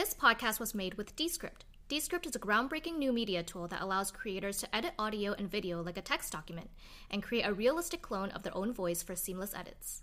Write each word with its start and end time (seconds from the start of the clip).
This 0.00 0.14
podcast 0.14 0.58
was 0.58 0.74
made 0.74 0.94
with 0.94 1.14
Descript. 1.14 1.66
Descript 1.86 2.24
is 2.24 2.34
a 2.34 2.38
groundbreaking 2.38 2.96
new 2.96 3.12
media 3.12 3.42
tool 3.42 3.68
that 3.68 3.82
allows 3.82 4.10
creators 4.10 4.56
to 4.56 4.74
edit 4.74 4.94
audio 4.98 5.34
and 5.34 5.50
video 5.50 5.82
like 5.82 5.98
a 5.98 6.00
text 6.00 6.32
document 6.32 6.70
and 7.10 7.22
create 7.22 7.42
a 7.42 7.52
realistic 7.52 8.00
clone 8.00 8.30
of 8.30 8.42
their 8.42 8.56
own 8.56 8.72
voice 8.72 9.02
for 9.02 9.14
seamless 9.14 9.52
edits. 9.52 10.00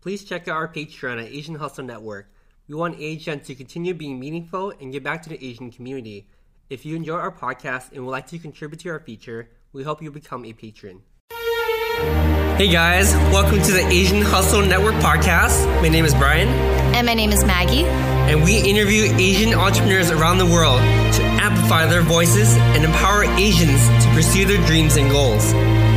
Please 0.00 0.22
check 0.22 0.46
out 0.46 0.54
our 0.54 0.68
Patreon 0.68 1.20
at 1.20 1.32
Asian 1.32 1.56
Hustle 1.56 1.82
Network. 1.82 2.32
We 2.68 2.76
want 2.76 3.00
Asian 3.00 3.40
to 3.40 3.56
continue 3.56 3.92
being 3.92 4.20
meaningful 4.20 4.72
and 4.80 4.92
give 4.92 5.02
back 5.02 5.20
to 5.24 5.30
the 5.30 5.44
Asian 5.44 5.72
community. 5.72 6.28
If 6.70 6.86
you 6.86 6.94
enjoy 6.94 7.16
our 7.16 7.32
podcast 7.32 7.90
and 7.90 8.06
would 8.06 8.12
like 8.12 8.28
to 8.28 8.38
contribute 8.38 8.78
to 8.82 8.90
our 8.90 9.00
feature, 9.00 9.50
we 9.72 9.82
hope 9.82 10.00
you 10.00 10.12
become 10.12 10.44
a 10.44 10.52
patron. 10.52 11.02
Hey 12.56 12.68
guys, 12.68 13.12
welcome 13.32 13.60
to 13.62 13.72
the 13.72 13.84
Asian 13.88 14.22
Hustle 14.22 14.62
Network 14.64 14.94
podcast. 15.02 15.66
My 15.82 15.88
name 15.88 16.04
is 16.04 16.14
Brian. 16.14 16.46
And 16.94 17.04
my 17.04 17.12
name 17.12 17.32
is 17.32 17.44
Maggie. 17.44 17.82
And 17.82 18.44
we 18.44 18.58
interview 18.58 19.12
Asian 19.16 19.52
entrepreneurs 19.52 20.12
around 20.12 20.38
the 20.38 20.46
world 20.46 20.78
to 20.78 21.22
amplify 21.42 21.86
their 21.86 22.02
voices 22.02 22.56
and 22.56 22.84
empower 22.84 23.24
Asians 23.24 23.82
to 24.04 24.10
pursue 24.14 24.44
their 24.44 24.64
dreams 24.68 24.94
and 24.94 25.10
goals. 25.10 25.52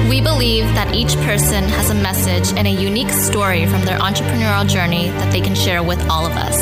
We 0.10 0.20
believe 0.20 0.64
that 0.74 0.96
each 0.96 1.16
person 1.18 1.64
has 1.66 1.92
a 1.92 1.94
message 1.94 2.58
and 2.58 2.66
a 2.66 2.72
unique 2.72 3.12
story 3.12 3.68
from 3.68 3.86
their 3.86 4.00
entrepreneurial 4.00 4.68
journey 4.68 5.10
that 5.10 5.32
they 5.32 5.42
can 5.42 5.54
share 5.54 5.84
with 5.84 6.02
all 6.10 6.26
of 6.26 6.32
us. 6.32 6.58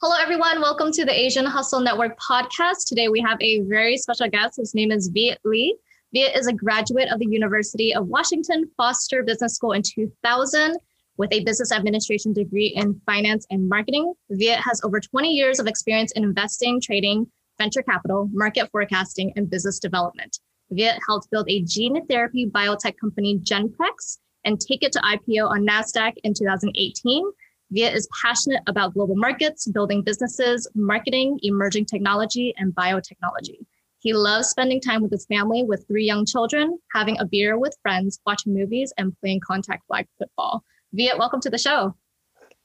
Hello, 0.00 0.16
everyone. 0.18 0.62
Welcome 0.62 0.92
to 0.92 1.04
the 1.04 1.12
Asian 1.12 1.44
Hustle 1.44 1.80
Network 1.80 2.18
podcast. 2.18 2.86
Today, 2.86 3.08
we 3.08 3.20
have 3.20 3.36
a 3.42 3.60
very 3.64 3.98
special 3.98 4.30
guest. 4.30 4.56
His 4.56 4.74
name 4.74 4.90
is 4.90 5.08
Viet 5.08 5.40
Lee. 5.44 5.76
Viet 6.12 6.36
is 6.36 6.48
a 6.48 6.52
graduate 6.52 7.08
of 7.12 7.20
the 7.20 7.26
University 7.26 7.94
of 7.94 8.08
Washington 8.08 8.68
Foster 8.76 9.22
Business 9.22 9.54
School 9.54 9.72
in 9.72 9.82
2000 9.82 10.76
with 11.18 11.32
a 11.32 11.44
business 11.44 11.70
administration 11.70 12.32
degree 12.32 12.66
in 12.74 13.00
finance 13.06 13.46
and 13.50 13.68
marketing. 13.68 14.12
Viet 14.28 14.58
has 14.58 14.80
over 14.82 14.98
20 14.98 15.28
years 15.30 15.60
of 15.60 15.68
experience 15.68 16.10
in 16.12 16.24
investing, 16.24 16.80
trading, 16.80 17.28
venture 17.58 17.82
capital, 17.82 18.28
market 18.32 18.68
forecasting, 18.72 19.32
and 19.36 19.48
business 19.48 19.78
development. 19.78 20.40
Viet 20.70 20.98
helped 21.06 21.30
build 21.30 21.48
a 21.48 21.62
gene 21.62 22.04
therapy 22.08 22.44
biotech 22.44 22.96
company, 22.98 23.38
Genprex, 23.38 24.18
and 24.44 24.58
take 24.60 24.82
it 24.82 24.90
to 24.92 24.98
IPO 25.00 25.48
on 25.48 25.64
NASDAQ 25.64 26.14
in 26.24 26.34
2018. 26.34 27.24
Viet 27.70 27.94
is 27.94 28.08
passionate 28.20 28.62
about 28.66 28.94
global 28.94 29.14
markets, 29.14 29.68
building 29.68 30.02
businesses, 30.02 30.68
marketing, 30.74 31.38
emerging 31.44 31.84
technology, 31.84 32.52
and 32.56 32.74
biotechnology. 32.74 33.64
He 34.00 34.14
loves 34.14 34.48
spending 34.48 34.80
time 34.80 35.02
with 35.02 35.12
his 35.12 35.26
family 35.26 35.62
with 35.62 35.86
three 35.86 36.06
young 36.06 36.24
children, 36.24 36.78
having 36.94 37.18
a 37.18 37.26
beer 37.26 37.58
with 37.58 37.76
friends, 37.82 38.18
watching 38.24 38.54
movies, 38.54 38.94
and 38.96 39.14
playing 39.20 39.40
contact 39.40 39.86
flag 39.86 40.06
football. 40.18 40.64
Viet, 40.94 41.18
welcome 41.18 41.38
to 41.42 41.50
the 41.50 41.58
show. 41.58 41.94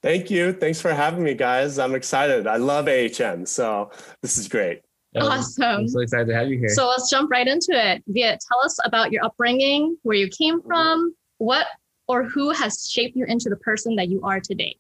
Thank 0.02 0.32
you. 0.32 0.54
Thanks 0.54 0.80
for 0.80 0.94
having 0.94 1.24
me, 1.24 1.34
guys. 1.34 1.78
I'm 1.78 1.94
excited. 1.94 2.48
I 2.48 2.56
love 2.56 2.88
AHN, 2.88 3.46
so 3.46 3.92
this 4.22 4.38
is 4.38 4.48
great. 4.48 4.82
Awesome. 5.18 5.64
I'm 5.64 5.88
so 5.90 6.00
excited 6.00 6.28
to 6.28 6.36
have 6.36 6.50
you 6.50 6.58
here. 6.58 6.70
So 6.70 6.88
let's 6.88 7.10
jump 7.10 7.30
right 7.30 7.48
into 7.48 7.72
it. 7.72 8.02
Viet, 8.08 8.40
tell 8.48 8.64
us 8.64 8.78
about 8.86 9.12
your 9.12 9.26
upbringing, 9.26 9.98
where 10.04 10.16
you 10.16 10.30
came 10.30 10.62
from, 10.62 11.14
what 11.38 11.68
or 12.08 12.24
who 12.24 12.52
has 12.52 12.90
shaped 12.90 13.18
you 13.18 13.26
into 13.26 13.50
the 13.50 13.58
person 13.58 13.98
that 13.98 14.08
you 14.08 14.22
are 14.24 14.40
today. 14.40 14.78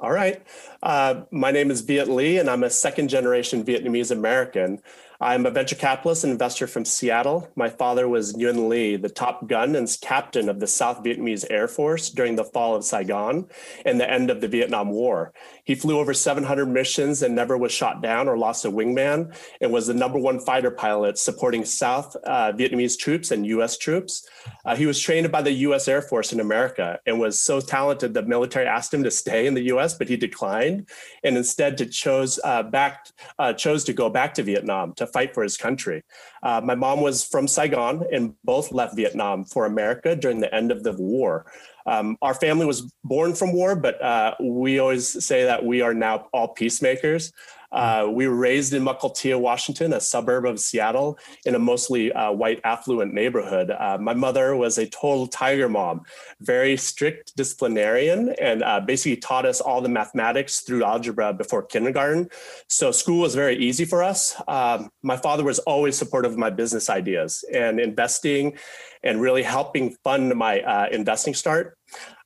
All 0.00 0.12
right. 0.12 0.40
Uh, 0.80 1.22
my 1.32 1.50
name 1.50 1.72
is 1.72 1.80
Viet 1.80 2.08
Lee, 2.08 2.38
and 2.38 2.48
I'm 2.48 2.62
a 2.62 2.70
second 2.70 3.08
generation 3.08 3.64
Vietnamese 3.64 4.12
American. 4.12 4.80
I'm 5.20 5.46
a 5.46 5.50
venture 5.50 5.74
capitalist 5.74 6.22
and 6.22 6.30
investor 6.30 6.68
from 6.68 6.84
Seattle. 6.84 7.48
My 7.56 7.68
father 7.68 8.08
was 8.08 8.34
Nguyen 8.34 8.68
Lee, 8.68 8.94
the 8.94 9.08
top 9.08 9.48
gun 9.48 9.74
and 9.74 9.88
captain 10.00 10.48
of 10.48 10.60
the 10.60 10.68
South 10.68 11.02
Vietnamese 11.02 11.44
Air 11.50 11.66
Force 11.66 12.08
during 12.08 12.36
the 12.36 12.44
fall 12.44 12.76
of 12.76 12.84
Saigon 12.84 13.48
and 13.84 13.98
the 13.98 14.08
end 14.08 14.30
of 14.30 14.40
the 14.40 14.46
Vietnam 14.46 14.90
War. 14.90 15.32
He 15.68 15.74
flew 15.74 15.98
over 15.98 16.14
700 16.14 16.64
missions 16.64 17.22
and 17.22 17.34
never 17.34 17.58
was 17.58 17.72
shot 17.72 18.00
down 18.00 18.26
or 18.26 18.38
lost 18.38 18.64
a 18.64 18.70
wingman, 18.70 19.36
and 19.60 19.70
was 19.70 19.86
the 19.86 19.92
number 19.92 20.18
one 20.18 20.40
fighter 20.40 20.70
pilot 20.70 21.18
supporting 21.18 21.62
South 21.66 22.16
uh, 22.24 22.52
Vietnamese 22.52 22.98
troops 22.98 23.32
and 23.32 23.46
US 23.46 23.76
troops. 23.76 24.26
Uh, 24.64 24.74
he 24.74 24.86
was 24.86 24.98
trained 24.98 25.30
by 25.30 25.42
the 25.42 25.52
US 25.52 25.86
Air 25.86 26.00
Force 26.00 26.32
in 26.32 26.40
America 26.40 26.98
and 27.04 27.20
was 27.20 27.38
so 27.38 27.60
talented 27.60 28.14
the 28.14 28.22
military 28.22 28.66
asked 28.66 28.94
him 28.94 29.04
to 29.04 29.10
stay 29.10 29.46
in 29.46 29.52
the 29.52 29.64
US, 29.74 29.92
but 29.92 30.08
he 30.08 30.16
declined 30.16 30.88
and 31.22 31.36
instead 31.36 31.76
to 31.76 31.84
chose 31.84 32.40
uh, 32.44 32.62
back 32.62 33.08
uh, 33.38 33.52
chose 33.52 33.84
to 33.84 33.92
go 33.92 34.08
back 34.08 34.32
to 34.34 34.42
Vietnam 34.42 34.94
to 34.94 35.06
fight 35.06 35.34
for 35.34 35.42
his 35.42 35.58
country. 35.58 36.02
Uh, 36.42 36.62
my 36.64 36.76
mom 36.76 37.02
was 37.02 37.26
from 37.26 37.46
Saigon 37.46 38.04
and 38.10 38.32
both 38.42 38.72
left 38.72 38.96
Vietnam 38.96 39.44
for 39.44 39.66
America 39.66 40.16
during 40.16 40.40
the 40.40 40.54
end 40.54 40.72
of 40.72 40.82
the 40.82 40.92
war. 40.92 41.44
Um, 41.88 42.18
our 42.20 42.34
family 42.34 42.66
was 42.66 42.92
born 43.02 43.34
from 43.34 43.54
war, 43.54 43.74
but 43.74 44.00
uh, 44.02 44.34
we 44.40 44.78
always 44.78 45.24
say 45.24 45.44
that 45.44 45.64
we 45.64 45.80
are 45.80 45.94
now 45.94 46.28
all 46.34 46.48
peacemakers. 46.48 47.32
Uh, 47.70 48.08
we 48.10 48.26
were 48.26 48.34
raised 48.34 48.72
in 48.72 48.82
Mukilteo, 48.82 49.38
Washington, 49.38 49.92
a 49.92 50.00
suburb 50.00 50.46
of 50.46 50.58
Seattle, 50.58 51.18
in 51.44 51.54
a 51.54 51.58
mostly 51.58 52.12
uh, 52.12 52.32
white, 52.32 52.60
affluent 52.64 53.12
neighborhood. 53.12 53.70
Uh, 53.70 53.98
my 54.00 54.14
mother 54.14 54.56
was 54.56 54.78
a 54.78 54.86
total 54.86 55.26
tiger 55.26 55.68
mom, 55.68 56.02
very 56.40 56.76
strict 56.76 57.36
disciplinarian, 57.36 58.34
and 58.40 58.62
uh, 58.62 58.80
basically 58.80 59.16
taught 59.16 59.44
us 59.44 59.60
all 59.60 59.80
the 59.80 59.88
mathematics 59.88 60.60
through 60.60 60.84
algebra 60.84 61.32
before 61.32 61.62
kindergarten. 61.62 62.28
So 62.68 62.90
school 62.90 63.20
was 63.20 63.34
very 63.34 63.56
easy 63.56 63.84
for 63.84 64.02
us. 64.02 64.40
Um, 64.48 64.90
my 65.02 65.16
father 65.16 65.44
was 65.44 65.58
always 65.60 65.96
supportive 65.96 66.32
of 66.32 66.38
my 66.38 66.50
business 66.50 66.88
ideas 66.88 67.44
and 67.52 67.80
investing 67.80 68.56
and 69.02 69.20
really 69.20 69.42
helping 69.42 69.94
fund 70.02 70.34
my 70.34 70.60
uh, 70.62 70.88
investing 70.90 71.34
start. 71.34 71.76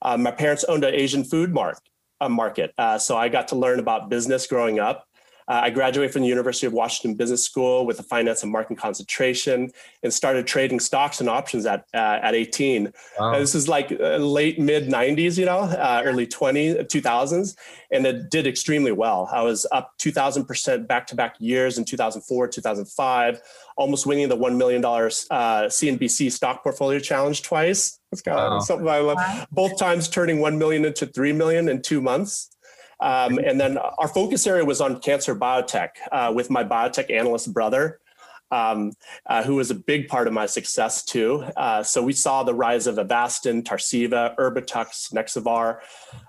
Uh, 0.01 0.17
my 0.17 0.31
parents 0.31 0.65
owned 0.65 0.85
an 0.85 0.95
Asian 0.95 1.25
food 1.25 1.53
mark, 1.53 1.79
market. 2.29 2.73
so 2.99 3.17
I 3.17 3.29
got 3.29 3.49
to 3.49 3.57
learn 3.57 3.81
about 3.81 4.09
business 4.09 4.47
growing 4.47 4.79
up. 4.79 5.07
Uh, 5.49 5.61
I 5.65 5.71
graduated 5.71 6.13
from 6.13 6.23
the 6.23 6.29
University 6.29 6.67
of 6.67 6.73
Washington 6.73 7.17
Business 7.17 7.45
School 7.45 7.87
with 7.87 7.99
a 7.99 8.03
finance 8.03 8.43
and 8.43 8.53
marketing 8.53 8.77
concentration 8.77 9.71
and 10.03 10.13
started 10.13 10.47
trading 10.47 10.81
stocks 10.81 11.21
and 11.21 11.29
options 11.29 11.67
at 11.67 11.87
uh, 11.95 12.19
at 12.23 12.35
18. 12.35 12.93
Wow. 13.19 13.39
this 13.39 13.55
is 13.55 13.69
like 13.69 13.93
uh, 13.93 14.17
late 14.17 14.59
mid 14.59 14.89
90s, 14.89 15.39
you 15.39 15.45
know, 15.45 15.61
uh, 15.61 16.03
early 16.05 16.27
20 16.27 16.75
2000s, 16.75 17.57
and 17.91 18.07
it 18.07 18.31
did 18.31 18.47
extremely 18.47 18.93
well. 18.93 19.29
I 19.33 19.43
was 19.43 19.67
up 19.73 19.93
2000% 19.99 20.87
back 20.87 21.07
to 21.09 21.15
back 21.15 21.37
years 21.39 21.79
in 21.79 21.85
2004, 21.85 22.49
2005, 22.49 23.41
almost 23.77 24.07
winning 24.07 24.29
the 24.29 24.37
$1 24.37 24.57
million 24.57 24.83
CNBC 24.83 26.27
uh, 26.27 26.31
stock 26.31 26.63
portfolio 26.63 26.99
challenge 26.99 27.43
twice. 27.43 27.99
That's 28.11 28.23
kind 28.23 28.39
of 28.39 28.53
wow. 28.53 28.59
something 28.61 28.89
I 28.89 28.99
love. 28.99 29.19
Both 29.51 29.79
times 29.79 30.09
turning 30.09 30.41
1 30.41 30.59
million 30.59 30.85
into 30.85 31.07
3 31.07 31.33
million 31.33 31.69
in 31.69 31.83
two 31.83 32.01
months. 32.01 32.51
Um, 33.03 33.39
and 33.39 33.61
then 33.61 33.79
our 33.79 34.07
focus 34.07 34.47
area 34.47 34.65
was 34.65 34.81
on 34.81 35.01
cancer 35.01 35.35
biotech 35.35 35.91
uh, 36.13 36.33
with 36.35 36.51
my 36.51 36.63
biotech 36.63 37.11
analyst 37.11 37.53
brother, 37.53 37.99
um, 38.53 38.93
uh, 39.27 39.43
who 39.43 39.57
was 39.57 39.73
a 39.73 39.75
big 39.75 40.07
part 40.07 40.29
of 40.29 40.33
my 40.33 40.47
success 40.47 41.05
too. 41.05 41.45
Uh, 41.57 41.83
so 41.83 42.01
we 42.01 42.13
saw 42.13 42.45
the 42.45 42.55
rise 42.55 42.87
of 42.87 42.97
Avastin, 42.97 43.65
Tarceva, 43.65 44.37
Erbitux, 44.37 45.13
Nexavar. 45.13 45.79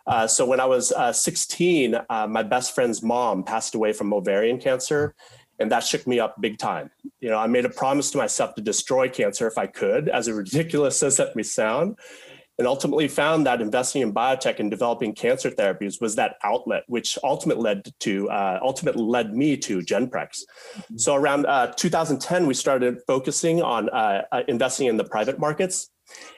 Uh, 0.07 0.25
so 0.25 0.47
when 0.47 0.59
I 0.59 0.65
was 0.65 0.91
uh, 0.93 1.13
16, 1.13 1.95
uh, 2.09 2.27
my 2.27 2.41
best 2.41 2.73
friend's 2.73 3.03
mom 3.03 3.43
passed 3.43 3.75
away 3.75 3.93
from 3.93 4.11
ovarian 4.11 4.59
cancer. 4.59 5.13
And 5.59 5.71
that 5.71 5.83
shook 5.83 6.07
me 6.07 6.19
up 6.19 6.41
big 6.41 6.57
time. 6.57 6.89
You 7.19 7.29
know, 7.29 7.37
I 7.37 7.45
made 7.45 7.65
a 7.65 7.69
promise 7.69 8.09
to 8.11 8.17
myself 8.17 8.55
to 8.55 8.61
destroy 8.61 9.07
cancer 9.07 9.47
if 9.47 9.59
I 9.59 9.67
could, 9.67 10.09
as 10.09 10.29
ridiculous 10.29 11.03
as 11.03 11.17
that 11.17 11.35
may 11.35 11.43
sound 11.43 11.97
and 12.59 12.67
ultimately 12.67 13.07
found 13.07 13.45
that 13.45 13.61
investing 13.61 14.01
in 14.01 14.13
biotech 14.13 14.59
and 14.59 14.69
developing 14.69 15.13
cancer 15.13 15.49
therapies 15.49 15.99
was 15.99 16.15
that 16.15 16.35
outlet, 16.43 16.83
which 16.87 17.17
ultimately 17.23 17.63
led 17.63 17.91
to 17.99 18.29
uh, 18.29 18.59
ultimately 18.61 19.03
led 19.03 19.35
me 19.35 19.57
to 19.57 19.79
Genprex. 19.79 20.41
Mm-hmm. 20.41 20.97
So 20.97 21.15
around 21.15 21.45
uh, 21.45 21.73
2010, 21.75 22.45
we 22.45 22.53
started 22.53 22.99
focusing 23.07 23.61
on 23.61 23.89
uh, 23.89 24.23
uh, 24.31 24.43
investing 24.47 24.87
in 24.87 24.97
the 24.97 25.03
private 25.03 25.39
markets. 25.39 25.89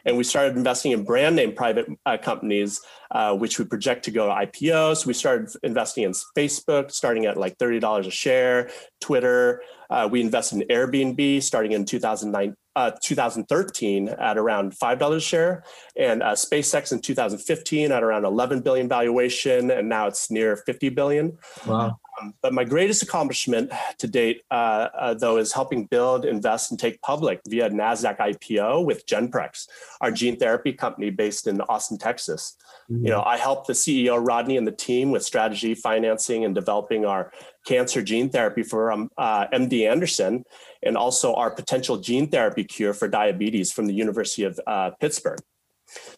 And 0.05 0.15
we 0.15 0.23
started 0.23 0.55
investing 0.55 0.91
in 0.91 1.03
brand 1.03 1.35
name 1.35 1.53
private 1.53 1.87
uh, 2.05 2.17
companies, 2.17 2.79
uh, 3.11 3.35
which 3.35 3.59
we 3.59 3.65
project 3.65 4.05
to 4.05 4.11
go 4.11 4.29
IPO. 4.29 4.95
So 4.95 5.07
we 5.07 5.13
started 5.13 5.49
investing 5.63 6.03
in 6.03 6.11
Facebook, 6.37 6.91
starting 6.91 7.25
at 7.25 7.35
like 7.35 7.57
$30 7.57 8.07
a 8.07 8.11
share, 8.11 8.69
Twitter. 9.01 9.63
we 10.11 10.21
invested 10.21 10.61
in 10.61 10.67
Airbnb 10.67 11.41
starting 11.41 11.73
in 11.73 11.83
2009, 11.83 12.55
uh, 12.75 12.91
2013 13.01 14.09
at 14.09 14.37
around 14.37 14.73
$5 14.73 15.15
a 15.15 15.19
share 15.19 15.63
and 15.95 16.21
uh, 16.21 16.33
SpaceX 16.33 16.91
in 16.91 16.99
2015 16.99 17.91
at 17.91 18.03
around 18.03 18.25
11 18.25 18.61
billion 18.61 18.89
valuation. 18.89 19.71
And 19.71 19.87
now 19.87 20.07
it's 20.07 20.29
near 20.29 20.57
50 20.57 20.89
billion. 20.89 21.37
Wow. 21.65 21.99
Um, 22.21 22.33
but 22.41 22.53
my 22.53 22.63
greatest 22.63 23.03
accomplishment 23.03 23.71
to 23.97 24.07
date, 24.07 24.43
uh, 24.51 24.87
uh, 24.97 25.13
though, 25.13 25.37
is 25.37 25.51
helping 25.51 25.85
build, 25.85 26.25
invest, 26.25 26.71
and 26.71 26.79
take 26.79 27.01
public 27.01 27.41
via 27.47 27.69
NASDAQ 27.69 28.17
IPO 28.17 28.85
with 28.85 29.05
Genprex, 29.05 29.67
our 30.01 30.11
gene 30.11 30.37
therapy 30.37 30.71
company 30.73 31.09
based 31.09 31.47
in 31.47 31.59
Austin, 31.61 31.97
Texas. 31.97 32.55
Mm-hmm. 32.89 33.05
You 33.05 33.11
know, 33.11 33.23
I 33.23 33.37
helped 33.37 33.67
the 33.67 33.73
CEO, 33.73 34.25
Rodney, 34.25 34.57
and 34.57 34.67
the 34.67 34.71
team 34.71 35.11
with 35.11 35.23
strategy, 35.23 35.75
financing, 35.75 36.45
and 36.45 36.55
developing 36.55 37.05
our 37.05 37.31
cancer 37.65 38.01
gene 38.01 38.29
therapy 38.29 38.63
for 38.63 38.91
um, 38.91 39.09
uh, 39.17 39.47
MD 39.47 39.89
Anderson, 39.89 40.43
and 40.83 40.95
also 40.95 41.33
our 41.33 41.51
potential 41.51 41.97
gene 41.97 42.27
therapy 42.27 42.63
cure 42.63 42.93
for 42.93 43.07
diabetes 43.07 43.71
from 43.71 43.87
the 43.87 43.93
University 43.93 44.43
of 44.43 44.59
uh, 44.67 44.91
Pittsburgh. 44.99 45.39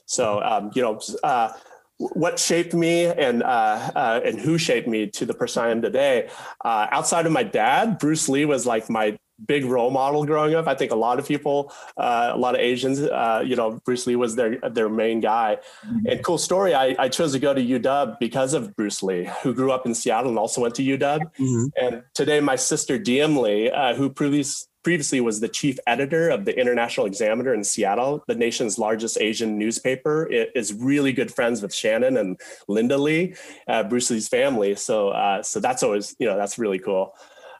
So, 0.05 0.41
um, 0.41 0.71
you 0.73 0.81
know, 0.81 0.99
uh, 1.23 1.53
what 1.97 2.37
shaped 2.37 2.73
me 2.73 3.05
and 3.05 3.41
uh, 3.43 3.91
uh, 3.95 4.21
and 4.23 4.39
who 4.39 4.57
shaped 4.57 4.87
me 4.87 5.07
to 5.07 5.25
the 5.25 5.33
person 5.33 5.63
I 5.63 5.69
am 5.71 5.81
today. 5.81 6.29
Uh, 6.63 6.87
outside 6.91 7.25
of 7.25 7.31
my 7.31 7.43
dad, 7.43 7.97
Bruce 7.97 8.29
Lee 8.29 8.45
was 8.45 8.65
like 8.65 8.89
my 8.89 9.17
big 9.45 9.65
role 9.65 9.91
model 9.91 10.25
growing 10.25 10.55
up. 10.55 10.67
I 10.67 10.75
think 10.75 10.91
a 10.91 10.95
lot 10.95 11.19
of 11.19 11.27
people, 11.27 11.71
uh, 11.97 12.31
a 12.33 12.37
lot 12.37 12.55
of 12.55 12.61
Asians, 12.61 13.01
uh, 13.01 13.43
you 13.45 13.55
know, 13.55 13.79
Bruce 13.85 14.07
Lee 14.07 14.15
was 14.15 14.35
their 14.35 14.57
their 14.69 14.89
main 14.89 15.19
guy. 15.19 15.57
Mm-hmm. 15.85 16.07
And 16.07 16.23
cool 16.23 16.37
story, 16.37 16.73
I, 16.73 16.95
I 16.97 17.09
chose 17.09 17.33
to 17.33 17.39
go 17.39 17.53
to 17.53 17.61
UW 17.61 18.17
because 18.19 18.53
of 18.53 18.75
Bruce 18.75 19.03
Lee, 19.03 19.29
who 19.43 19.53
grew 19.53 19.71
up 19.71 19.85
in 19.85 19.93
Seattle 19.93 20.29
and 20.29 20.39
also 20.39 20.61
went 20.61 20.75
to 20.75 20.83
UW. 20.83 21.19
Mm-hmm. 21.39 21.65
And 21.79 22.03
today, 22.13 22.39
my 22.39 22.55
sister 22.55 22.97
Diem 22.97 23.37
Lee, 23.37 23.69
uh, 23.69 23.93
who 23.95 24.09
previously 24.09 24.67
previously 24.87 25.19
was 25.19 25.41
the 25.41 25.49
chief 25.49 25.77
editor 25.85 26.29
of 26.29 26.45
the 26.45 26.57
International 26.57 27.05
Examiner 27.05 27.53
in 27.53 27.61
Seattle, 27.61 28.23
the 28.29 28.35
nation's 28.35 28.79
largest 28.79 29.19
Asian 29.19 29.57
newspaper, 29.57 30.31
it 30.31 30.49
is 30.55 30.73
really 30.73 31.11
good 31.11 31.29
friends 31.29 31.61
with 31.61 31.73
Shannon 31.73 32.15
and 32.15 32.39
Linda 32.69 32.97
Lee, 32.97 33.35
uh, 33.67 33.83
Bruce 33.83 34.09
Lee's 34.09 34.29
family. 34.29 34.75
So, 34.75 35.09
uh, 35.09 35.43
so 35.43 35.59
that's 35.59 35.83
always, 35.83 36.15
you 36.19 36.25
know, 36.25 36.37
that's 36.37 36.57
really 36.57 36.79
cool. 36.79 37.13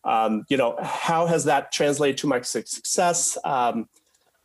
Um, 0.08 0.46
you 0.50 0.58
know, 0.58 0.78
how 0.82 1.28
has 1.28 1.44
that 1.44 1.72
translated 1.72 2.18
to 2.20 2.28
my 2.28 2.42
success? 2.42 3.38
Um, 3.44 3.88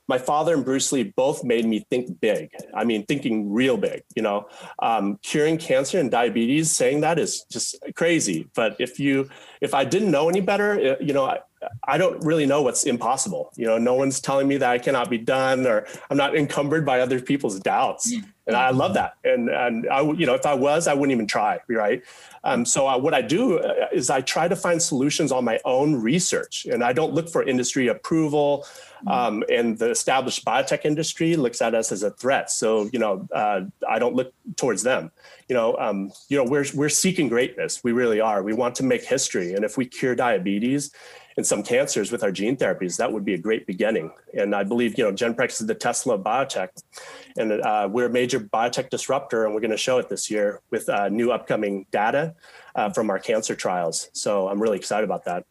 my 0.09 0.19
father 0.19 0.55
and 0.55 0.65
Bruce 0.65 0.91
Lee 0.93 1.05
both 1.05 1.45
made 1.45 1.65
me 1.65 1.87
think 1.89 2.21
big. 2.21 2.51
I 2.75 2.85
mean, 2.85 3.07
thinking 3.07 3.53
real 3.53 3.77
big, 3.77 4.03
you 4.17 4.23
know, 4.23 4.49
um, 4.81 5.19
curing 5.23 5.57
cancer 5.57 6.01
and 6.01 6.11
diabetes, 6.11 6.73
saying 6.73 7.01
that 7.03 7.19
is 7.19 7.45
just 7.51 7.77
crazy. 7.95 8.49
But 8.55 8.77
if 8.81 8.99
you, 8.99 9.31
if 9.61 9.73
I 9.75 9.85
didn't 9.85 10.11
know 10.11 10.29
any 10.29 10.41
better, 10.41 10.99
you 11.01 11.15
know, 11.15 11.39
I, 11.63 11.95
I 11.95 11.99
don't 11.99 12.25
really 12.25 12.47
know 12.47 12.63
what's 12.63 12.85
impossible. 12.85 13.53
You 13.57 13.67
know, 13.67 13.79
no 13.79 13.95
one's 13.95 14.21
telling 14.21 14.49
me 14.49 14.57
that 14.59 14.71
I 14.71 14.79
cannot 14.79 15.11
be 15.11 15.19
done, 15.19 15.67
or 15.67 15.87
I'm 16.11 16.17
not 16.17 16.37
encumbered 16.37 16.85
by 16.85 17.01
other 17.01 17.21
people's 17.21 17.61
doubts. 17.61 18.13
And 18.47 18.57
I 18.57 18.71
love 18.71 18.95
that. 18.95 19.15
And 19.25 19.49
and 19.49 19.89
I, 19.89 20.03
you 20.03 20.27
know, 20.27 20.35
if 20.35 20.47
I 20.47 20.55
was, 20.55 20.89
I 20.89 20.95
wouldn't 20.95 21.13
even 21.13 21.27
try. 21.27 21.61
Right. 21.69 22.03
Um, 22.45 22.65
so 22.65 22.89
uh, 22.89 22.99
what 22.99 23.15
I 23.15 23.23
do 23.23 23.59
uh, 23.59 23.87
is 23.93 24.11
I 24.11 24.21
try 24.21 24.49
to 24.49 24.57
find 24.57 24.83
solutions 24.83 25.31
on 25.31 25.45
my 25.45 25.61
own 25.65 25.95
research, 25.95 26.67
and 26.67 26.83
I 26.83 26.93
don't 26.93 27.15
look 27.15 27.29
for 27.29 27.43
industry 27.43 27.87
approval. 27.89 28.67
Um, 29.07 29.43
and 29.51 29.79
the 29.79 29.91
established 29.91 30.45
biotech 30.45 30.85
industry 30.85 31.35
looks 31.35 31.61
at 31.61 31.75
us 31.75 31.91
as 31.91 32.05
a 32.05 32.11
threat. 32.11 32.51
So 32.51 32.89
you 32.93 32.99
know, 32.99 33.29
uh, 33.33 33.63
I 33.89 33.99
don't 33.99 34.15
look 34.15 34.33
towards 34.57 34.83
them. 34.83 35.13
You 35.49 35.55
know, 35.55 35.77
um, 35.77 36.13
you 36.29 36.37
know, 36.37 36.45
we're 36.45 36.67
we're 36.75 36.89
seeking 36.89 37.29
greatness. 37.29 37.85
We 37.85 37.93
really 37.93 38.21
are. 38.21 38.43
We 38.43 38.55
want 38.55 38.75
to 38.77 38.83
make 38.83 39.05
history, 39.05 39.55
and 39.55 39.65
if 39.65 39.77
we 39.77 39.87
cure 39.87 40.15
diabetes 40.17 40.93
and 41.37 41.47
some 41.47 41.63
cancers 41.63 42.13
with 42.13 42.23
our 42.23 42.33
gene 42.33 42.57
therapies, 42.57 42.97
that 42.97 43.13
would 43.13 43.25
be 43.25 43.35
a 43.35 43.39
great 43.39 43.67
beginning. 43.67 44.13
And 44.35 44.55
I 44.55 44.65
believe, 44.65 44.99
you 44.99 45.05
know, 45.05 45.13
Genprex 45.13 45.61
is 45.61 45.67
the 45.67 45.75
Tesla 45.75 46.15
of 46.15 46.23
biotech. 46.23 46.69
And 47.37 47.53
uh, 47.53 47.89
we're 47.91 48.07
a 48.07 48.11
major 48.11 48.41
biotech 48.41 48.91
disruptor, 48.91 49.45
and 49.45 49.55
we're 49.55 49.61
going 49.61 49.71
to 49.71 49.77
show 49.77 49.99
it 49.99 50.09
this 50.09 50.31
year 50.31 50.61
with 50.71 50.89
uh, 50.89 51.09
new 51.09 51.33
upcoming 51.33 51.87
data 51.91 52.35
uh, 52.75 52.91
from 52.91 53.11
our 53.11 53.19
cancer 53.19 53.55
trials. 53.55 54.11
So 54.13 54.49
I'm 54.49 54.61
really 54.61 54.77
excited 54.77 55.05
about 55.05 55.25
that. 55.25 55.45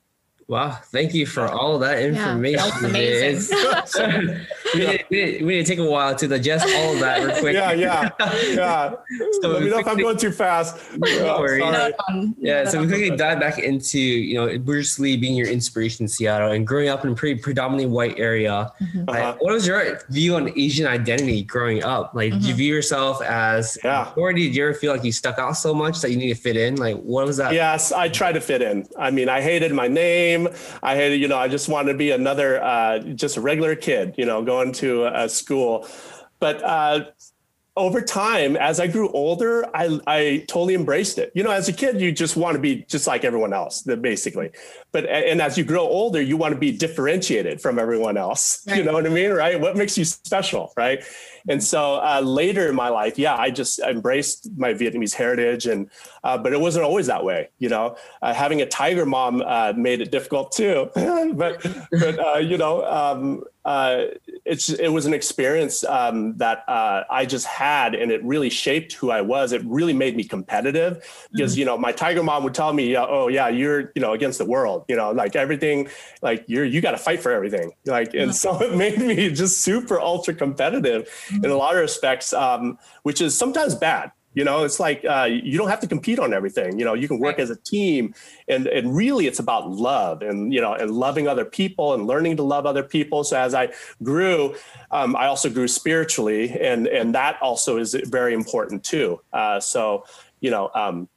Wow, 0.52 0.78
thank 0.88 1.14
you 1.14 1.26
for 1.26 1.48
all 1.48 1.80
that 1.80 2.00
information. 2.00 2.60
Yeah, 2.60 2.90
amazing. 2.90 3.58
we, 4.74 4.80
need, 4.86 5.06
we, 5.10 5.26
need, 5.26 5.42
we, 5.44 5.54
need, 5.54 5.66
to 5.66 5.72
take 5.72 5.80
a 5.80 5.90
while 5.90 6.14
to 6.14 6.28
digest 6.28 6.66
all 6.76 6.94
of 6.94 7.00
that 7.00 7.24
real 7.24 7.40
quick. 7.40 7.54
Yeah, 7.54 7.72
yeah, 7.72 8.10
yeah. 8.50 8.94
so 9.42 9.48
Let 9.48 9.64
me 9.64 9.70
know 9.70 9.80
if 9.80 9.88
I'm 9.88 9.98
going 9.98 10.18
too 10.18 10.34
fast. 10.34 10.78
Don't 11.00 11.40
worry. 11.40 11.64
yeah, 12.38 12.66
so 12.66 12.82
we 12.82 12.88
quickly 12.88 13.16
dive 13.16 13.40
back 13.40 13.60
into 13.60 13.98
you 13.98 14.34
know 14.34 14.60
Bruce 14.60 15.00
Lee 15.00 15.16
being 15.16 15.36
your 15.36 15.48
inspiration 15.48 16.04
in 16.04 16.10
Seattle 16.10 16.52
and 16.52 16.68
growing 16.68 16.90
up 16.90 17.06
in 17.06 17.14
a 17.14 17.16
pretty 17.16 17.40
predominantly 17.40 17.86
white 17.86 18.20
area. 18.20 18.74
Mm-hmm. 18.82 19.08
Uh-huh. 19.08 19.38
what 19.40 19.54
was 19.54 19.66
your 19.66 20.02
view 20.10 20.36
on 20.36 20.52
Asian 20.60 20.86
identity 20.86 21.44
growing 21.44 21.82
up? 21.82 22.14
Like, 22.14 22.34
mm-hmm. 22.34 22.40
did 22.40 22.46
you 22.46 22.52
mm-hmm. 22.52 22.58
view 22.58 22.76
yourself 22.76 23.22
as 23.22 23.78
yeah. 23.86 24.12
or 24.18 24.34
did 24.34 24.54
you 24.54 24.66
ever 24.66 24.74
feel 24.74 24.92
like 24.92 25.06
you 25.06 25.14
stuck 25.14 25.40
out 25.40 25.54
so 25.54 25.74
much 25.74 26.02
that 26.02 26.12
you 26.12 26.18
need 26.18 26.34
to 26.34 26.36
fit 26.36 26.58
in? 26.58 26.76
Like, 26.76 26.98
what 26.98 27.26
was 27.26 27.38
that? 27.38 27.54
Yes, 27.54 27.94
I 27.94 28.10
tried 28.10 28.34
to 28.34 28.42
fit 28.42 28.62
in. 28.62 28.86
I 29.00 29.12
mean, 29.12 29.30
I 29.30 29.40
hated 29.40 29.72
my 29.72 29.88
name. 29.88 30.41
I 30.84 30.96
had, 30.96 31.14
you 31.14 31.28
know, 31.28 31.38
I 31.38 31.48
just 31.48 31.70
wanted 31.70 31.94
to 31.94 31.98
be 31.98 32.12
another, 32.12 32.64
uh, 32.64 33.00
just 33.00 33.38
a 33.38 33.42
regular 33.42 33.76
kid, 33.76 34.16
you 34.18 34.26
know, 34.26 34.44
going 34.44 34.72
to 34.74 35.06
a 35.06 35.28
school. 35.30 35.88
But 36.40 36.64
uh, 36.64 37.06
over 37.78 38.02
time, 38.02 38.58
as 38.58 38.82
I 38.82 38.88
grew 38.88 39.10
older, 39.12 39.66
I, 39.74 40.00
I 40.06 40.46
totally 40.48 40.76
embraced 40.76 41.18
it. 41.18 41.32
You 41.34 41.44
know, 41.44 41.52
as 41.52 41.70
a 41.70 41.74
kid, 41.74 42.02
you 42.02 42.12
just 42.12 42.36
want 42.36 42.56
to 42.56 42.62
be 42.62 42.84
just 42.84 43.08
like 43.08 43.24
everyone 43.24 43.54
else, 43.54 43.84
basically. 43.84 44.50
But 44.92 45.06
and 45.06 45.42
as 45.42 45.58
you 45.58 45.64
grow 45.64 45.84
older, 45.84 46.22
you 46.22 46.36
want 46.36 46.54
to 46.54 46.60
be 46.60 46.76
differentiated 46.76 47.62
from 47.62 47.80
everyone 47.80 48.18
else. 48.18 48.66
Right. 48.72 48.78
You 48.78 48.84
know 48.84 48.94
what 48.94 49.06
I 49.06 49.10
mean, 49.10 49.32
right? 49.32 49.60
What 49.60 49.76
makes 49.76 49.98
you 49.98 50.06
special, 50.06 50.72
right? 50.78 51.04
And 51.50 51.64
so 51.64 51.96
uh, 51.96 52.22
later 52.24 52.68
in 52.68 52.76
my 52.76 52.90
life, 52.90 53.18
yeah, 53.18 53.36
I 53.36 53.50
just 53.50 53.80
embraced 53.80 54.50
my 54.58 54.74
Vietnamese 54.74 55.14
heritage, 55.14 55.66
and 55.66 55.90
uh, 56.24 56.38
but 56.38 56.54
it 56.54 56.60
wasn't 56.60 56.86
always 56.86 57.08
that 57.08 57.24
way. 57.24 57.50
You 57.60 57.70
know, 57.70 57.96
uh, 58.22 58.34
having 58.34 58.62
a 58.62 58.66
tiger 58.66 59.06
mom 59.06 59.42
uh, 59.46 59.74
made 59.76 60.02
it 60.02 60.12
difficult 60.12 60.52
too. 60.52 60.90
but 61.36 61.66
but 61.92 62.20
uh, 62.20 62.38
you 62.38 62.58
know, 62.58 62.86
um, 62.86 63.44
uh, 63.64 64.06
it's 64.46 64.70
it 64.70 64.90
was 64.90 65.06
an 65.06 65.14
experience 65.14 65.84
um, 65.84 66.38
that 66.38 66.64
I 66.68 67.26
just 67.26 67.46
had, 67.46 67.96
and 67.96 68.12
it 68.12 68.24
really 68.24 68.50
shaped 68.50 68.94
who 68.94 69.12
I 69.12 69.22
was. 69.22 69.52
It 69.52 69.64
really 69.66 69.94
made 69.94 70.16
me 70.16 70.24
competitive 70.24 71.04
because 71.32 71.54
mm-hmm. 71.54 71.60
you 71.60 71.66
know 71.66 71.78
my 71.78 71.92
tiger 71.92 72.24
mom 72.24 72.44
would 72.44 72.54
tell 72.54 72.74
me, 72.74 72.96
"Oh 72.98 73.28
yeah, 73.28 73.50
you're 73.50 73.92
you 73.96 74.02
know 74.02 74.14
against 74.14 74.38
the 74.38 74.46
world. 74.46 74.86
You 74.88 74.96
know, 74.96 75.12
like 75.12 75.36
everything, 75.36 75.90
like 76.22 76.44
you're 76.48 76.66
you 76.66 76.82
got 76.82 76.92
to 76.92 76.98
fight 76.98 77.22
for 77.22 77.32
everything." 77.32 77.72
Like, 77.86 78.14
and 78.14 78.34
so 78.36 78.62
it 78.62 78.76
made 78.76 79.00
me 79.00 79.30
just 79.32 79.62
super 79.62 80.00
ultra 80.00 80.34
competitive 80.34 81.08
in 81.36 81.46
a 81.46 81.56
lot 81.56 81.76
of 81.76 81.82
respects, 81.82 82.34
um, 82.34 82.78
which 83.04 83.22
is 83.22 83.38
sometimes 83.38 83.76
bad. 83.76 84.12
You 84.34 84.46
know, 84.46 84.64
it's 84.64 84.80
like 84.80 85.04
uh, 85.04 85.28
you 85.30 85.58
don't 85.58 85.68
have 85.68 85.82
to 85.82 85.88
compete 85.88 86.18
on 86.18 86.34
everything. 86.34 86.80
You 86.80 86.86
know, 86.86 86.94
you 86.94 87.08
can 87.10 87.20
work 87.20 87.38
as 87.38 87.50
a 87.50 87.58
team, 87.58 88.16
and 88.48 88.66
and 88.68 88.96
really, 88.96 89.28
it's 89.28 89.40
about 89.40 89.70
love 89.70 90.22
and 90.22 90.54
you 90.54 90.62
know, 90.62 90.74
and 90.74 90.92
loving 90.92 91.28
other 91.28 91.44
people 91.44 91.94
and 91.94 92.08
learning 92.08 92.38
to 92.38 92.44
love 92.44 92.66
other 92.66 92.84
people. 92.84 93.26
So 93.26 93.38
as 93.38 93.54
I 93.54 93.74
grew, 94.04 94.56
um, 94.92 95.18
I 95.18 95.28
also 95.28 95.50
grew 95.50 95.68
spiritually, 95.68 96.52
and 96.52 96.88
and 96.88 97.14
that 97.14 97.42
also 97.42 97.78
is 97.78 97.94
very 98.06 98.34
important 98.34 98.86
too. 98.86 99.20
Uh, 99.34 99.60
so 99.60 100.06
you 100.40 100.50
know, 100.50 100.72
um, 100.76 101.10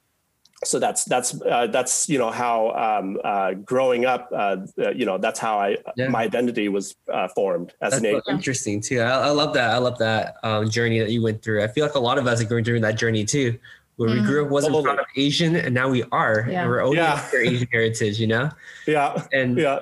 so 0.63 0.79
that's 0.79 1.03
that's 1.05 1.39
uh, 1.41 1.67
that's 1.67 2.07
you 2.07 2.17
know 2.17 2.31
how 2.31 2.71
um, 2.71 3.19
uh, 3.23 3.53
growing 3.53 4.05
up 4.05 4.29
uh, 4.31 4.57
uh 4.79 4.91
you 4.91 5.05
know 5.05 5.17
that's 5.17 5.39
how 5.39 5.59
I 5.59 5.77
yeah. 5.97 6.07
my 6.07 6.23
identity 6.23 6.69
was 6.69 6.95
uh, 7.11 7.27
formed 7.29 7.73
as 7.81 7.91
that's 7.91 7.99
an 7.99 8.05
Asian. 8.05 8.21
Interesting 8.29 8.81
too. 8.81 9.01
I, 9.01 9.27
I, 9.27 9.29
love 9.29 9.53
that. 9.53 9.71
I 9.71 9.77
love 9.77 9.97
that 9.99 10.37
um, 10.43 10.69
journey 10.69 10.99
that 10.99 11.11
you 11.11 11.21
went 11.21 11.43
through. 11.43 11.63
I 11.63 11.67
feel 11.67 11.85
like 11.85 11.95
a 11.95 11.99
lot 11.99 12.17
of 12.17 12.25
us 12.25 12.41
are 12.41 12.45
going 12.45 12.63
through 12.63 12.79
that 12.79 12.97
journey 12.97 13.25
too, 13.25 13.59
where 13.97 14.09
mm. 14.09 14.21
we 14.21 14.25
grew 14.25 14.45
up 14.45 14.51
wasn't 14.51 14.73
totally. 14.73 14.95
proud 14.95 14.99
of 14.99 15.05
Asian, 15.17 15.55
and 15.57 15.73
now 15.73 15.89
we 15.89 16.03
are. 16.11 16.47
Yeah. 16.49 16.61
And 16.61 16.69
we're 16.69 16.81
owning 16.81 16.97
yeah. 16.97 17.27
their 17.31 17.41
Asian 17.41 17.67
heritage. 17.71 18.19
You 18.19 18.27
know. 18.27 18.49
Yeah. 18.87 19.25
And 19.33 19.57
yeah. 19.57 19.79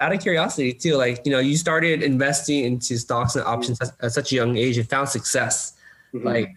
Out 0.00 0.14
of 0.14 0.20
curiosity 0.20 0.72
too, 0.72 0.96
like 0.96 1.20
you 1.26 1.32
know, 1.32 1.40
you 1.40 1.58
started 1.58 2.02
investing 2.02 2.64
into 2.64 2.96
stocks 2.96 3.36
and 3.36 3.44
options 3.44 3.78
at, 3.82 3.88
at 4.00 4.12
such 4.12 4.32
a 4.32 4.34
young 4.34 4.56
age 4.56 4.78
and 4.78 4.88
found 4.88 5.10
success. 5.10 5.74
Mm-hmm. 6.14 6.26
Like 6.26 6.54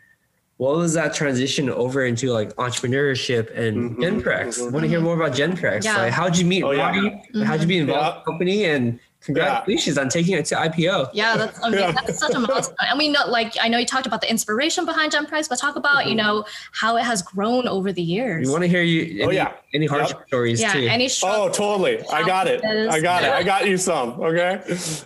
what 0.58 0.76
was 0.76 0.94
that 0.96 1.14
transition 1.14 1.70
over 1.70 2.06
into 2.06 2.32
like 2.32 2.56
entrepreneurship 2.56 3.56
and 3.56 3.92
mm-hmm, 3.92 4.02
Genprex? 4.02 4.58
Mm-hmm. 4.58 4.68
I 4.68 4.72
want 4.72 4.84
to 4.84 4.90
hear 4.90 5.02
more 5.02 5.16
about 5.16 5.38
Genprex. 5.38 5.84
Yeah. 5.84 5.98
Like, 5.98 6.14
how'd 6.14 6.38
you 6.38 6.46
meet 6.46 6.64
oh, 6.64 6.76
Robbie? 6.76 7.00
Yeah. 7.00 7.10
Mm-hmm. 7.10 7.42
How'd 7.44 7.62
you 7.62 7.68
be 7.68 7.78
involved 7.78 8.02
yeah. 8.02 8.10
in 8.10 8.18
the 8.18 8.24
company? 8.26 8.66
And 8.66 9.00
congratulations 9.22 9.98
yeah. 9.98 10.02
on 10.02 10.10
taking 10.10 10.36
it 10.36 10.46
to 10.46 10.56
IPO. 10.56 11.12
Yeah, 11.14 11.38
that's 11.38 11.64
I 11.64 11.70
mean, 11.70 11.80
yeah. 11.80 11.92
that's 11.92 12.18
such 12.18 12.34
a 12.34 12.40
milestone. 12.40 12.76
And 12.82 12.98
we 12.98 13.10
know, 13.10 13.28
like, 13.28 13.56
I 13.62 13.68
know 13.68 13.78
you 13.78 13.86
talked 13.86 14.08
about 14.08 14.22
the 14.22 14.30
inspiration 14.30 14.86
behind 14.86 15.12
Genprex, 15.12 15.48
but 15.48 15.60
talk 15.60 15.76
about 15.76 15.98
mm-hmm. 15.98 16.10
you 16.10 16.16
know 16.16 16.46
how 16.72 16.98
it 16.98 17.04
has 17.04 17.22
grown 17.22 17.68
over 17.68 17.92
the 17.92 18.02
years. 18.02 18.48
We 18.48 18.52
want 18.52 18.64
to 18.64 18.68
hear 18.68 18.82
you. 18.82 19.26
Oh 19.26 19.30
yeah, 19.30 19.54
any 19.78 19.86
hardship 19.86 20.18
yep. 20.18 20.28
stories 20.28 20.62
yeah, 20.62 20.74
too. 20.74 20.88
Any 20.88 21.10
oh, 21.24 21.50
totally. 21.50 22.04
I 22.08 22.26
got 22.26 22.48
it. 22.48 22.64
I 22.66 23.00
got 23.00 23.24
it. 23.24 23.30
I 23.30 23.44
got 23.44 23.68
you 23.68 23.78
some. 23.78 24.20
Okay. 24.20 24.60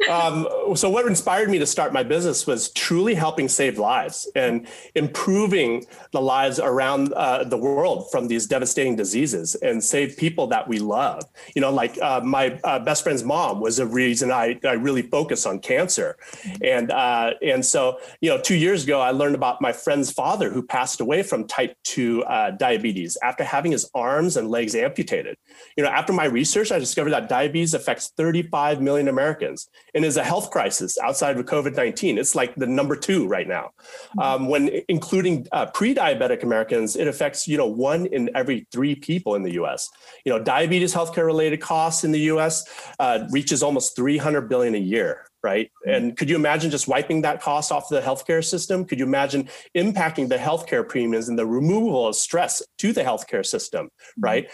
Um, 0.09 0.47
so 0.75 0.89
what 0.89 1.05
inspired 1.05 1.49
me 1.49 1.59
to 1.59 1.65
start 1.65 1.93
my 1.93 2.03
business 2.03 2.47
was 2.47 2.71
truly 2.71 3.13
helping 3.13 3.47
save 3.49 3.77
lives 3.77 4.29
and 4.35 4.67
improving 4.95 5.85
the 6.11 6.21
lives 6.21 6.59
around 6.59 7.13
uh, 7.13 7.43
the 7.43 7.57
world 7.57 8.09
from 8.11 8.27
these 8.27 8.47
devastating 8.47 8.95
diseases 8.95 9.55
and 9.55 9.83
save 9.83 10.15
people 10.17 10.47
that 10.47 10.67
we 10.67 10.79
love. 10.79 11.23
You 11.55 11.61
know, 11.61 11.71
like 11.71 12.01
uh, 12.01 12.21
my 12.23 12.59
uh, 12.63 12.79
best 12.79 13.03
friend's 13.03 13.23
mom 13.23 13.59
was 13.59 13.79
a 13.79 13.85
reason 13.85 14.31
I, 14.31 14.59
I 14.63 14.73
really 14.73 15.01
focus 15.01 15.45
on 15.45 15.59
cancer. 15.59 16.17
And, 16.61 16.91
uh, 16.91 17.33
and 17.41 17.65
so, 17.65 17.99
you 18.21 18.29
know, 18.29 18.39
two 18.39 18.55
years 18.55 18.85
ago, 18.85 19.01
I 19.01 19.11
learned 19.11 19.35
about 19.35 19.61
my 19.61 19.73
friend's 19.73 20.11
father 20.11 20.49
who 20.49 20.63
passed 20.63 21.01
away 21.01 21.23
from 21.23 21.47
type 21.47 21.75
2 21.83 22.23
uh, 22.23 22.51
diabetes 22.51 23.17
after 23.21 23.43
having 23.43 23.71
his 23.73 23.89
arms 23.93 24.37
and 24.37 24.49
legs 24.49 24.60
amputated. 24.69 25.37
You 25.75 25.83
know, 25.83 25.89
after 25.89 26.13
my 26.13 26.25
research, 26.25 26.71
I 26.71 26.79
discovered 26.79 27.11
that 27.11 27.29
diabetes 27.29 27.73
affects 27.73 28.11
35 28.17 28.81
million 28.81 29.07
Americans 29.07 29.69
and 29.93 30.05
is 30.05 30.17
a 30.17 30.23
health 30.23 30.51
crisis 30.51 30.97
outside 30.99 31.37
of 31.37 31.45
COVID 31.45 31.75
19. 31.75 32.17
It's 32.17 32.35
like 32.35 32.55
the 32.55 32.67
number 32.67 32.95
two 32.95 33.27
right 33.27 33.47
now. 33.47 33.71
Mm-hmm. 34.17 34.19
Um, 34.19 34.47
when 34.49 34.69
including 34.87 35.47
uh, 35.51 35.67
pre 35.67 35.95
diabetic 35.95 36.43
Americans, 36.43 36.95
it 36.95 37.07
affects, 37.07 37.47
you 37.47 37.57
know, 37.57 37.67
one 37.67 38.05
in 38.07 38.29
every 38.35 38.67
three 38.71 38.95
people 38.95 39.35
in 39.35 39.43
the 39.43 39.53
US. 39.61 39.89
You 40.25 40.31
know, 40.31 40.43
diabetes 40.43 40.93
healthcare 40.93 41.25
related 41.25 41.61
costs 41.61 42.03
in 42.03 42.11
the 42.11 42.21
US 42.31 42.65
uh, 42.99 43.27
reaches 43.31 43.63
almost 43.63 43.95
300 43.95 44.49
billion 44.49 44.75
a 44.75 44.79
year. 44.79 45.30
Right? 45.43 45.71
Mm-hmm. 45.88 45.93
And 45.93 46.17
could 46.17 46.29
you 46.29 46.36
imagine 46.36 46.71
just 46.71 46.88
wiping 46.88 47.21
that 47.21 47.41
cost 47.41 47.71
off 47.71 47.89
the 47.89 48.01
healthcare 48.01 48.43
system? 48.43 48.86
Could 48.86 49.00
you 49.00 49.05
imagine 49.05 49.50
impacting 49.75 50.29
the 50.29 50.38
healthcare 50.38 50.88
premiums 50.88 51.29
and 51.29 51.38
the 51.38 51.45
removal 51.45 52.07
of 52.07 52.15
stress 52.15 52.62
to 52.79 52.93
the 52.93 53.03
healthcare 53.03 53.45
system, 53.45 53.86
mm-hmm. 53.86 54.21
right? 54.24 54.50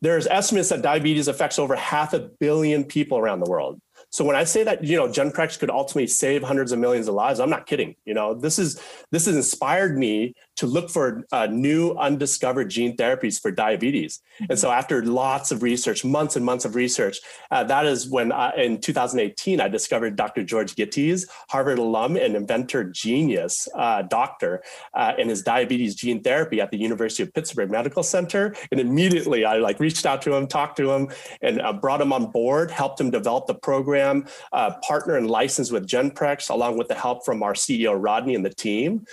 There's 0.00 0.26
estimates 0.26 0.68
that 0.70 0.82
diabetes 0.82 1.28
affects 1.28 1.60
over 1.60 1.76
half 1.76 2.12
a 2.12 2.28
billion 2.40 2.84
people 2.84 3.18
around 3.18 3.38
the 3.38 3.48
world. 3.48 3.80
So 4.10 4.24
when 4.24 4.36
I 4.36 4.44
say 4.44 4.64
that, 4.64 4.84
you 4.84 4.96
know, 4.96 5.08
Genprex 5.08 5.58
could 5.58 5.70
ultimately 5.70 6.08
save 6.08 6.42
hundreds 6.42 6.72
of 6.72 6.78
millions 6.78 7.08
of 7.08 7.14
lives, 7.14 7.40
I'm 7.40 7.48
not 7.48 7.66
kidding. 7.66 7.94
You 8.04 8.14
know, 8.14 8.34
this 8.34 8.58
is 8.58 8.82
this 9.10 9.26
has 9.26 9.36
inspired 9.36 9.96
me 9.96 10.34
to 10.62 10.66
look 10.68 10.90
for 10.90 11.24
uh, 11.32 11.48
new 11.50 11.90
undiscovered 11.94 12.70
gene 12.70 12.96
therapies 12.96 13.40
for 13.40 13.50
diabetes. 13.50 14.20
And 14.48 14.56
so 14.56 14.70
after 14.70 15.04
lots 15.04 15.50
of 15.50 15.64
research, 15.64 16.04
months 16.04 16.36
and 16.36 16.44
months 16.44 16.64
of 16.64 16.76
research, 16.76 17.18
uh, 17.50 17.64
that 17.64 17.84
is 17.84 18.08
when 18.08 18.30
I, 18.30 18.54
in 18.54 18.80
2018 18.80 19.60
I 19.60 19.66
discovered 19.66 20.14
Dr. 20.14 20.44
George 20.44 20.76
Gittes, 20.76 21.26
Harvard 21.48 21.80
alum 21.80 22.14
and 22.16 22.36
inventor 22.36 22.84
genius 22.84 23.66
uh, 23.74 24.02
doctor, 24.02 24.62
uh, 24.94 25.14
in 25.18 25.28
his 25.28 25.42
diabetes 25.42 25.96
gene 25.96 26.22
therapy 26.22 26.60
at 26.60 26.70
the 26.70 26.78
University 26.78 27.24
of 27.24 27.34
Pittsburgh 27.34 27.68
Medical 27.68 28.04
Center. 28.04 28.54
And 28.70 28.78
immediately 28.78 29.44
I 29.44 29.56
like 29.56 29.80
reached 29.80 30.06
out 30.06 30.22
to 30.22 30.32
him, 30.32 30.46
talked 30.46 30.76
to 30.76 30.92
him, 30.92 31.08
and 31.40 31.60
uh, 31.60 31.72
brought 31.72 32.00
him 32.00 32.12
on 32.12 32.30
board, 32.30 32.70
helped 32.70 33.00
him 33.00 33.10
develop 33.10 33.48
the 33.48 33.54
program, 33.54 34.26
uh, 34.52 34.74
partner 34.86 35.16
and 35.16 35.28
license 35.28 35.72
with 35.72 35.88
Genprex, 35.88 36.50
along 36.50 36.78
with 36.78 36.86
the 36.86 36.94
help 36.94 37.24
from 37.24 37.42
our 37.42 37.54
CEO 37.54 38.00
Rodney 38.00 38.36
and 38.36 38.44
the 38.44 38.54
team. 38.54 39.06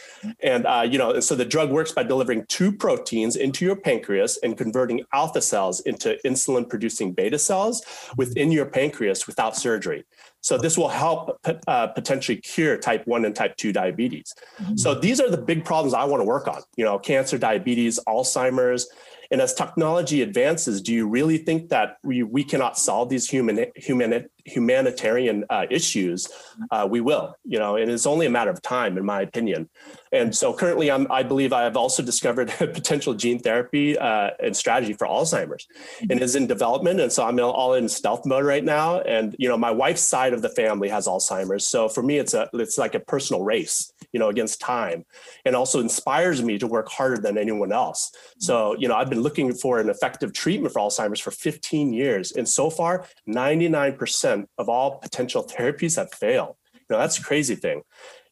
And 0.44 0.68
you 0.92 1.00
know, 1.00 1.20
so 1.20 1.39
the 1.40 1.46
drug 1.46 1.72
works 1.72 1.92
by 1.92 2.04
delivering 2.04 2.46
two 2.48 2.72
proteins 2.72 3.36
into 3.36 3.66
your 3.66 3.76
pancreas 3.76 4.38
and 4.44 4.58
converting 4.58 5.04
alpha 5.14 5.42
cells 5.42 5.80
into 5.82 6.18
insulin 6.26 6.68
producing 6.68 7.14
beta 7.14 7.40
cells 7.40 7.84
within 8.18 8.52
your 8.52 8.66
pancreas 8.66 9.26
without 9.26 9.56
surgery. 9.56 10.04
So 10.42 10.58
this 10.58 10.78
will 10.78 10.90
help 10.90 11.40
uh, 11.68 11.88
potentially 11.88 12.38
cure 12.38 12.78
type 12.78 13.06
1 13.08 13.26
and 13.26 13.36
type 13.36 13.58
2 13.58 13.74
diabetes. 13.74 14.34
Mm-hmm. 14.62 14.78
So 14.78 14.94
these 14.94 15.20
are 15.20 15.30
the 15.30 15.38
big 15.38 15.66
problems 15.66 15.94
I 15.94 16.06
want 16.06 16.22
to 16.22 16.26
work 16.26 16.48
on, 16.48 16.62
you 16.76 16.86
know, 16.86 17.00
cancer, 17.00 17.38
diabetes, 17.38 18.00
Alzheimer's, 18.08 18.88
and 19.32 19.42
as 19.42 19.54
technology 19.54 20.22
advances, 20.22 20.82
do 20.82 20.94
you 20.94 21.08
really 21.08 21.38
think 21.38 21.70
that 21.70 21.98
we, 22.04 22.24
we 22.24 22.44
cannot 22.44 22.78
solve 22.80 23.10
these 23.10 23.30
human, 23.30 23.66
human 23.76 24.28
humanitarian 24.50 25.46
uh, 25.50 25.66
issues, 25.70 26.28
uh, 26.72 26.88
we 26.90 27.02
will, 27.02 27.36
you 27.46 27.60
know, 27.60 27.76
and 27.76 27.90
it's 27.90 28.06
only 28.06 28.26
a 28.26 28.30
matter 28.30 28.52
of 28.52 28.62
time, 28.62 28.98
in 28.98 29.06
my 29.06 29.22
opinion. 29.22 29.70
And 30.12 30.36
so 30.36 30.54
currently, 30.54 30.90
I'm, 30.90 31.10
I 31.12 31.24
believe 31.24 31.54
I 31.54 31.64
have 31.64 31.78
also 31.78 32.04
discovered 32.12 32.52
a 32.60 32.68
potential 32.80 33.14
gene 33.14 33.40
therapy 33.40 33.98
uh, 33.98 34.32
and 34.40 34.56
strategy 34.56 34.94
for 34.94 35.08
Alzheimer's, 35.08 35.68
and 36.10 36.22
is 36.22 36.36
in 36.36 36.48
development. 36.48 37.00
And 37.00 37.12
so 37.12 37.26
I'm 37.26 37.40
all 37.40 37.74
in 37.74 37.88
stealth 37.88 38.26
mode 38.26 38.46
right 38.46 38.64
now. 38.64 39.02
And 39.02 39.36
you 39.40 39.48
know, 39.48 39.58
my 39.58 39.72
wife's 39.72 40.02
side 40.02 40.34
of 40.34 40.42
the 40.42 40.50
family 40.50 40.90
has 40.90 41.08
Alzheimer's, 41.08 41.68
so 41.68 41.88
for 41.90 42.04
me, 42.04 42.18
it's 42.18 42.34
a 42.34 42.50
it's 42.54 42.78
like 42.78 42.96
a 42.96 43.00
personal 43.00 43.44
race, 43.44 43.94
you 44.12 44.20
know, 44.20 44.30
against 44.30 44.60
time, 44.60 45.06
and 45.46 45.56
also 45.56 45.80
inspires 45.80 46.42
me 46.42 46.58
to 46.58 46.68
work 46.68 46.90
harder 46.90 47.22
than 47.22 47.38
anyone 47.38 47.72
else. 47.72 48.12
So 48.40 48.76
you 48.78 48.88
know, 48.88 48.96
I've 48.96 49.10
been 49.10 49.22
looking 49.22 49.54
for 49.54 49.80
an 49.80 49.90
effective 49.90 50.34
treatment 50.34 50.74
for 50.74 50.80
Alzheimer's 50.80 51.20
for 51.20 51.32
15 51.32 51.94
years, 51.94 52.32
and 52.32 52.48
so 52.48 52.70
far, 52.70 53.06
99 53.28 53.98
percent 54.40 54.50
of 54.58 54.70
all 54.70 55.00
potential 55.00 55.44
therapies 55.44 55.96
have 55.96 56.12
failed. 56.12 56.56
You 56.74 56.96
know, 56.96 57.00
that's 57.00 57.20
a 57.20 57.24
crazy 57.24 57.56
thing. 57.56 57.82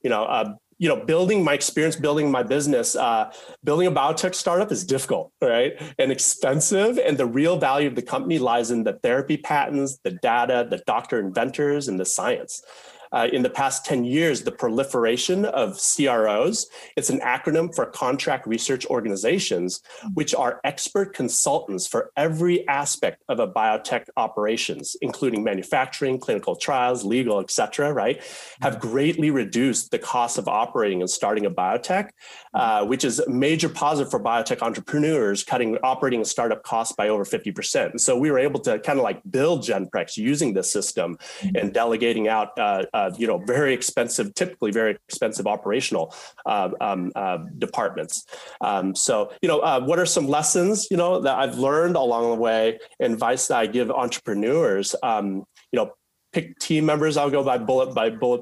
You 0.03 0.09
know, 0.09 0.23
uh, 0.23 0.55
you 0.79 0.87
know, 0.87 1.03
building 1.05 1.43
my 1.43 1.53
experience, 1.53 1.95
building 1.95 2.29
my 2.29 2.43
business, 2.43 2.95
uh, 2.95 3.31
building 3.63 3.87
a 3.87 3.91
biotech 3.91 4.35
startup 4.35 4.71
is 4.71 4.85
difficult, 4.85 5.31
right? 5.41 5.73
And 5.97 6.11
expensive. 6.11 6.99
And 6.99 7.17
the 7.17 7.25
real 7.25 7.57
value 7.57 7.87
of 7.87 7.95
the 7.95 8.03
company 8.03 8.37
lies 8.37 8.69
in 8.69 8.83
the 8.83 8.93
therapy 8.93 9.37
patents, 9.37 9.97
the 10.03 10.11
data, 10.11 10.67
the 10.69 10.83
doctor 10.85 11.19
inventors, 11.19 11.87
and 11.87 11.99
the 11.99 12.05
science 12.05 12.61
uh, 13.11 13.27
in 13.31 13.43
the 13.43 13.49
past 13.49 13.85
10 13.85 14.03
years 14.05 14.43
the 14.43 14.51
proliferation 14.51 15.45
of 15.45 15.79
CROs. 15.79 16.67
It's 16.95 17.09
an 17.09 17.19
acronym 17.19 17.73
for 17.73 17.85
contract 17.85 18.47
research 18.47 18.85
organizations, 18.87 19.81
which 20.13 20.33
are 20.35 20.59
expert 20.63 21.13
consultants 21.13 21.87
for 21.87 22.11
every 22.15 22.67
aspect 22.67 23.23
of 23.29 23.39
a 23.39 23.47
biotech 23.47 24.07
operations, 24.17 24.95
including 25.01 25.43
manufacturing, 25.43 26.19
clinical 26.19 26.55
trials, 26.55 27.03
legal, 27.03 27.39
et 27.39 27.51
cetera, 27.51 27.93
right, 27.93 28.21
have 28.61 28.79
greatly 28.79 29.31
reduced 29.31 29.91
the 29.91 29.99
cost 29.99 30.37
of 30.37 30.47
operating 30.47 31.01
and 31.01 31.09
starting 31.09 31.45
a 31.45 31.51
biotech, 31.51 32.09
uh, 32.53 32.85
which 32.85 33.03
is 33.03 33.19
a 33.19 33.29
major 33.29 33.69
positive 33.69 34.09
for 34.09 34.19
biotech 34.19 34.61
entrepreneurs, 34.61 35.43
cutting 35.43 35.77
operating 35.83 36.19
and 36.19 36.27
startup 36.27 36.63
costs 36.63 36.95
by 36.95 37.09
over 37.09 37.23
50%. 37.23 37.91
And 37.91 38.01
so 38.01 38.17
we 38.17 38.31
were 38.31 38.39
able 38.39 38.59
to 38.61 38.79
kind 38.79 38.99
of 38.99 39.03
like 39.03 39.21
build 39.29 39.63
Genprex 39.63 40.17
using 40.17 40.53
this 40.53 40.71
system 40.71 41.17
and 41.55 41.73
delegating 41.73 42.27
out 42.27 42.57
uh, 42.57 42.85
uh, 42.97 43.11
you 43.21 43.27
know, 43.29 43.37
very 43.37 43.73
expensive, 43.79 44.33
typically 44.33 44.71
very 44.71 44.97
expensive 45.07 45.45
operational 45.45 46.05
uh, 46.53 46.69
um, 46.81 47.11
uh, 47.15 47.37
departments. 47.59 48.25
Um, 48.61 48.95
so, 48.95 49.31
you 49.41 49.47
know, 49.49 49.59
uh, 49.59 49.79
what 49.89 49.99
are 49.99 50.09
some 50.17 50.27
lessons, 50.27 50.87
you 50.89 50.97
know, 50.97 51.21
that 51.21 51.35
I've 51.37 51.57
learned 51.59 51.95
along 51.95 52.23
the 52.33 52.41
way, 52.49 52.79
and 52.99 53.13
advice 53.13 53.43
that 53.49 53.59
I 53.59 53.67
give 53.67 53.91
entrepreneurs? 53.91 54.95
Um, 55.03 55.27
you 55.71 55.77
know, 55.79 55.87
pick 56.33 56.57
team 56.59 56.85
members. 56.85 57.17
I'll 57.17 57.29
go 57.29 57.43
by 57.43 57.57
bullet 57.57 57.93
by 57.93 58.09
bullet 58.09 58.41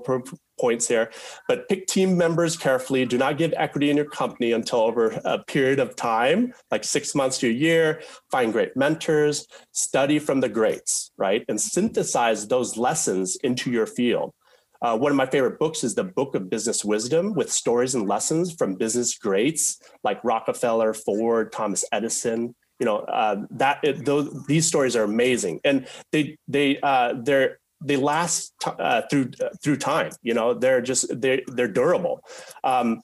points 0.57 0.87
here, 0.87 1.11
but 1.49 1.67
pick 1.67 1.85
team 1.87 2.17
members 2.17 2.55
carefully. 2.55 3.05
Do 3.05 3.17
not 3.17 3.37
give 3.37 3.53
equity 3.57 3.89
in 3.89 3.97
your 3.97 4.09
company 4.21 4.53
until 4.53 4.79
over 4.79 5.19
a 5.25 5.39
period 5.43 5.79
of 5.79 5.95
time, 5.95 6.53
like 6.71 6.83
six 6.83 7.13
months 7.13 7.37
to 7.39 7.47
a 7.47 7.57
year. 7.67 8.01
Find 8.31 8.53
great 8.53 8.75
mentors, 8.75 9.47
study 9.73 10.17
from 10.19 10.39
the 10.39 10.49
greats, 10.49 11.11
right? 11.17 11.43
And 11.49 11.59
synthesize 11.59 12.47
those 12.47 12.77
lessons 12.77 13.37
into 13.43 13.69
your 13.69 13.87
field. 13.99 14.31
Uh, 14.85 14.95
one 14.95 15.11
of 15.11 15.15
my 15.15 15.25
favorite 15.25 15.57
books 15.57 15.83
is 15.83 15.95
the 15.95 16.03
Book 16.03 16.35
of 16.35 16.47
Business 16.47 16.85
Wisdom 16.85 17.33
with 17.33 17.51
stories 17.51 17.95
and 17.95 18.07
lessons 18.07 18.53
from 18.53 18.75
business 18.75 19.17
greats 19.17 19.81
like 20.03 20.23
Rockefeller, 20.23 20.93
Ford, 20.93 21.51
Thomas 21.51 21.83
Edison. 21.91 22.53
You 22.77 22.85
know 22.85 22.97
uh, 22.99 23.47
that 23.49 23.79
it, 23.81 24.05
those, 24.05 24.45
these 24.45 24.67
stories 24.67 24.95
are 24.95 25.03
amazing, 25.03 25.59
and 25.63 25.87
they 26.11 26.37
they 26.47 26.79
uh, 26.83 27.15
they're 27.23 27.57
they 27.81 27.97
last 27.97 28.53
t- 28.61 28.69
uh, 28.77 29.01
through 29.09 29.31
through 29.63 29.77
time. 29.77 30.11
You 30.21 30.35
know 30.35 30.53
they're 30.53 30.81
just 30.81 31.19
they're 31.19 31.41
they're 31.47 31.67
durable. 31.67 32.21
Um, 32.63 33.01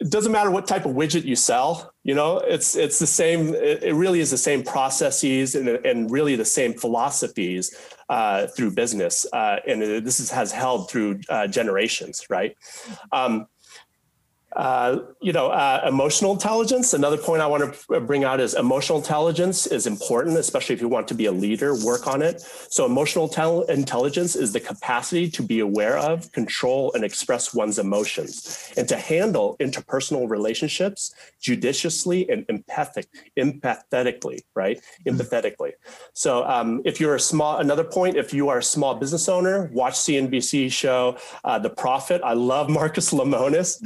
it 0.00 0.10
doesn't 0.10 0.32
matter 0.32 0.50
what 0.50 0.66
type 0.66 0.86
of 0.86 0.92
widget 0.92 1.24
you 1.24 1.36
sell 1.36 1.92
you 2.02 2.14
know 2.14 2.38
it's 2.38 2.76
it's 2.76 2.98
the 2.98 3.06
same 3.06 3.54
it, 3.54 3.82
it 3.82 3.94
really 3.94 4.20
is 4.20 4.30
the 4.30 4.38
same 4.38 4.62
processes 4.62 5.54
and, 5.54 5.68
and 5.68 6.10
really 6.10 6.34
the 6.34 6.46
same 6.46 6.72
philosophies 6.72 7.76
uh, 8.08 8.46
through 8.46 8.70
business 8.70 9.26
uh, 9.32 9.56
and 9.66 9.82
this 9.82 10.20
is, 10.20 10.30
has 10.30 10.52
held 10.52 10.90
through 10.90 11.20
uh, 11.28 11.46
generations 11.46 12.24
right? 12.30 12.56
Um, 13.12 13.46
uh, 14.54 15.00
you 15.20 15.32
know, 15.32 15.48
uh, 15.48 15.82
emotional 15.86 16.32
intelligence. 16.32 16.94
Another 16.94 17.18
point 17.18 17.42
I 17.42 17.46
want 17.46 17.74
to 17.74 18.00
bring 18.00 18.24
out 18.24 18.40
is 18.40 18.54
emotional 18.54 18.98
intelligence 18.98 19.66
is 19.66 19.86
important, 19.86 20.38
especially 20.38 20.74
if 20.74 20.80
you 20.80 20.88
want 20.88 21.08
to 21.08 21.14
be 21.14 21.26
a 21.26 21.32
leader, 21.32 21.74
work 21.84 22.06
on 22.06 22.22
it. 22.22 22.40
So, 22.40 22.86
emotional 22.86 23.28
tel- 23.28 23.62
intelligence 23.62 24.34
is 24.36 24.52
the 24.52 24.60
capacity 24.60 25.28
to 25.30 25.42
be 25.42 25.60
aware 25.60 25.98
of, 25.98 26.30
control, 26.32 26.92
and 26.94 27.04
express 27.04 27.52
one's 27.52 27.78
emotions, 27.78 28.72
and 28.76 28.88
to 28.88 28.96
handle 28.96 29.56
interpersonal 29.58 30.28
relationships 30.28 31.14
judiciously 31.40 32.28
and 32.30 32.46
empathic, 32.48 33.08
empathetically, 33.38 34.40
right? 34.54 34.80
Mm-hmm. 35.06 35.20
Empathetically. 35.20 35.72
So, 36.14 36.44
um, 36.44 36.82
if 36.84 37.00
you're 37.00 37.16
a 37.16 37.20
small, 37.20 37.58
another 37.58 37.84
point, 37.84 38.16
if 38.16 38.32
you 38.32 38.48
are 38.48 38.58
a 38.58 38.62
small 38.62 38.94
business 38.94 39.28
owner, 39.28 39.70
watch 39.74 39.94
CNBC 39.94 40.72
show 40.72 41.18
uh, 41.44 41.58
The 41.58 41.70
Profit. 41.70 42.22
I 42.24 42.32
love 42.32 42.70
Marcus 42.76 43.12
Lemonis. 43.12 43.82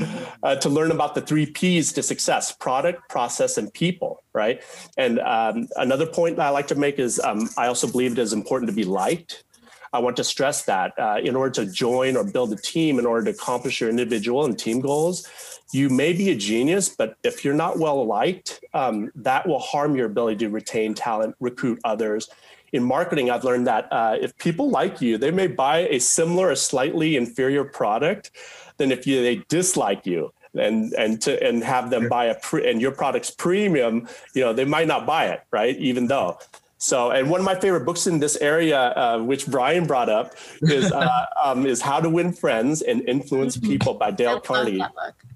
To 0.60 0.68
learn 0.68 0.90
about 0.90 1.14
the 1.14 1.22
three 1.22 1.46
P's 1.46 1.92
to 1.94 2.02
success 2.02 2.52
product, 2.52 3.08
process, 3.08 3.56
and 3.56 3.72
people, 3.72 4.22
right? 4.34 4.62
And 4.98 5.18
um, 5.20 5.68
another 5.76 6.06
point 6.06 6.36
that 6.36 6.46
I 6.46 6.50
like 6.50 6.66
to 6.68 6.74
make 6.74 6.98
is 6.98 7.18
um, 7.20 7.48
I 7.56 7.66
also 7.66 7.90
believe 7.90 8.12
it 8.12 8.18
is 8.18 8.32
important 8.32 8.68
to 8.68 8.76
be 8.76 8.84
liked. 8.84 9.44
I 9.92 9.98
want 9.98 10.16
to 10.18 10.24
stress 10.24 10.64
that 10.64 10.92
uh, 10.98 11.18
in 11.22 11.34
order 11.34 11.64
to 11.64 11.70
join 11.70 12.16
or 12.16 12.24
build 12.24 12.52
a 12.52 12.56
team, 12.56 12.98
in 12.98 13.06
order 13.06 13.24
to 13.24 13.30
accomplish 13.30 13.80
your 13.80 13.90
individual 13.90 14.44
and 14.44 14.56
team 14.58 14.80
goals, 14.80 15.26
you 15.72 15.88
may 15.88 16.12
be 16.12 16.30
a 16.30 16.36
genius, 16.36 16.88
but 16.88 17.16
if 17.24 17.44
you're 17.44 17.54
not 17.54 17.78
well 17.78 18.04
liked, 18.06 18.62
um, 18.74 19.10
that 19.14 19.48
will 19.48 19.58
harm 19.58 19.96
your 19.96 20.06
ability 20.06 20.36
to 20.44 20.48
retain 20.50 20.94
talent, 20.94 21.34
recruit 21.40 21.80
others. 21.84 22.28
In 22.72 22.84
marketing, 22.84 23.30
I've 23.30 23.44
learned 23.44 23.66
that 23.66 23.88
uh, 23.90 24.16
if 24.20 24.36
people 24.36 24.70
like 24.70 25.00
you, 25.00 25.18
they 25.18 25.30
may 25.30 25.48
buy 25.48 25.88
a 25.88 25.98
similar 25.98 26.50
or 26.50 26.54
slightly 26.54 27.16
inferior 27.16 27.64
product 27.64 28.30
than 28.76 28.92
if 28.92 29.06
you, 29.06 29.22
they 29.22 29.36
dislike 29.48 30.06
you 30.06 30.32
and 30.54 30.92
and 30.94 31.20
to 31.22 31.42
and 31.42 31.62
have 31.62 31.90
them 31.90 32.08
buy 32.08 32.26
a 32.26 32.34
pre, 32.34 32.68
and 32.68 32.80
your 32.80 32.90
product's 32.90 33.30
premium 33.30 34.08
you 34.34 34.42
know 34.42 34.52
they 34.52 34.64
might 34.64 34.86
not 34.86 35.06
buy 35.06 35.26
it 35.26 35.42
right? 35.50 35.76
Even 35.76 36.06
though. 36.06 36.38
So 36.82 37.10
and 37.10 37.28
one 37.28 37.40
of 37.40 37.44
my 37.44 37.56
favorite 37.60 37.84
books 37.84 38.06
in 38.06 38.20
this 38.20 38.36
area 38.36 38.78
uh, 38.78 39.18
which 39.18 39.46
brian 39.46 39.86
brought 39.86 40.08
up 40.08 40.32
is 40.62 40.90
uh, 40.90 41.26
um, 41.44 41.66
is 41.66 41.82
how 41.82 42.00
to 42.00 42.08
win 42.08 42.32
friends 42.32 42.80
and 42.80 43.06
influence 43.06 43.58
mm-hmm. 43.58 43.68
people 43.68 43.94
by 43.94 44.10
dale 44.10 44.40
carnegie. 44.40 44.82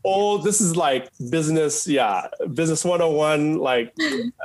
oh 0.06 0.38
this 0.38 0.62
is 0.62 0.74
like 0.74 1.10
business 1.30 1.86
yeah 1.86 2.28
business 2.54 2.82
101 2.82 3.58
like 3.58 3.94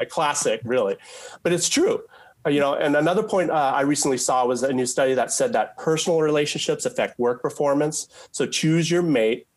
a 0.01 0.05
classic 0.05 0.59
really. 0.65 0.97
But 1.41 1.53
it's 1.53 1.69
true 1.69 2.03
you 2.47 2.59
know, 2.59 2.73
and 2.73 2.95
another 2.95 3.23
point 3.23 3.51
uh, 3.51 3.73
I 3.75 3.81
recently 3.81 4.17
saw 4.17 4.45
was 4.45 4.63
a 4.63 4.71
new 4.71 4.85
study 4.85 5.13
that 5.13 5.31
said 5.31 5.53
that 5.53 5.77
personal 5.77 6.21
relationships 6.21 6.85
affect 6.85 7.19
work 7.19 7.41
performance. 7.41 8.07
So 8.31 8.45
choose 8.45 8.89
your 8.89 9.01
mate 9.01 9.47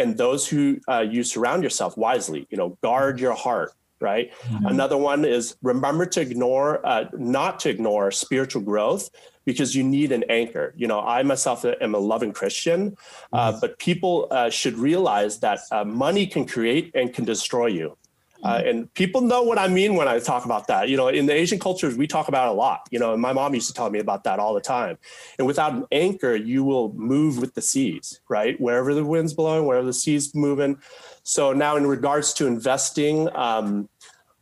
and 0.00 0.16
those 0.16 0.48
who 0.48 0.80
uh, 0.88 1.00
you 1.00 1.22
surround 1.22 1.62
yourself 1.62 1.96
wisely. 1.96 2.46
You 2.50 2.56
know, 2.56 2.78
guard 2.82 3.20
your 3.20 3.34
heart. 3.34 3.72
Right. 4.00 4.32
Mm-hmm. 4.32 4.64
Another 4.64 4.96
one 4.96 5.26
is 5.26 5.56
remember 5.62 6.06
to 6.06 6.22
ignore, 6.22 6.80
uh, 6.86 7.04
not 7.12 7.60
to 7.60 7.68
ignore 7.68 8.10
spiritual 8.10 8.62
growth 8.62 9.10
because 9.44 9.74
you 9.74 9.82
need 9.82 10.10
an 10.10 10.24
anchor. 10.30 10.72
You 10.74 10.86
know, 10.86 11.00
I 11.00 11.22
myself 11.22 11.66
am 11.66 11.94
a 11.94 11.98
loving 11.98 12.32
Christian, 12.32 12.96
uh, 13.34 13.50
mm-hmm. 13.50 13.60
but 13.60 13.78
people 13.78 14.26
uh, 14.30 14.48
should 14.48 14.78
realize 14.78 15.40
that 15.40 15.60
uh, 15.70 15.84
money 15.84 16.26
can 16.26 16.46
create 16.46 16.92
and 16.94 17.12
can 17.12 17.26
destroy 17.26 17.66
you. 17.66 17.98
Uh, 18.42 18.58
mm-hmm. 18.58 18.68
and 18.68 18.94
people 18.94 19.20
know 19.20 19.42
what 19.42 19.58
I 19.58 19.68
mean 19.68 19.94
when 19.96 20.08
I 20.08 20.18
talk 20.18 20.44
about 20.44 20.66
that. 20.68 20.88
You 20.88 20.96
know, 20.96 21.08
in 21.08 21.26
the 21.26 21.34
Asian 21.34 21.58
cultures, 21.58 21.96
we 21.96 22.06
talk 22.06 22.28
about 22.28 22.48
it 22.48 22.50
a 22.50 22.54
lot. 22.54 22.88
You 22.90 22.98
know, 22.98 23.12
and 23.12 23.20
my 23.20 23.32
mom 23.32 23.54
used 23.54 23.68
to 23.68 23.74
tell 23.74 23.90
me 23.90 23.98
about 23.98 24.24
that 24.24 24.38
all 24.38 24.54
the 24.54 24.60
time. 24.60 24.98
And 25.38 25.46
without 25.46 25.72
an 25.72 25.84
anchor, 25.92 26.34
you 26.34 26.64
will 26.64 26.92
move 26.94 27.38
with 27.38 27.54
the 27.54 27.62
seas, 27.62 28.20
right? 28.28 28.60
Wherever 28.60 28.94
the 28.94 29.04
wind's 29.04 29.34
blowing, 29.34 29.66
wherever 29.66 29.86
the 29.86 29.92
sea's 29.92 30.34
moving. 30.34 30.78
So 31.22 31.52
now, 31.52 31.76
in 31.76 31.86
regards 31.86 32.32
to 32.34 32.46
investing, 32.46 33.28
um, 33.36 33.88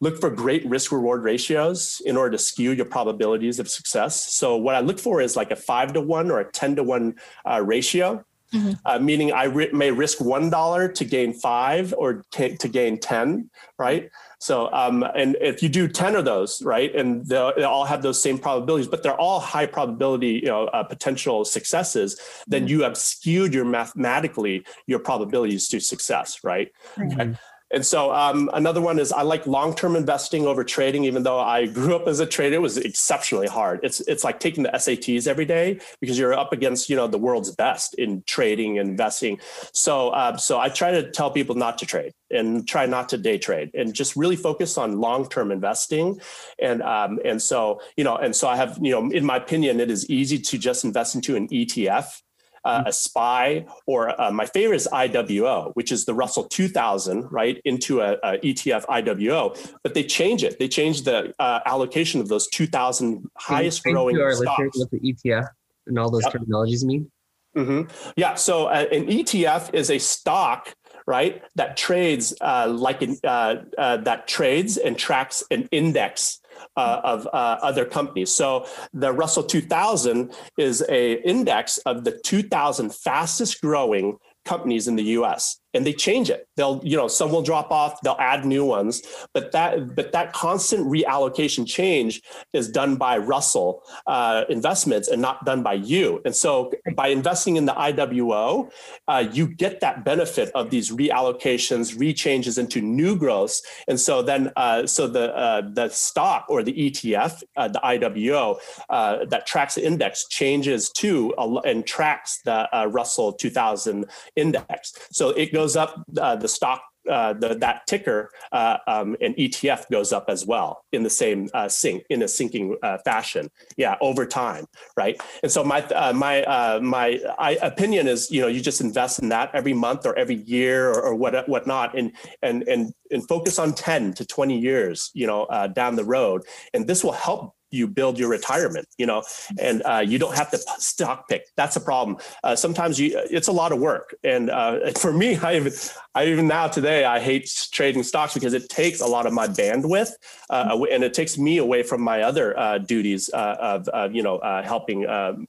look 0.00 0.20
for 0.20 0.30
great 0.30 0.64
risk 0.64 0.92
reward 0.92 1.24
ratios 1.24 2.00
in 2.06 2.16
order 2.16 2.30
to 2.30 2.38
skew 2.38 2.70
your 2.70 2.86
probabilities 2.86 3.58
of 3.58 3.68
success. 3.68 4.32
So 4.32 4.56
what 4.56 4.76
I 4.76 4.80
look 4.80 4.98
for 4.98 5.20
is 5.20 5.36
like 5.36 5.50
a 5.50 5.56
five 5.56 5.92
to 5.94 6.00
one 6.00 6.30
or 6.30 6.38
a 6.38 6.50
ten 6.50 6.76
to 6.76 6.84
one 6.84 7.16
uh, 7.44 7.62
ratio. 7.64 8.24
Mm-hmm. 8.52 8.72
Uh, 8.84 8.98
meaning 8.98 9.32
I 9.32 9.44
ri- 9.44 9.72
may 9.72 9.90
risk 9.90 10.20
one 10.20 10.48
dollar 10.48 10.88
to 10.88 11.04
gain 11.04 11.32
five 11.34 11.92
or 11.96 12.24
t- 12.30 12.56
to 12.56 12.68
gain 12.68 12.98
ten, 12.98 13.50
right? 13.78 14.10
So, 14.40 14.72
um, 14.72 15.02
and 15.02 15.36
if 15.40 15.62
you 15.62 15.68
do 15.68 15.88
ten 15.88 16.16
of 16.16 16.24
those, 16.24 16.62
right, 16.62 16.94
and 16.94 17.26
they 17.26 17.36
all 17.36 17.84
have 17.84 18.02
those 18.02 18.22
same 18.22 18.38
probabilities, 18.38 18.88
but 18.88 19.02
they're 19.02 19.20
all 19.20 19.40
high 19.40 19.66
probability, 19.66 20.40
you 20.42 20.46
know, 20.46 20.66
uh, 20.68 20.82
potential 20.82 21.44
successes, 21.44 22.20
then 22.46 22.62
mm-hmm. 22.62 22.68
you 22.68 22.82
have 22.82 22.96
skewed 22.96 23.52
your 23.52 23.64
mathematically 23.64 24.64
your 24.86 25.00
probabilities 25.00 25.68
to 25.68 25.80
success, 25.80 26.42
right? 26.42 26.72
Mm-hmm. 26.96 27.20
Okay. 27.20 27.38
And 27.70 27.84
so 27.84 28.12
um, 28.12 28.48
another 28.54 28.80
one 28.80 28.98
is 28.98 29.12
I 29.12 29.22
like 29.22 29.46
long-term 29.46 29.94
investing 29.94 30.46
over 30.46 30.64
trading. 30.64 31.04
Even 31.04 31.22
though 31.22 31.38
I 31.38 31.66
grew 31.66 31.94
up 31.94 32.08
as 32.08 32.20
a 32.20 32.26
trader, 32.26 32.56
it 32.56 32.62
was 32.62 32.78
exceptionally 32.78 33.46
hard. 33.46 33.80
It's 33.82 34.00
it's 34.00 34.24
like 34.24 34.40
taking 34.40 34.62
the 34.62 34.70
SATs 34.70 35.26
every 35.26 35.44
day 35.44 35.80
because 36.00 36.18
you're 36.18 36.32
up 36.32 36.52
against 36.52 36.88
you 36.88 36.96
know 36.96 37.06
the 37.06 37.18
world's 37.18 37.54
best 37.54 37.94
in 37.94 38.22
trading 38.26 38.78
and 38.78 38.90
investing. 38.90 39.38
So 39.72 40.10
uh, 40.10 40.36
so 40.36 40.58
I 40.58 40.68
try 40.70 40.92
to 40.92 41.10
tell 41.10 41.30
people 41.30 41.54
not 41.54 41.78
to 41.78 41.86
trade 41.86 42.12
and 42.30 42.66
try 42.66 42.86
not 42.86 43.08
to 43.10 43.18
day 43.18 43.38
trade 43.38 43.70
and 43.74 43.94
just 43.94 44.16
really 44.16 44.36
focus 44.36 44.78
on 44.78 45.00
long-term 45.00 45.50
investing. 45.50 46.20
And 46.60 46.82
um, 46.82 47.18
and 47.24 47.40
so 47.40 47.80
you 47.96 48.04
know 48.04 48.16
and 48.16 48.34
so 48.34 48.48
I 48.48 48.56
have 48.56 48.78
you 48.80 48.92
know 48.92 49.10
in 49.10 49.24
my 49.24 49.36
opinion 49.36 49.80
it 49.80 49.90
is 49.90 50.08
easy 50.08 50.38
to 50.38 50.58
just 50.58 50.84
invest 50.84 51.14
into 51.14 51.36
an 51.36 51.48
ETF 51.48 52.22
uh, 52.64 52.84
a 52.86 52.92
SPY, 52.92 53.66
or 53.86 54.20
uh, 54.20 54.30
my 54.30 54.46
favorite 54.46 54.76
is 54.76 54.88
IWO, 54.92 55.72
which 55.74 55.92
is 55.92 56.04
the 56.04 56.14
Russell 56.14 56.44
2000, 56.44 57.30
right, 57.30 57.60
into 57.64 58.00
a, 58.00 58.14
a 58.22 58.38
ETF 58.38 58.86
IWO. 58.86 59.76
But 59.82 59.94
they 59.94 60.04
change 60.04 60.44
it. 60.44 60.58
They 60.58 60.68
change 60.68 61.02
the 61.02 61.34
uh, 61.38 61.60
allocation 61.66 62.20
of 62.20 62.28
those 62.28 62.46
2000 62.48 63.28
highest 63.36 63.82
growing 63.84 64.16
stocks. 64.32 64.78
What 64.78 64.90
the 64.90 65.00
ETF 65.00 65.48
and 65.86 65.98
all 65.98 66.10
those 66.10 66.24
yep. 66.24 66.34
terminologies 66.34 66.84
mean? 66.84 67.10
Mm-hmm. 67.56 67.90
Yeah. 68.16 68.34
So 68.34 68.66
uh, 68.66 68.86
an 68.92 69.06
ETF 69.06 69.74
is 69.74 69.90
a 69.90 69.98
stock 69.98 70.74
right 71.06 71.42
that 71.56 71.76
trades 71.76 72.34
uh, 72.40 72.68
like 72.68 73.02
an, 73.02 73.16
uh, 73.24 73.56
uh, 73.76 73.96
that 73.98 74.28
trades 74.28 74.76
and 74.76 74.96
tracks 74.96 75.42
an 75.50 75.68
index 75.72 76.40
uh, 76.76 77.00
of 77.04 77.26
uh, 77.26 77.58
other 77.62 77.84
companies. 77.84 78.32
So 78.32 78.66
the 78.92 79.12
Russell 79.12 79.42
2000 79.42 80.32
is 80.56 80.84
a 80.88 81.14
index 81.28 81.78
of 81.78 82.04
the 82.04 82.18
2000 82.24 82.94
fastest 82.94 83.60
growing 83.60 84.18
companies 84.44 84.88
in 84.88 84.96
the 84.96 85.04
US 85.18 85.60
and 85.78 85.86
they 85.86 85.92
change 85.92 86.28
it. 86.28 86.48
They'll, 86.56 86.80
you 86.82 86.96
know, 86.96 87.06
some 87.06 87.30
will 87.30 87.42
drop 87.42 87.70
off, 87.70 88.00
they'll 88.02 88.16
add 88.18 88.44
new 88.44 88.64
ones, 88.64 89.00
but 89.32 89.52
that 89.52 89.94
but 89.94 90.10
that 90.10 90.32
constant 90.32 90.88
reallocation 90.88 91.64
change 91.64 92.20
is 92.52 92.68
done 92.68 92.96
by 92.96 93.16
Russell 93.16 93.84
uh, 94.08 94.42
investments 94.48 95.06
and 95.06 95.22
not 95.22 95.44
done 95.44 95.62
by 95.62 95.74
you. 95.74 96.20
And 96.24 96.34
so 96.34 96.72
by 96.96 97.08
investing 97.08 97.54
in 97.56 97.64
the 97.64 97.74
IWO, 97.74 98.72
uh, 99.06 99.24
you 99.32 99.46
get 99.46 99.78
that 99.80 100.04
benefit 100.04 100.50
of 100.56 100.70
these 100.70 100.90
reallocations, 100.90 101.96
rechanges 101.96 102.58
into 102.58 102.80
new 102.80 103.16
growths. 103.16 103.62
And 103.86 104.00
so 104.00 104.20
then, 104.20 104.50
uh, 104.56 104.84
so 104.84 105.06
the 105.06 105.32
uh, 105.36 105.62
the 105.72 105.88
stock 105.90 106.46
or 106.48 106.64
the 106.64 106.72
ETF, 106.72 107.44
uh, 107.56 107.68
the 107.68 107.80
IWO 107.84 108.58
uh, 108.90 109.26
that 109.26 109.46
tracks 109.46 109.76
the 109.76 109.86
index 109.86 110.26
changes 110.26 110.90
to 110.90 111.32
and 111.64 111.86
tracks 111.86 112.40
the 112.44 112.66
Russell 112.88 113.32
2000 113.32 114.06
index. 114.34 114.92
So 115.12 115.30
it 115.30 115.52
goes 115.52 115.67
up, 115.76 116.04
uh, 116.18 116.36
the 116.36 116.48
stock 116.48 116.82
uh, 117.08 117.32
the, 117.32 117.54
that 117.54 117.86
ticker 117.86 118.30
uh, 118.52 118.76
um, 118.86 119.16
and 119.20 119.34
ETF 119.36 119.88
goes 119.90 120.12
up 120.12 120.26
as 120.28 120.44
well 120.44 120.84
in 120.92 121.02
the 121.02 121.10
same 121.10 121.48
uh, 121.54 121.68
in 122.10 122.22
a 122.22 122.28
sinking 122.28 122.76
uh, 122.82 122.98
fashion. 123.04 123.48
Yeah, 123.76 123.96
over 124.00 124.26
time, 124.26 124.66
right? 124.96 125.20
And 125.42 125.50
so 125.50 125.64
my 125.64 125.82
uh, 125.84 126.12
my 126.12 126.42
uh, 126.44 126.80
my 126.80 127.20
I, 127.38 127.52
opinion 127.62 128.08
is, 128.08 128.30
you 128.30 128.40
know, 128.40 128.48
you 128.48 128.60
just 128.60 128.80
invest 128.80 129.20
in 129.20 129.28
that 129.30 129.50
every 129.54 129.72
month 129.72 130.06
or 130.06 130.16
every 130.18 130.36
year 130.36 130.90
or, 130.90 131.00
or 131.00 131.14
what 131.14 131.48
whatnot, 131.48 131.96
and 131.96 132.12
and 132.42 132.66
and 132.68 132.92
and 133.10 133.26
focus 133.26 133.58
on 133.58 133.74
ten 133.74 134.12
to 134.14 134.26
twenty 134.26 134.58
years, 134.58 135.10
you 135.14 135.26
know, 135.26 135.46
down 135.72 135.96
the 135.96 136.04
road, 136.04 136.42
and 136.74 136.86
this 136.86 137.02
will 137.02 137.12
help 137.12 137.54
you 137.70 137.86
build 137.86 138.18
your 138.18 138.28
retirement 138.28 138.86
you 138.98 139.06
know 139.06 139.22
and 139.58 139.82
uh, 139.84 140.02
you 140.04 140.18
don't 140.18 140.36
have 140.36 140.50
to 140.50 140.58
stock 140.78 141.28
pick. 141.28 141.46
That's 141.56 141.76
a 141.76 141.80
problem. 141.80 142.18
Uh, 142.42 142.56
sometimes 142.56 142.98
you 142.98 143.20
it's 143.30 143.48
a 143.48 143.52
lot 143.52 143.72
of 143.72 143.78
work. 143.78 144.14
And 144.24 144.50
uh, 144.50 144.92
for 144.98 145.12
me 145.12 145.36
i 145.36 145.56
even 145.56 145.72
i 146.14 146.26
even 146.26 146.46
now 146.46 146.68
today 146.68 147.04
i 147.04 147.18
hate 147.20 147.68
trading 147.72 148.02
stocks 148.02 148.34
because 148.34 148.54
it 148.54 148.68
takes 148.68 149.00
a 149.00 149.06
lot 149.06 149.26
of 149.26 149.32
my 149.32 149.46
bandwidth 149.46 150.10
uh, 150.50 150.84
and 150.90 151.04
it 151.04 151.14
takes 151.14 151.38
me 151.38 151.58
away 151.58 151.82
from 151.82 152.02
my 152.02 152.22
other 152.22 152.58
uh, 152.58 152.78
duties 152.78 153.30
uh, 153.32 153.82
of 153.86 154.14
you 154.14 154.22
know 154.22 154.40
helping 154.64 155.06
um, 155.08 155.46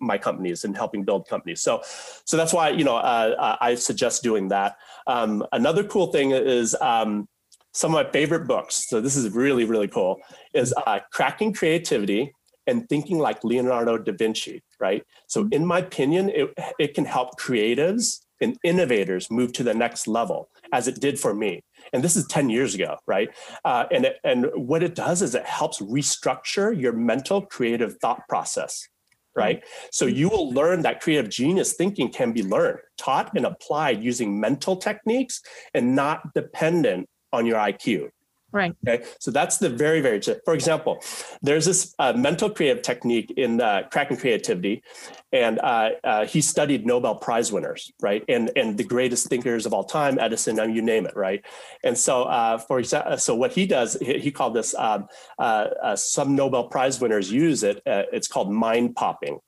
my 0.00 0.16
companies 0.16 0.64
and 0.64 0.74
helping 0.74 1.04
build 1.04 1.28
companies. 1.28 1.60
So 1.60 1.82
so 2.24 2.36
that's 2.36 2.52
why 2.52 2.70
you 2.70 2.84
know 2.84 2.96
i 2.96 3.74
suggest 3.74 4.22
doing 4.22 4.48
that. 4.48 4.76
Um, 5.06 5.44
another 5.52 5.84
cool 5.84 6.08
thing 6.08 6.30
is 6.30 6.74
um, 6.80 7.28
some 7.74 7.94
of 7.94 8.06
my 8.06 8.10
favorite 8.12 8.46
books. 8.46 8.88
So 8.88 9.00
this 9.00 9.16
is 9.16 9.30
really, 9.34 9.64
really 9.64 9.88
cool. 9.88 10.20
Is 10.54 10.72
uh, 10.86 11.00
Cracking 11.12 11.52
Creativity 11.52 12.32
and 12.66 12.88
Thinking 12.88 13.18
Like 13.18 13.44
Leonardo 13.44 13.98
da 13.98 14.12
Vinci. 14.12 14.62
Right. 14.80 15.02
So 15.26 15.44
mm-hmm. 15.44 15.52
in 15.52 15.66
my 15.66 15.80
opinion, 15.80 16.30
it 16.30 16.54
it 16.78 16.94
can 16.94 17.04
help 17.04 17.38
creatives 17.38 18.20
and 18.40 18.56
innovators 18.64 19.30
move 19.30 19.52
to 19.54 19.62
the 19.62 19.74
next 19.74 20.06
level, 20.06 20.48
as 20.72 20.88
it 20.88 21.00
did 21.00 21.18
for 21.18 21.34
me. 21.34 21.62
And 21.92 22.02
this 22.02 22.16
is 22.16 22.26
10 22.26 22.50
years 22.50 22.74
ago, 22.74 22.96
right? 23.06 23.28
Uh, 23.64 23.84
and, 23.92 24.06
it, 24.06 24.16
and 24.24 24.46
what 24.54 24.82
it 24.82 24.94
does 24.94 25.22
is 25.22 25.34
it 25.34 25.46
helps 25.46 25.80
restructure 25.80 26.78
your 26.78 26.92
mental 26.92 27.42
creative 27.42 27.96
thought 28.00 28.22
process 28.28 28.88
right? 29.36 29.64
So 29.90 30.06
you 30.06 30.28
will 30.28 30.52
learn 30.52 30.82
that 30.82 31.00
creative 31.00 31.28
genius 31.28 31.74
thinking 31.74 32.12
can 32.12 32.32
be 32.32 32.42
learned, 32.42 32.78
taught, 32.96 33.32
and 33.34 33.44
applied 33.44 34.02
using 34.02 34.38
mental 34.38 34.76
techniques 34.76 35.42
and 35.74 35.96
not 35.96 36.32
dependent 36.34 37.08
on 37.34 37.46
your 37.46 37.58
IQ. 37.58 38.10
Right. 38.54 38.72
Okay. 38.86 39.04
So 39.18 39.32
that's 39.32 39.58
the 39.58 39.68
very, 39.68 40.00
very, 40.00 40.20
for 40.44 40.54
example, 40.54 41.02
there's 41.42 41.64
this 41.64 41.92
uh, 41.98 42.12
mental 42.12 42.48
creative 42.48 42.84
technique 42.84 43.32
in 43.36 43.60
uh, 43.60 43.88
cracking 43.90 44.16
creativity. 44.16 44.84
And 45.32 45.58
uh, 45.58 45.90
uh, 46.04 46.26
he 46.26 46.40
studied 46.40 46.86
Nobel 46.86 47.16
Prize 47.16 47.50
winners, 47.50 47.90
right? 48.00 48.22
And, 48.28 48.52
and 48.54 48.78
the 48.78 48.84
greatest 48.84 49.26
thinkers 49.26 49.66
of 49.66 49.72
all 49.74 49.82
time, 49.82 50.20
Edison, 50.20 50.60
I 50.60 50.68
mean, 50.68 50.76
you 50.76 50.82
name 50.82 51.04
it, 51.04 51.16
right? 51.16 51.44
And 51.82 51.98
so, 51.98 52.22
uh, 52.24 52.58
for 52.58 52.78
example, 52.78 53.18
so 53.18 53.34
what 53.34 53.52
he 53.52 53.66
does, 53.66 53.96
he, 54.00 54.20
he 54.20 54.30
called 54.30 54.54
this, 54.54 54.72
um, 54.76 55.08
uh, 55.36 55.96
some 55.96 56.36
Nobel 56.36 56.68
Prize 56.68 57.00
winners 57.00 57.32
use 57.32 57.64
it. 57.64 57.82
it's 57.84 58.28
called 58.28 58.52
mind 58.52 58.94
popping. 58.94 59.40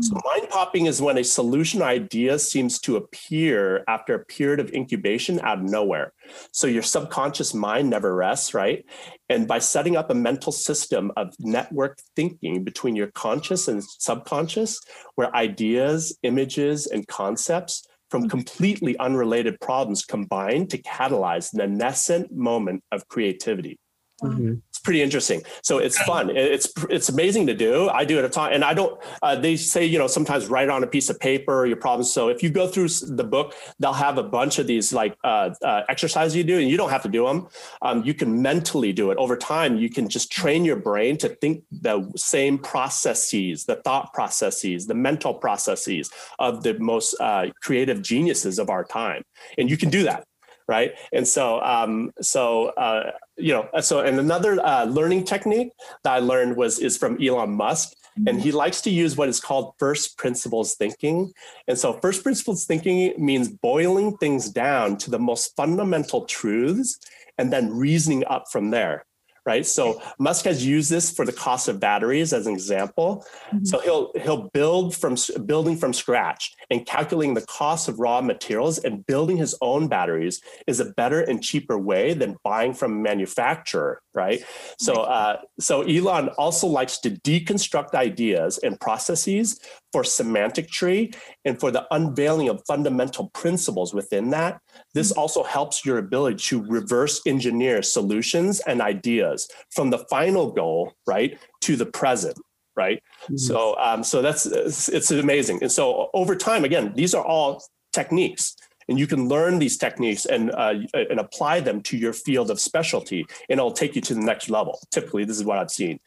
So 0.00 0.14
mm. 0.14 0.20
mind 0.24 0.48
popping 0.48 0.86
is 0.86 1.02
when 1.02 1.18
a 1.18 1.24
solution 1.24 1.82
idea 1.82 2.38
seems 2.38 2.78
to 2.80 2.96
appear 2.96 3.84
after 3.86 4.14
a 4.14 4.24
period 4.24 4.60
of 4.60 4.72
incubation 4.72 5.40
out 5.40 5.58
of 5.58 5.64
nowhere. 5.64 6.12
So 6.52 6.66
your 6.66 6.82
subconscious 6.82 7.52
mind 7.52 7.90
never 7.90 8.14
rests, 8.14 8.54
right? 8.54 8.84
And 9.28 9.46
by 9.46 9.58
setting 9.58 9.96
up 9.96 10.10
a 10.10 10.14
mental 10.14 10.52
system 10.52 11.12
of 11.16 11.34
network 11.38 11.98
thinking 12.16 12.64
between 12.64 12.96
your 12.96 13.08
conscious 13.08 13.68
and 13.68 13.84
subconscious, 13.84 14.80
where 15.16 15.34
ideas, 15.36 16.16
images, 16.22 16.86
and 16.86 17.06
concepts 17.06 17.86
from 18.10 18.24
mm. 18.24 18.30
completely 18.30 18.96
unrelated 18.98 19.60
problems 19.60 20.04
combine 20.04 20.66
to 20.68 20.78
catalyze 20.78 21.50
the 21.52 21.66
nascent 21.66 22.32
moment 22.32 22.82
of 22.90 23.06
creativity. 23.08 23.78
Mm-hmm. 24.22 24.54
Pretty 24.84 25.02
interesting. 25.02 25.42
So 25.62 25.78
it's 25.78 25.98
fun. 26.02 26.30
It's 26.36 26.68
it's 26.90 27.08
amazing 27.08 27.46
to 27.48 27.54
do. 27.54 27.88
I 27.88 28.04
do 28.04 28.18
it 28.18 28.24
a 28.24 28.28
ton, 28.28 28.52
and 28.52 28.62
I 28.62 28.74
don't. 28.74 29.00
Uh, 29.22 29.34
they 29.34 29.56
say 29.56 29.84
you 29.84 29.98
know 29.98 30.06
sometimes 30.06 30.46
write 30.46 30.68
on 30.68 30.84
a 30.84 30.86
piece 30.86 31.10
of 31.10 31.18
paper 31.18 31.66
your 31.66 31.76
problems. 31.76 32.12
So 32.12 32.28
if 32.28 32.42
you 32.42 32.50
go 32.50 32.68
through 32.68 32.88
the 32.88 33.24
book, 33.24 33.54
they'll 33.80 33.92
have 33.92 34.18
a 34.18 34.22
bunch 34.22 34.58
of 34.58 34.66
these 34.66 34.92
like 34.92 35.16
uh, 35.24 35.50
uh, 35.62 35.82
exercises 35.88 36.36
you 36.36 36.44
do, 36.44 36.58
and 36.58 36.68
you 36.68 36.76
don't 36.76 36.90
have 36.90 37.02
to 37.02 37.08
do 37.08 37.26
them. 37.26 37.48
Um, 37.82 38.04
you 38.04 38.14
can 38.14 38.42
mentally 38.42 38.92
do 38.92 39.10
it 39.10 39.18
over 39.18 39.36
time. 39.36 39.76
You 39.76 39.90
can 39.90 40.08
just 40.08 40.30
train 40.30 40.64
your 40.64 40.76
brain 40.76 41.16
to 41.18 41.30
think 41.30 41.64
the 41.72 42.12
same 42.16 42.58
processes, 42.58 43.64
the 43.64 43.76
thought 43.76 44.12
processes, 44.12 44.86
the 44.86 44.94
mental 44.94 45.34
processes 45.34 46.10
of 46.38 46.62
the 46.62 46.78
most 46.78 47.16
uh, 47.20 47.46
creative 47.62 48.02
geniuses 48.02 48.58
of 48.58 48.68
our 48.70 48.84
time, 48.84 49.22
and 49.58 49.70
you 49.70 49.76
can 49.76 49.90
do 49.90 50.04
that 50.04 50.26
right? 50.66 50.92
And 51.12 51.26
so, 51.26 51.60
um, 51.60 52.12
so 52.20 52.68
uh, 52.68 53.12
you 53.36 53.52
know, 53.52 53.68
so 53.80 54.00
and 54.00 54.18
another 54.18 54.64
uh, 54.64 54.84
learning 54.84 55.24
technique 55.24 55.72
that 56.02 56.12
I 56.12 56.18
learned 56.18 56.56
was 56.56 56.78
is 56.78 56.96
from 56.96 57.22
Elon 57.22 57.52
Musk, 57.52 57.92
and 58.26 58.40
he 58.40 58.52
likes 58.52 58.80
to 58.82 58.90
use 58.90 59.16
what 59.16 59.28
is 59.28 59.40
called 59.40 59.74
first 59.78 60.16
principles 60.16 60.74
thinking. 60.74 61.32
And 61.66 61.76
so, 61.76 61.94
first 61.94 62.22
principles 62.22 62.64
thinking 62.64 63.12
means 63.18 63.48
boiling 63.48 64.16
things 64.18 64.50
down 64.50 64.96
to 64.98 65.10
the 65.10 65.18
most 65.18 65.56
fundamental 65.56 66.24
truths 66.26 66.98
and 67.38 67.52
then 67.52 67.70
reasoning 67.70 68.24
up 68.26 68.44
from 68.50 68.70
there 68.70 69.04
right? 69.46 69.66
So 69.66 70.00
Musk 70.18 70.44
has 70.46 70.66
used 70.66 70.90
this 70.90 71.10
for 71.10 71.24
the 71.24 71.32
cost 71.32 71.68
of 71.68 71.78
batteries 71.80 72.32
as 72.32 72.46
an 72.46 72.52
example. 72.52 73.26
Mm-hmm. 73.48 73.64
So 73.64 73.80
he'll 73.80 74.12
he'll 74.22 74.48
build 74.54 74.96
from 74.96 75.16
building 75.46 75.76
from 75.76 75.92
scratch 75.92 76.54
and 76.70 76.86
calculating 76.86 77.34
the 77.34 77.42
cost 77.42 77.88
of 77.88 77.98
raw 77.98 78.20
materials 78.20 78.78
and 78.78 79.04
building 79.06 79.36
his 79.36 79.56
own 79.60 79.88
batteries 79.88 80.40
is 80.66 80.80
a 80.80 80.86
better 80.86 81.20
and 81.20 81.42
cheaper 81.42 81.78
way 81.78 82.14
than 82.14 82.36
buying 82.42 82.74
from 82.74 82.92
a 82.92 82.96
manufacturer, 82.96 84.00
right? 84.14 84.42
So 84.78 84.94
uh, 84.94 85.38
so 85.60 85.82
Elon 85.82 86.28
also 86.38 86.66
likes 86.66 86.98
to 87.00 87.10
deconstruct 87.10 87.94
ideas 87.94 88.58
and 88.58 88.80
processes 88.80 89.60
for 89.94 90.02
semantic 90.02 90.68
tree 90.68 91.12
and 91.44 91.60
for 91.60 91.70
the 91.70 91.86
unveiling 91.92 92.48
of 92.48 92.60
fundamental 92.66 93.30
principles 93.30 93.94
within 93.94 94.30
that. 94.30 94.60
This 94.92 95.12
mm-hmm. 95.12 95.20
also 95.20 95.44
helps 95.44 95.86
your 95.86 95.98
ability 95.98 96.38
to 96.48 96.66
reverse 96.66 97.20
engineer 97.26 97.80
solutions 97.80 98.58
and 98.66 98.80
ideas 98.80 99.48
from 99.70 99.90
the 99.90 100.00
final 100.10 100.50
goal, 100.50 100.94
right, 101.06 101.38
to 101.60 101.76
the 101.76 101.86
present 101.86 102.36
right 102.76 103.00
mm-hmm. 103.22 103.36
so 103.36 103.76
um, 103.78 104.02
so 104.02 104.20
that's 104.20 104.46
it's, 104.46 104.88
it's 104.88 105.12
amazing 105.12 105.60
and 105.62 105.70
so 105.70 106.10
over 106.12 106.34
time 106.34 106.64
again 106.64 106.92
these 106.96 107.14
are 107.14 107.24
all 107.24 107.62
techniques 107.92 108.56
and 108.88 108.98
you 108.98 109.06
can 109.06 109.28
learn 109.28 109.58
these 109.58 109.76
techniques 109.76 110.26
and 110.26 110.50
uh, 110.52 110.74
and 110.94 111.20
apply 111.20 111.60
them 111.60 111.80
to 111.82 111.96
your 111.96 112.12
field 112.12 112.50
of 112.50 112.60
specialty 112.60 113.26
and 113.48 113.58
it'll 113.58 113.72
take 113.72 113.94
you 113.94 114.02
to 114.02 114.14
the 114.14 114.20
next 114.20 114.50
level 114.50 114.78
typically 114.90 115.24
this 115.24 115.36
is 115.36 115.44
what 115.44 115.58
i've 115.58 115.70
seen 115.70 115.98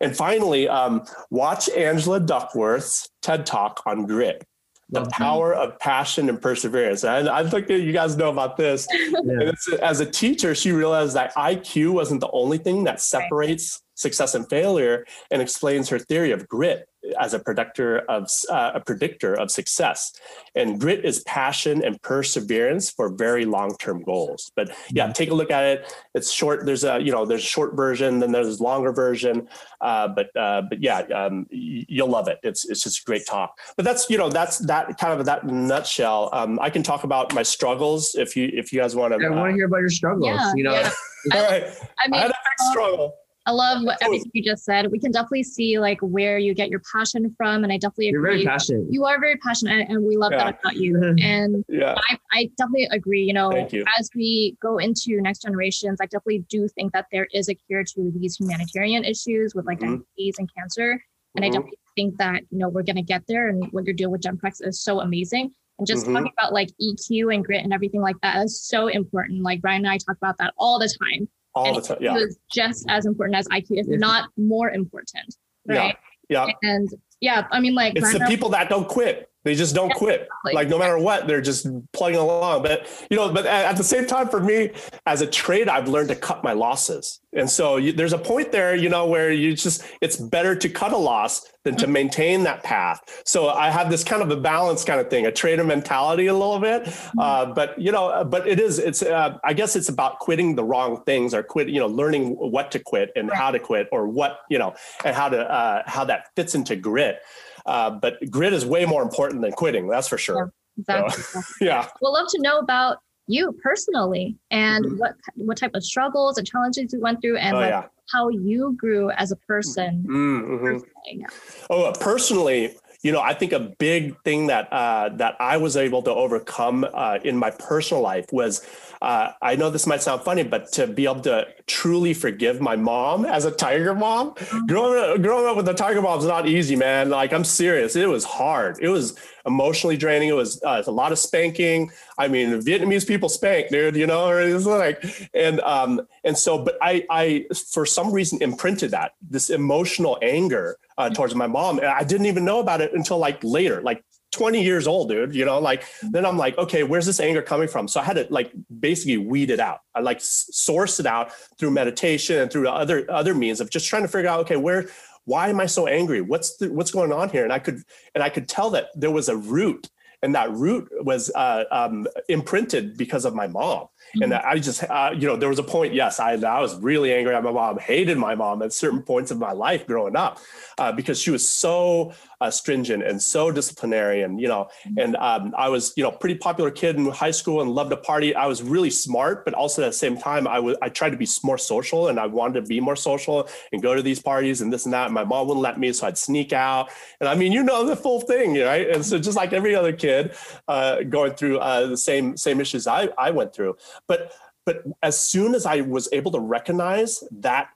and 0.00 0.16
finally 0.16 0.68
um, 0.68 1.02
watch 1.30 1.68
angela 1.70 2.20
duckworth's 2.20 3.09
ted 3.22 3.46
talk 3.46 3.82
on 3.86 4.06
grit 4.06 4.46
the 4.90 5.06
power 5.06 5.54
of 5.54 5.78
passion 5.78 6.28
and 6.28 6.40
perseverance. 6.40 7.04
And 7.04 7.28
I 7.28 7.48
think 7.48 7.68
you 7.68 7.92
guys 7.92 8.16
know 8.16 8.28
about 8.28 8.56
this. 8.56 8.88
Yeah. 8.90 9.52
as 9.82 10.00
a 10.00 10.06
teacher, 10.06 10.54
she 10.54 10.72
realized 10.72 11.14
that 11.14 11.34
IQ 11.34 11.92
wasn't 11.92 12.20
the 12.20 12.30
only 12.32 12.58
thing 12.58 12.84
that 12.84 13.00
separates 13.00 13.82
success 13.94 14.34
and 14.34 14.48
failure 14.48 15.06
and 15.30 15.40
explains 15.40 15.88
her 15.90 15.98
theory 15.98 16.32
of 16.32 16.48
grit 16.48 16.88
as 17.18 17.34
a 17.34 17.38
predictor 17.38 17.98
of 18.00 18.28
uh, 18.50 18.72
a 18.74 18.80
predictor 18.80 19.34
of 19.34 19.50
success. 19.50 20.12
And 20.54 20.80
grit 20.80 21.04
is 21.04 21.20
passion 21.24 21.82
and 21.84 22.00
perseverance 22.02 22.90
for 22.90 23.08
very 23.08 23.44
long-term 23.44 24.02
goals. 24.02 24.52
But 24.54 24.70
yeah, 24.90 25.04
mm-hmm. 25.04 25.12
take 25.12 25.30
a 25.30 25.34
look 25.34 25.50
at 25.50 25.64
it. 25.64 25.94
It's 26.14 26.32
short. 26.32 26.66
There's 26.66 26.84
a 26.84 27.00
you 27.00 27.12
know 27.12 27.24
there's 27.24 27.42
a 27.42 27.46
short 27.46 27.74
version, 27.74 28.18
then 28.18 28.32
there's 28.32 28.60
a 28.60 28.62
longer 28.62 28.92
version. 28.92 29.48
Uh, 29.80 30.08
but 30.08 30.34
uh, 30.36 30.62
but 30.68 30.82
yeah, 30.82 30.98
um, 31.14 31.46
you'll 31.50 32.08
love 32.08 32.28
it. 32.28 32.38
It's 32.42 32.68
it's 32.68 32.82
just 32.82 33.00
a 33.00 33.04
great 33.04 33.26
talk. 33.26 33.58
But 33.76 33.84
that's 33.84 34.10
you 34.10 34.18
know 34.18 34.28
that's 34.28 34.58
that 34.58 34.98
kind 34.98 35.18
of 35.18 35.26
that 35.26 35.46
nutshell. 35.46 36.30
Um, 36.32 36.58
I 36.60 36.70
can 36.70 36.82
talk 36.82 37.04
about 37.04 37.34
my 37.34 37.42
struggles 37.42 38.14
if 38.14 38.36
you 38.36 38.50
if 38.52 38.72
you 38.72 38.80
guys 38.80 38.94
want 38.94 39.18
to. 39.18 39.26
I 39.26 39.30
want 39.30 39.50
to 39.50 39.54
hear 39.54 39.66
about 39.66 39.80
your 39.80 39.90
struggles. 39.90 40.26
Yeah, 40.26 40.52
you 40.54 40.64
know. 40.64 40.72
Yeah. 40.72 40.90
All 41.34 41.42
right. 41.42 41.64
I, 41.98 42.08
mean, 42.08 42.14
I 42.14 42.18
had 42.22 42.30
a 42.30 42.34
big 42.34 42.70
struggle. 42.70 43.14
I 43.50 43.52
love 43.52 43.82
what 43.82 43.98
everything 44.00 44.30
you 44.32 44.44
just 44.44 44.64
said. 44.64 44.92
We 44.92 45.00
can 45.00 45.10
definitely 45.10 45.42
see 45.42 45.80
like 45.80 45.98
where 46.00 46.38
you 46.38 46.54
get 46.54 46.70
your 46.70 46.80
passion 46.94 47.34
from, 47.36 47.64
and 47.64 47.72
I 47.72 47.78
definitely 47.78 48.10
agree. 48.10 48.20
You're 48.20 48.32
very 48.38 48.44
passionate. 48.44 48.86
You 48.90 49.04
are 49.06 49.18
very 49.18 49.36
passionate, 49.38 49.88
and 49.88 50.04
we 50.04 50.16
love 50.16 50.30
yeah. 50.30 50.44
that 50.44 50.60
about 50.60 50.76
you. 50.76 50.90
And 51.20 51.64
yeah. 51.68 51.94
I, 52.10 52.18
I 52.32 52.50
definitely 52.56 52.88
agree. 52.92 53.22
You 53.22 53.32
know, 53.32 53.68
you. 53.70 53.84
as 53.98 54.08
we 54.14 54.56
go 54.62 54.78
into 54.78 55.20
next 55.20 55.42
generations, 55.42 55.98
I 56.00 56.06
definitely 56.06 56.44
do 56.48 56.68
think 56.68 56.92
that 56.92 57.06
there 57.10 57.26
is 57.32 57.48
a 57.48 57.54
cure 57.54 57.82
to 57.82 58.12
these 58.16 58.36
humanitarian 58.36 59.04
issues 59.04 59.54
with 59.54 59.66
like 59.66 59.80
mm-hmm. 59.80 59.96
diabetes 59.96 60.36
and 60.38 60.48
cancer. 60.56 61.02
And 61.34 61.44
mm-hmm. 61.44 61.44
I 61.44 61.48
definitely 61.48 61.78
think 61.96 62.18
that 62.18 62.42
you 62.50 62.58
know 62.58 62.68
we're 62.68 62.84
gonna 62.84 63.02
get 63.02 63.24
there, 63.26 63.48
and 63.48 63.66
what 63.72 63.84
you're 63.84 63.94
doing 63.94 64.12
with 64.12 64.22
Genprex 64.22 64.58
is 64.60 64.80
so 64.80 65.00
amazing. 65.00 65.50
And 65.78 65.86
just 65.86 66.04
mm-hmm. 66.04 66.14
talking 66.14 66.32
about 66.38 66.52
like 66.52 66.68
EQ 66.80 67.34
and 67.34 67.44
grit 67.44 67.64
and 67.64 67.72
everything 67.72 68.02
like 68.02 68.16
that 68.22 68.44
is 68.44 68.62
so 68.62 68.86
important. 68.86 69.42
Like 69.42 69.60
Brian 69.60 69.84
and 69.84 69.88
I 69.88 69.98
talk 69.98 70.16
about 70.16 70.38
that 70.38 70.54
all 70.56 70.78
the 70.78 70.94
time 71.02 71.28
all 71.54 71.68
and 71.68 71.76
the 71.76 71.80
time. 71.80 71.98
Yeah. 72.00 72.16
It's 72.16 72.36
just 72.52 72.86
as 72.88 73.06
important 73.06 73.36
as 73.38 73.48
IQ, 73.48 73.66
if 73.70 73.86
not 73.88 74.30
more 74.36 74.70
important. 74.70 75.34
Right. 75.66 75.96
Yeah. 76.28 76.46
yeah. 76.46 76.70
And 76.70 76.88
yeah, 77.20 77.46
I 77.50 77.60
mean, 77.60 77.74
like 77.74 77.94
it's 77.96 78.12
the 78.12 78.24
people 78.26 78.48
that 78.50 78.68
don't 78.68 78.88
quit. 78.88 79.29
They 79.42 79.54
just 79.54 79.74
don't 79.74 79.92
quit. 79.94 80.28
Like 80.52 80.68
no 80.68 80.78
matter 80.78 80.98
what, 80.98 81.26
they're 81.26 81.40
just 81.40 81.66
plugging 81.92 82.18
along. 82.18 82.62
But 82.62 82.86
you 83.10 83.16
know, 83.16 83.32
but 83.32 83.46
at 83.46 83.76
the 83.76 83.84
same 83.84 84.06
time, 84.06 84.28
for 84.28 84.40
me 84.40 84.72
as 85.06 85.22
a 85.22 85.26
trade, 85.26 85.68
I've 85.68 85.88
learned 85.88 86.10
to 86.10 86.16
cut 86.16 86.44
my 86.44 86.52
losses. 86.52 87.20
And 87.32 87.48
so 87.48 87.76
you, 87.76 87.92
there's 87.92 88.12
a 88.12 88.18
point 88.18 88.52
there, 88.52 88.74
you 88.74 88.88
know, 88.88 89.06
where 89.06 89.30
you 89.30 89.54
just 89.54 89.82
it's 90.02 90.16
better 90.16 90.54
to 90.56 90.68
cut 90.68 90.92
a 90.92 90.96
loss 90.96 91.50
than 91.64 91.76
to 91.76 91.84
mm-hmm. 91.84 91.92
maintain 91.92 92.42
that 92.44 92.62
path. 92.62 93.22
So 93.24 93.48
I 93.48 93.70
have 93.70 93.90
this 93.90 94.02
kind 94.02 94.22
of 94.22 94.30
a 94.30 94.36
balance 94.36 94.84
kind 94.84 95.00
of 95.00 95.08
thing, 95.08 95.26
a 95.26 95.32
trader 95.32 95.64
mentality 95.64 96.26
a 96.26 96.32
little 96.32 96.58
bit. 96.58 96.84
Mm-hmm. 96.84 97.18
Uh, 97.18 97.46
but 97.46 97.80
you 97.80 97.92
know, 97.92 98.24
but 98.24 98.46
it 98.46 98.60
is 98.60 98.78
it's 98.78 99.02
uh, 99.02 99.38
I 99.42 99.54
guess 99.54 99.74
it's 99.74 99.88
about 99.88 100.18
quitting 100.18 100.54
the 100.54 100.64
wrong 100.64 101.02
things 101.04 101.32
or 101.32 101.42
quit, 101.42 101.68
you 101.68 101.80
know, 101.80 101.86
learning 101.86 102.32
what 102.32 102.70
to 102.72 102.78
quit 102.78 103.10
and 103.16 103.30
how 103.32 103.50
to 103.50 103.58
quit 103.58 103.88
or 103.90 104.06
what 104.06 104.40
you 104.50 104.58
know 104.58 104.74
and 105.04 105.16
how 105.16 105.28
to 105.30 105.38
uh, 105.38 105.82
how 105.86 106.04
that 106.04 106.26
fits 106.36 106.54
into 106.54 106.76
grit. 106.76 107.20
Uh, 107.66 107.90
but 107.90 108.18
grit 108.30 108.52
is 108.52 108.64
way 108.66 108.84
more 108.84 109.02
important 109.02 109.42
than 109.42 109.52
quitting. 109.52 109.88
That's 109.88 110.08
for 110.08 110.18
sure. 110.18 110.52
Yeah, 110.88 111.06
exactly. 111.06 111.22
So, 111.22 111.40
yeah. 111.64 111.88
We'll 112.00 112.12
love 112.12 112.28
to 112.30 112.40
know 112.40 112.58
about 112.58 112.98
you 113.26 113.56
personally 113.62 114.36
and 114.50 114.84
mm-hmm. 114.84 114.96
what 114.96 115.14
what 115.36 115.56
type 115.56 115.70
of 115.74 115.84
struggles 115.84 116.36
and 116.36 116.46
challenges 116.46 116.92
you 116.92 117.00
went 117.00 117.20
through 117.20 117.36
and 117.36 117.56
oh, 117.56 117.60
yeah. 117.60 117.86
how 118.10 118.28
you 118.28 118.76
grew 118.78 119.10
as 119.12 119.30
a 119.30 119.36
person. 119.36 120.04
Mm-hmm. 120.08 120.64
Personally. 120.64 120.90
Yeah. 121.06 121.26
Oh, 121.70 121.84
uh, 121.84 121.92
personally, 122.00 122.74
you 123.02 123.12
know, 123.12 123.20
I 123.20 123.32
think 123.32 123.52
a 123.52 123.60
big 123.60 124.20
thing 124.24 124.48
that 124.48 124.70
uh, 124.72 125.08
that 125.16 125.36
I 125.40 125.56
was 125.56 125.76
able 125.76 126.02
to 126.02 126.10
overcome 126.10 126.86
uh, 126.92 127.18
in 127.24 127.36
my 127.36 127.50
personal 127.50 128.02
life 128.02 128.26
was 128.30 128.66
uh, 129.00 129.32
I 129.40 129.56
know 129.56 129.70
this 129.70 129.86
might 129.86 130.02
sound 130.02 130.22
funny, 130.22 130.42
but 130.42 130.70
to 130.72 130.86
be 130.86 131.04
able 131.04 131.22
to 131.22 131.46
truly 131.66 132.12
forgive 132.12 132.60
my 132.60 132.76
mom 132.76 133.24
as 133.24 133.46
a 133.46 133.50
tiger 133.50 133.94
mom, 133.94 134.34
mm-hmm. 134.34 134.66
growing 134.66 134.98
up, 134.98 135.22
growing 135.22 135.46
up 135.46 135.56
with 135.56 135.68
a 135.68 135.74
tiger 135.74 136.02
mom 136.02 136.18
is 136.18 136.26
not 136.26 136.46
easy, 136.46 136.76
man. 136.76 137.08
Like 137.08 137.32
I'm 137.32 137.44
serious, 137.44 137.96
it 137.96 138.06
was 138.06 138.24
hard. 138.24 138.78
It 138.82 138.88
was 138.88 139.16
emotionally 139.46 139.96
draining. 139.96 140.28
It 140.28 140.36
was 140.36 140.62
uh, 140.62 140.82
a 140.86 140.90
lot 140.90 141.12
of 141.12 141.18
spanking. 141.18 141.90
I 142.18 142.28
mean, 142.28 142.60
Vietnamese 142.60 143.08
people 143.08 143.30
spank, 143.30 143.70
dude. 143.70 143.96
You 143.96 144.06
know, 144.06 144.28
it's 144.36 144.66
like 144.66 145.02
and 145.32 145.60
um 145.60 146.02
and 146.24 146.36
so, 146.36 146.62
but 146.62 146.76
I 146.82 147.06
I 147.08 147.46
for 147.72 147.86
some 147.86 148.12
reason 148.12 148.42
imprinted 148.42 148.90
that 148.90 149.14
this 149.22 149.48
emotional 149.48 150.18
anger 150.20 150.76
uh, 151.00 151.10
towards 151.10 151.34
my 151.34 151.46
mom. 151.46 151.78
And 151.78 151.88
I 151.88 152.04
didn't 152.04 152.26
even 152.26 152.44
know 152.44 152.60
about 152.60 152.80
it 152.80 152.92
until 152.92 153.18
like 153.18 153.42
later, 153.42 153.80
like 153.80 154.04
20 154.32 154.62
years 154.62 154.86
old, 154.86 155.08
dude, 155.08 155.34
you 155.34 155.44
know, 155.44 155.58
like 155.58 155.84
then 156.02 156.24
I'm 156.24 156.36
like, 156.36 156.56
okay, 156.58 156.82
where's 156.82 157.06
this 157.06 157.18
anger 157.18 157.42
coming 157.42 157.68
from? 157.68 157.88
So 157.88 158.00
I 158.00 158.04
had 158.04 158.16
to 158.16 158.26
like 158.30 158.52
basically 158.78 159.16
weed 159.16 159.50
it 159.50 159.58
out. 159.58 159.80
I 159.94 160.00
like 160.00 160.18
source 160.20 161.00
it 161.00 161.06
out 161.06 161.32
through 161.58 161.72
meditation 161.72 162.38
and 162.38 162.50
through 162.50 162.68
other 162.68 163.10
other 163.10 163.34
means 163.34 163.60
of 163.60 163.70
just 163.70 163.88
trying 163.88 164.02
to 164.02 164.08
figure 164.08 164.28
out, 164.28 164.40
okay, 164.40 164.56
where 164.56 164.88
why 165.24 165.48
am 165.48 165.60
I 165.60 165.66
so 165.66 165.86
angry? 165.86 166.20
What's 166.20 166.56
the, 166.56 166.72
what's 166.72 166.90
going 166.90 167.12
on 167.12 167.28
here? 167.28 167.44
And 167.44 167.52
I 167.52 167.58
could 167.58 167.82
and 168.14 168.22
I 168.22 168.28
could 168.28 168.48
tell 168.48 168.70
that 168.70 168.88
there 168.94 169.10
was 169.10 169.28
a 169.28 169.36
root 169.36 169.88
and 170.22 170.34
that 170.34 170.52
root 170.52 170.88
was 171.04 171.30
uh, 171.34 171.64
um, 171.70 172.06
imprinted 172.28 172.96
because 172.96 173.24
of 173.24 173.34
my 173.34 173.46
mom. 173.46 173.86
Mm-hmm. 174.14 174.22
And 174.24 174.34
I 174.34 174.58
just, 174.58 174.82
uh, 174.84 175.14
you 175.16 175.26
know, 175.26 175.36
there 175.36 175.48
was 175.48 175.58
a 175.58 175.62
point. 175.62 175.94
Yes, 175.94 176.18
I, 176.20 176.32
I 176.32 176.60
was 176.60 176.76
really 176.76 177.12
angry 177.14 177.34
at 177.34 177.42
my 177.42 177.52
mom. 177.52 177.78
Hated 177.78 178.18
my 178.18 178.34
mom 178.34 178.62
at 178.62 178.72
certain 178.72 179.02
points 179.02 179.30
of 179.30 179.38
my 179.38 179.52
life 179.52 179.86
growing 179.86 180.16
up 180.16 180.40
uh, 180.78 180.92
because 180.92 181.20
she 181.20 181.30
was 181.30 181.48
so 181.48 182.12
uh, 182.40 182.50
stringent 182.50 183.02
and 183.02 183.22
so 183.22 183.50
disciplinarian, 183.50 184.38
you 184.38 184.48
know. 184.48 184.68
Mm-hmm. 184.84 184.98
And 184.98 185.16
um, 185.16 185.54
I 185.56 185.68
was, 185.68 185.92
you 185.96 186.02
know, 186.02 186.10
pretty 186.10 186.36
popular 186.36 186.70
kid 186.70 186.96
in 186.96 187.06
high 187.06 187.30
school 187.30 187.60
and 187.60 187.70
loved 187.70 187.90
to 187.90 187.96
party. 187.96 188.34
I 188.34 188.46
was 188.46 188.62
really 188.62 188.90
smart, 188.90 189.44
but 189.44 189.54
also 189.54 189.82
at 189.82 189.86
the 189.86 189.92
same 189.92 190.16
time, 190.16 190.48
I 190.48 190.58
was 190.58 190.76
I 190.82 190.88
tried 190.88 191.10
to 191.10 191.16
be 191.16 191.28
more 191.44 191.58
social 191.58 192.08
and 192.08 192.18
I 192.18 192.26
wanted 192.26 192.62
to 192.62 192.66
be 192.66 192.80
more 192.80 192.96
social 192.96 193.48
and 193.72 193.82
go 193.82 193.94
to 193.94 194.02
these 194.02 194.20
parties 194.20 194.60
and 194.60 194.72
this 194.72 194.86
and 194.86 194.94
that. 194.94 195.06
And 195.06 195.14
my 195.14 195.24
mom 195.24 195.48
wouldn't 195.48 195.62
let 195.62 195.78
me, 195.78 195.92
so 195.92 196.06
I'd 196.06 196.18
sneak 196.18 196.52
out. 196.52 196.90
And 197.20 197.28
I 197.28 197.34
mean, 197.34 197.52
you 197.52 197.62
know, 197.62 197.84
the 197.86 197.96
full 197.96 198.20
thing, 198.20 198.58
right? 198.58 198.88
And 198.88 199.04
so 199.04 199.18
just 199.18 199.36
like 199.36 199.52
every 199.52 199.74
other 199.74 199.92
kid 199.92 200.34
uh, 200.66 201.02
going 201.02 201.34
through 201.34 201.58
uh, 201.58 201.86
the 201.86 201.96
same 201.96 202.36
same 202.36 202.60
issues 202.60 202.86
I 202.86 203.08
I 203.18 203.30
went 203.30 203.54
through, 203.54 203.76
but 204.06 204.32
but 204.66 204.84
as 205.02 205.18
soon 205.18 205.54
as 205.54 205.66
I 205.66 205.80
was 205.80 206.08
able 206.12 206.30
to 206.32 206.40
recognize 206.40 207.24
that 207.32 207.68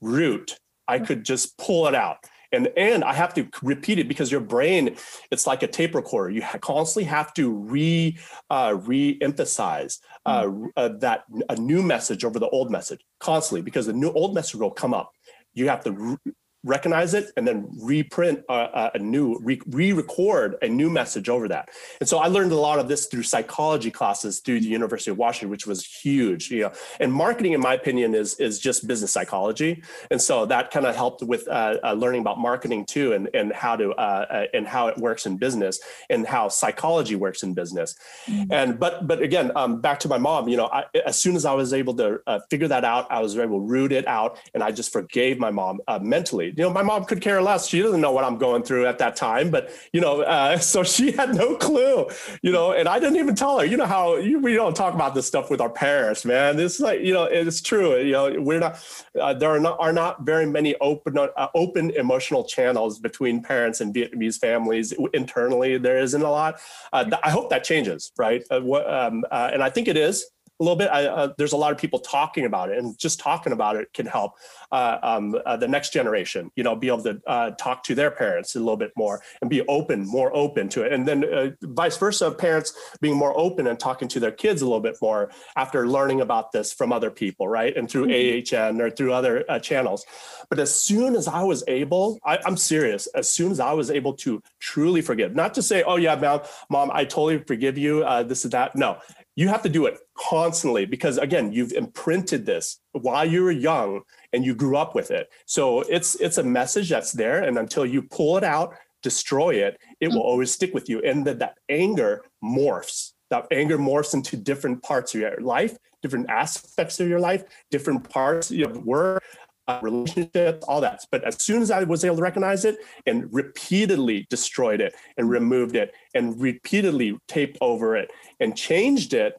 root, 0.00 0.58
I 0.88 0.98
could 0.98 1.24
just 1.24 1.56
pull 1.58 1.86
it 1.86 1.94
out. 1.94 2.18
And, 2.52 2.68
and 2.76 3.04
I 3.04 3.12
have 3.12 3.32
to 3.34 3.48
repeat 3.62 4.00
it 4.00 4.08
because 4.08 4.32
your 4.32 4.40
brain, 4.40 4.96
it's 5.30 5.46
like 5.46 5.62
a 5.62 5.68
tape 5.68 5.94
recorder. 5.94 6.30
You 6.30 6.42
constantly 6.60 7.04
have 7.04 7.32
to 7.34 7.52
re 7.52 8.18
uh, 8.48 8.76
re-emphasize 8.82 10.00
uh, 10.26 10.44
mm-hmm. 10.44 10.66
uh, 10.76 10.88
that 10.98 11.24
a 11.48 11.54
new 11.54 11.82
message 11.82 12.24
over 12.24 12.40
the 12.40 12.48
old 12.48 12.70
message 12.70 13.00
constantly 13.20 13.62
because 13.62 13.86
the 13.86 13.92
new 13.92 14.10
old 14.10 14.34
message 14.34 14.58
will 14.58 14.72
come 14.72 14.92
up. 14.92 15.12
You 15.54 15.68
have 15.68 15.84
to 15.84 16.18
recognize 16.64 17.14
it 17.14 17.32
and 17.36 17.46
then 17.46 17.68
reprint 17.80 18.42
a, 18.48 18.90
a 18.94 18.98
new 18.98 19.38
re-record 19.42 20.56
a 20.62 20.68
new 20.68 20.90
message 20.90 21.28
over 21.28 21.48
that. 21.48 21.68
And 22.00 22.08
so 22.08 22.18
i 22.18 22.26
learned 22.26 22.52
a 22.52 22.56
lot 22.56 22.78
of 22.78 22.88
this 22.88 23.06
through 23.06 23.22
psychology 23.22 23.90
classes 23.90 24.40
through 24.40 24.60
the 24.60 24.68
university 24.68 25.10
of 25.10 25.18
washington 25.18 25.50
which 25.50 25.66
was 25.66 25.84
huge 25.84 26.50
you 26.50 26.62
know. 26.62 26.72
And 26.98 27.12
marketing 27.12 27.52
in 27.52 27.60
my 27.60 27.74
opinion 27.74 28.14
is 28.14 28.34
is 28.34 28.58
just 28.58 28.86
business 28.86 29.10
psychology. 29.10 29.82
And 30.10 30.20
so 30.20 30.46
that 30.46 30.70
kind 30.70 30.86
of 30.86 30.94
helped 30.94 31.22
with 31.22 31.48
uh, 31.48 31.76
uh, 31.82 31.92
learning 31.94 32.20
about 32.20 32.38
marketing 32.38 32.84
too 32.84 33.12
and 33.12 33.28
and 33.34 33.52
how 33.52 33.76
to 33.76 33.92
uh, 33.92 34.26
uh, 34.30 34.44
and 34.54 34.66
how 34.66 34.88
it 34.88 34.98
works 34.98 35.26
in 35.26 35.36
business 35.36 35.80
and 36.08 36.26
how 36.26 36.48
psychology 36.48 37.16
works 37.16 37.42
in 37.42 37.54
business. 37.54 37.96
Mm-hmm. 38.28 38.52
and 38.52 38.78
but 38.78 39.06
but 39.06 39.22
again 39.22 39.52
um, 39.56 39.80
back 39.80 39.98
to 40.00 40.08
my 40.08 40.18
mom 40.18 40.48
you 40.48 40.56
know 40.56 40.66
I, 40.66 40.84
as 41.06 41.18
soon 41.18 41.36
as 41.36 41.44
i 41.44 41.52
was 41.52 41.72
able 41.72 41.94
to 41.94 42.20
uh, 42.26 42.40
figure 42.50 42.68
that 42.68 42.84
out 42.84 43.06
i 43.10 43.20
was 43.20 43.36
able 43.36 43.60
to 43.60 43.66
root 43.66 43.92
it 43.92 44.06
out 44.06 44.38
and 44.54 44.62
i 44.62 44.70
just 44.70 44.92
forgave 44.92 45.38
my 45.38 45.50
mom 45.50 45.80
uh, 45.88 45.98
mentally 45.98 46.49
you 46.56 46.64
know, 46.64 46.70
my 46.70 46.82
mom 46.82 47.04
could 47.04 47.20
care 47.20 47.40
less. 47.42 47.68
She 47.68 47.80
doesn't 47.80 48.00
know 48.00 48.12
what 48.12 48.24
I'm 48.24 48.38
going 48.38 48.62
through 48.62 48.86
at 48.86 48.98
that 48.98 49.16
time, 49.16 49.50
but 49.50 49.70
you 49.92 50.00
know, 50.00 50.22
uh, 50.22 50.58
so 50.72 50.82
she 50.82 51.12
had 51.12 51.34
no 51.34 51.56
clue, 51.56 52.08
you 52.42 52.52
know, 52.52 52.72
and 52.72 52.88
I 52.88 52.98
didn't 52.98 53.16
even 53.16 53.34
tell 53.34 53.58
her, 53.58 53.64
you 53.64 53.76
know, 53.76 53.86
how 53.86 54.16
you, 54.16 54.38
we 54.38 54.54
don't 54.54 54.74
talk 54.74 54.94
about 54.94 55.14
this 55.14 55.26
stuff 55.26 55.50
with 55.50 55.60
our 55.60 55.70
parents, 55.70 56.24
man. 56.24 56.58
It's 56.58 56.80
like, 56.80 57.00
you 57.00 57.12
know, 57.12 57.24
it's 57.24 57.60
true. 57.60 57.98
You 57.98 58.12
know, 58.12 58.40
we're 58.40 58.60
not, 58.60 58.84
uh, 59.20 59.34
there 59.34 59.50
are 59.50 59.60
not, 59.60 59.78
are 59.80 59.92
not 59.92 60.22
very 60.24 60.46
many 60.46 60.74
open, 60.80 61.18
uh, 61.18 61.48
open 61.54 61.90
emotional 61.90 62.44
channels 62.44 62.98
between 62.98 63.42
parents 63.42 63.80
and 63.80 63.94
Vietnamese 63.94 64.38
families 64.38 64.92
internally. 65.12 65.78
There 65.78 65.98
isn't 65.98 66.22
a 66.22 66.30
lot. 66.30 66.60
Uh, 66.92 67.10
I 67.22 67.30
hope 67.30 67.50
that 67.50 67.64
changes. 67.64 68.12
Right. 68.18 68.42
Uh, 68.50 68.60
um, 68.86 69.24
uh, 69.30 69.50
and 69.52 69.62
I 69.62 69.70
think 69.70 69.88
it 69.88 69.96
is 69.96 70.26
a 70.60 70.62
little 70.62 70.76
bit. 70.76 70.90
I, 70.92 71.06
uh, 71.06 71.32
there's 71.38 71.52
a 71.52 71.56
lot 71.56 71.72
of 71.72 71.78
people 71.78 71.98
talking 71.98 72.44
about 72.44 72.70
it, 72.70 72.78
and 72.78 72.96
just 72.98 73.18
talking 73.18 73.52
about 73.52 73.76
it 73.76 73.92
can 73.94 74.06
help 74.06 74.34
uh, 74.70 74.98
um, 75.02 75.34
uh, 75.46 75.56
the 75.56 75.66
next 75.66 75.92
generation. 75.92 76.50
You 76.54 76.62
know, 76.62 76.76
be 76.76 76.88
able 76.88 77.02
to 77.04 77.20
uh, 77.26 77.50
talk 77.52 77.82
to 77.84 77.94
their 77.94 78.10
parents 78.10 78.54
a 78.54 78.58
little 78.58 78.76
bit 78.76 78.92
more 78.96 79.22
and 79.40 79.48
be 79.48 79.62
open, 79.62 80.06
more 80.06 80.34
open 80.36 80.68
to 80.70 80.82
it, 80.82 80.92
and 80.92 81.08
then 81.08 81.24
uh, 81.24 81.50
vice 81.62 81.96
versa. 81.96 82.30
Parents 82.30 82.74
being 83.00 83.16
more 83.16 83.36
open 83.36 83.66
and 83.66 83.80
talking 83.80 84.06
to 84.08 84.20
their 84.20 84.30
kids 84.30 84.60
a 84.60 84.66
little 84.66 84.80
bit 84.80 84.96
more 85.00 85.30
after 85.56 85.88
learning 85.88 86.20
about 86.20 86.52
this 86.52 86.72
from 86.72 86.92
other 86.92 87.10
people, 87.10 87.48
right, 87.48 87.74
and 87.76 87.90
through 87.90 88.06
mm-hmm. 88.06 88.54
AHN 88.54 88.80
or 88.80 88.90
through 88.90 89.14
other 89.14 89.44
uh, 89.48 89.58
channels. 89.58 90.04
But 90.50 90.58
as 90.58 90.74
soon 90.74 91.16
as 91.16 91.26
I 91.26 91.42
was 91.42 91.64
able, 91.68 92.18
I, 92.24 92.38
I'm 92.44 92.56
serious. 92.58 93.06
As 93.08 93.28
soon 93.28 93.50
as 93.50 93.60
I 93.60 93.72
was 93.72 93.90
able 93.90 94.12
to 94.14 94.42
truly 94.58 95.00
forgive, 95.00 95.34
not 95.34 95.54
to 95.54 95.62
say, 95.62 95.82
"Oh 95.84 95.96
yeah, 95.96 96.16
mom, 96.16 96.42
mom, 96.68 96.90
I 96.92 97.04
totally 97.04 97.38
forgive 97.38 97.78
you," 97.78 98.04
this 98.24 98.44
is 98.44 98.50
that. 98.50 98.76
No, 98.76 98.98
you 99.40 99.48
have 99.48 99.62
to 99.62 99.70
do 99.70 99.86
it 99.86 99.98
constantly 100.18 100.84
because 100.84 101.16
again 101.16 101.50
you've 101.50 101.72
imprinted 101.72 102.44
this 102.44 102.78
while 102.92 103.24
you 103.24 103.42
were 103.42 103.50
young 103.50 104.02
and 104.34 104.44
you 104.44 104.54
grew 104.54 104.76
up 104.76 104.94
with 104.94 105.10
it. 105.10 105.30
So 105.46 105.80
it's 105.82 106.14
it's 106.16 106.36
a 106.36 106.42
message 106.42 106.90
that's 106.90 107.12
there 107.12 107.42
and 107.42 107.56
until 107.56 107.86
you 107.86 108.02
pull 108.02 108.36
it 108.36 108.44
out 108.44 108.74
destroy 109.02 109.54
it 109.54 109.78
it 110.00 110.08
will 110.08 110.16
mm-hmm. 110.16 110.30
always 110.30 110.50
stick 110.50 110.74
with 110.74 110.90
you. 110.90 111.00
And 111.00 111.26
that 111.26 111.38
that 111.38 111.54
anger 111.70 112.22
morphs. 112.44 113.12
That 113.30 113.46
anger 113.50 113.78
morphs 113.78 114.12
into 114.12 114.36
different 114.36 114.82
parts 114.82 115.14
of 115.14 115.22
your 115.22 115.40
life 115.40 115.78
different 116.02 116.28
aspects 116.28 117.00
of 117.00 117.08
your 117.08 117.20
life 117.20 117.44
different 117.70 118.08
parts 118.08 118.50
of 118.50 118.84
work 118.84 119.22
uh, 119.70 119.80
relationships, 119.82 120.64
all 120.66 120.80
that. 120.80 121.00
But 121.10 121.24
as 121.24 121.42
soon 121.42 121.62
as 121.62 121.70
I 121.70 121.84
was 121.84 122.04
able 122.04 122.16
to 122.16 122.22
recognize 122.22 122.64
it 122.64 122.76
and 123.06 123.32
repeatedly 123.32 124.26
destroyed 124.30 124.80
it 124.80 124.94
and 125.16 125.28
removed 125.28 125.76
it 125.76 125.92
and 126.14 126.40
repeatedly 126.40 127.18
taped 127.28 127.58
over 127.60 127.96
it 127.96 128.10
and 128.40 128.56
changed 128.56 129.14
it, 129.14 129.34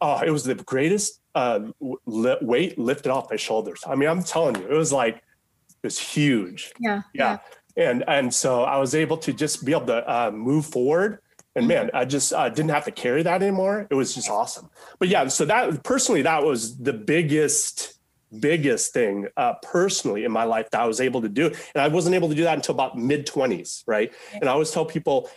oh, 0.00 0.20
it 0.20 0.30
was 0.30 0.44
the 0.44 0.54
greatest 0.54 1.20
uh, 1.34 1.60
li- 2.06 2.36
weight 2.40 2.78
lifted 2.78 3.10
off 3.10 3.30
my 3.30 3.36
shoulders. 3.36 3.82
I 3.86 3.94
mean, 3.94 4.08
I'm 4.08 4.22
telling 4.22 4.56
you, 4.56 4.66
it 4.68 4.76
was 4.76 4.92
like, 4.92 5.16
it 5.16 5.84
was 5.84 5.98
huge. 5.98 6.72
Yeah. 6.78 7.02
Yeah. 7.14 7.38
yeah. 7.76 7.90
And, 7.90 8.04
and 8.08 8.34
so 8.34 8.64
I 8.64 8.78
was 8.78 8.94
able 8.94 9.16
to 9.18 9.32
just 9.32 9.64
be 9.64 9.72
able 9.72 9.86
to 9.86 10.10
uh, 10.10 10.30
move 10.30 10.66
forward 10.66 11.20
and 11.54 11.64
mm-hmm. 11.64 11.86
man, 11.86 11.90
I 11.94 12.04
just 12.04 12.32
uh, 12.32 12.48
didn't 12.48 12.70
have 12.70 12.84
to 12.84 12.92
carry 12.92 13.22
that 13.22 13.42
anymore. 13.42 13.86
It 13.90 13.94
was 13.94 14.14
just 14.14 14.30
awesome. 14.30 14.70
But 14.98 15.08
yeah, 15.08 15.26
so 15.28 15.44
that 15.46 15.82
personally, 15.82 16.22
that 16.22 16.44
was 16.44 16.78
the 16.78 16.92
biggest 16.92 17.94
biggest 18.38 18.92
thing 18.92 19.28
uh, 19.36 19.54
personally 19.62 20.24
in 20.24 20.32
my 20.32 20.44
life 20.44 20.70
that 20.70 20.80
I 20.80 20.86
was 20.86 21.00
able 21.00 21.22
to 21.22 21.28
do. 21.28 21.46
And 21.46 21.82
I 21.82 21.88
wasn't 21.88 22.14
able 22.14 22.28
to 22.28 22.34
do 22.34 22.44
that 22.44 22.54
until 22.54 22.74
about 22.74 22.96
mid 22.96 23.26
20s, 23.26 23.82
right? 23.86 24.12
And 24.32 24.48
I 24.48 24.52
always 24.52 24.70
tell 24.70 24.84
people 24.84 25.30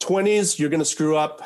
20s, 0.00 0.58
you're 0.58 0.70
going 0.70 0.80
to 0.80 0.84
screw 0.84 1.16
up, 1.16 1.42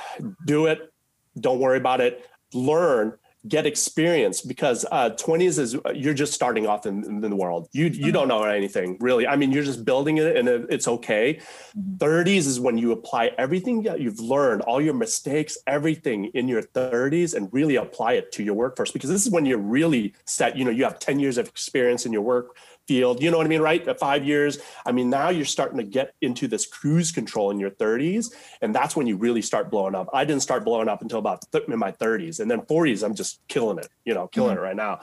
do 0.46 0.66
it, 0.66 0.92
don't 1.38 1.60
worry 1.60 1.78
about 1.78 2.00
it, 2.00 2.24
learn 2.52 3.14
get 3.46 3.66
experience 3.66 4.40
because 4.40 4.84
uh, 4.90 5.10
20s 5.10 5.58
is 5.60 5.76
you're 5.94 6.14
just 6.14 6.32
starting 6.32 6.66
off 6.66 6.86
in, 6.86 7.04
in 7.04 7.20
the 7.20 7.36
world 7.36 7.68
you 7.70 7.84
you 7.84 7.90
mm-hmm. 7.90 8.10
don't 8.10 8.28
know 8.28 8.42
anything 8.42 8.96
really 9.00 9.28
i 9.28 9.36
mean 9.36 9.52
you're 9.52 9.62
just 9.62 9.84
building 9.84 10.16
it 10.16 10.36
and 10.36 10.48
it's 10.48 10.88
okay 10.88 11.34
mm-hmm. 11.34 11.96
30s 12.04 12.48
is 12.48 12.58
when 12.58 12.76
you 12.76 12.90
apply 12.90 13.30
everything 13.38 13.82
that 13.82 14.00
you've 14.00 14.18
learned 14.18 14.60
all 14.62 14.80
your 14.80 14.94
mistakes 14.94 15.56
everything 15.68 16.24
in 16.34 16.48
your 16.48 16.62
30s 16.62 17.34
and 17.34 17.48
really 17.52 17.76
apply 17.76 18.14
it 18.14 18.32
to 18.32 18.42
your 18.42 18.54
workforce 18.54 18.90
because 18.90 19.08
this 19.08 19.24
is 19.24 19.30
when 19.30 19.46
you're 19.46 19.58
really 19.58 20.12
set 20.24 20.56
you 20.56 20.64
know 20.64 20.72
you 20.72 20.82
have 20.82 20.98
10 20.98 21.20
years 21.20 21.38
of 21.38 21.46
experience 21.46 22.06
in 22.06 22.12
your 22.12 22.22
work 22.22 22.56
field. 22.88 23.22
You 23.22 23.30
know 23.30 23.36
what 23.36 23.46
I 23.46 23.50
mean, 23.50 23.60
right? 23.60 23.86
At 23.86 24.00
five 24.00 24.24
years. 24.24 24.58
I 24.84 24.92
mean, 24.92 25.10
now 25.10 25.28
you're 25.28 25.44
starting 25.44 25.76
to 25.76 25.84
get 25.84 26.14
into 26.22 26.48
this 26.48 26.66
cruise 26.66 27.12
control 27.12 27.50
in 27.50 27.60
your 27.60 27.70
30s, 27.70 28.32
and 28.62 28.74
that's 28.74 28.96
when 28.96 29.06
you 29.06 29.16
really 29.16 29.42
start 29.42 29.70
blowing 29.70 29.94
up. 29.94 30.08
I 30.12 30.24
didn't 30.24 30.42
start 30.42 30.64
blowing 30.64 30.88
up 30.88 31.02
until 31.02 31.18
about 31.18 31.44
th- 31.52 31.64
in 31.68 31.78
my 31.78 31.92
30s, 31.92 32.40
and 32.40 32.50
then 32.50 32.62
40s, 32.62 33.04
I'm 33.04 33.14
just 33.14 33.46
killing 33.46 33.78
it. 33.78 33.88
You 34.04 34.14
know, 34.14 34.26
killing 34.26 34.56
mm-hmm. 34.56 34.64
it 34.64 34.66
right 34.66 34.76
now. 34.76 35.00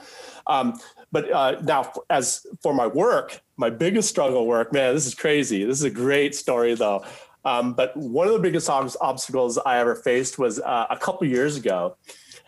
Um, 0.47 0.79
but 1.11 1.31
uh, 1.31 1.61
now, 1.61 1.93
as 2.09 2.45
for 2.61 2.73
my 2.73 2.87
work, 2.87 3.41
my 3.55 3.69
biggest 3.69 4.09
struggle 4.09 4.47
work, 4.47 4.73
man, 4.73 4.93
this 4.93 5.05
is 5.05 5.15
crazy. 5.15 5.63
This 5.63 5.77
is 5.77 5.83
a 5.83 5.89
great 5.89 6.35
story, 6.35 6.73
though. 6.73 7.05
Um, 7.45 7.73
but 7.73 7.95
one 7.95 8.25
of 8.27 8.33
the 8.33 8.39
biggest 8.39 8.69
ob- 8.69 8.91
obstacles 8.99 9.59
I 9.59 9.77
ever 9.77 9.95
faced 9.95 10.39
was 10.39 10.59
uh, 10.59 10.87
a 10.89 10.97
couple 10.97 11.27
years 11.27 11.55
ago 11.57 11.95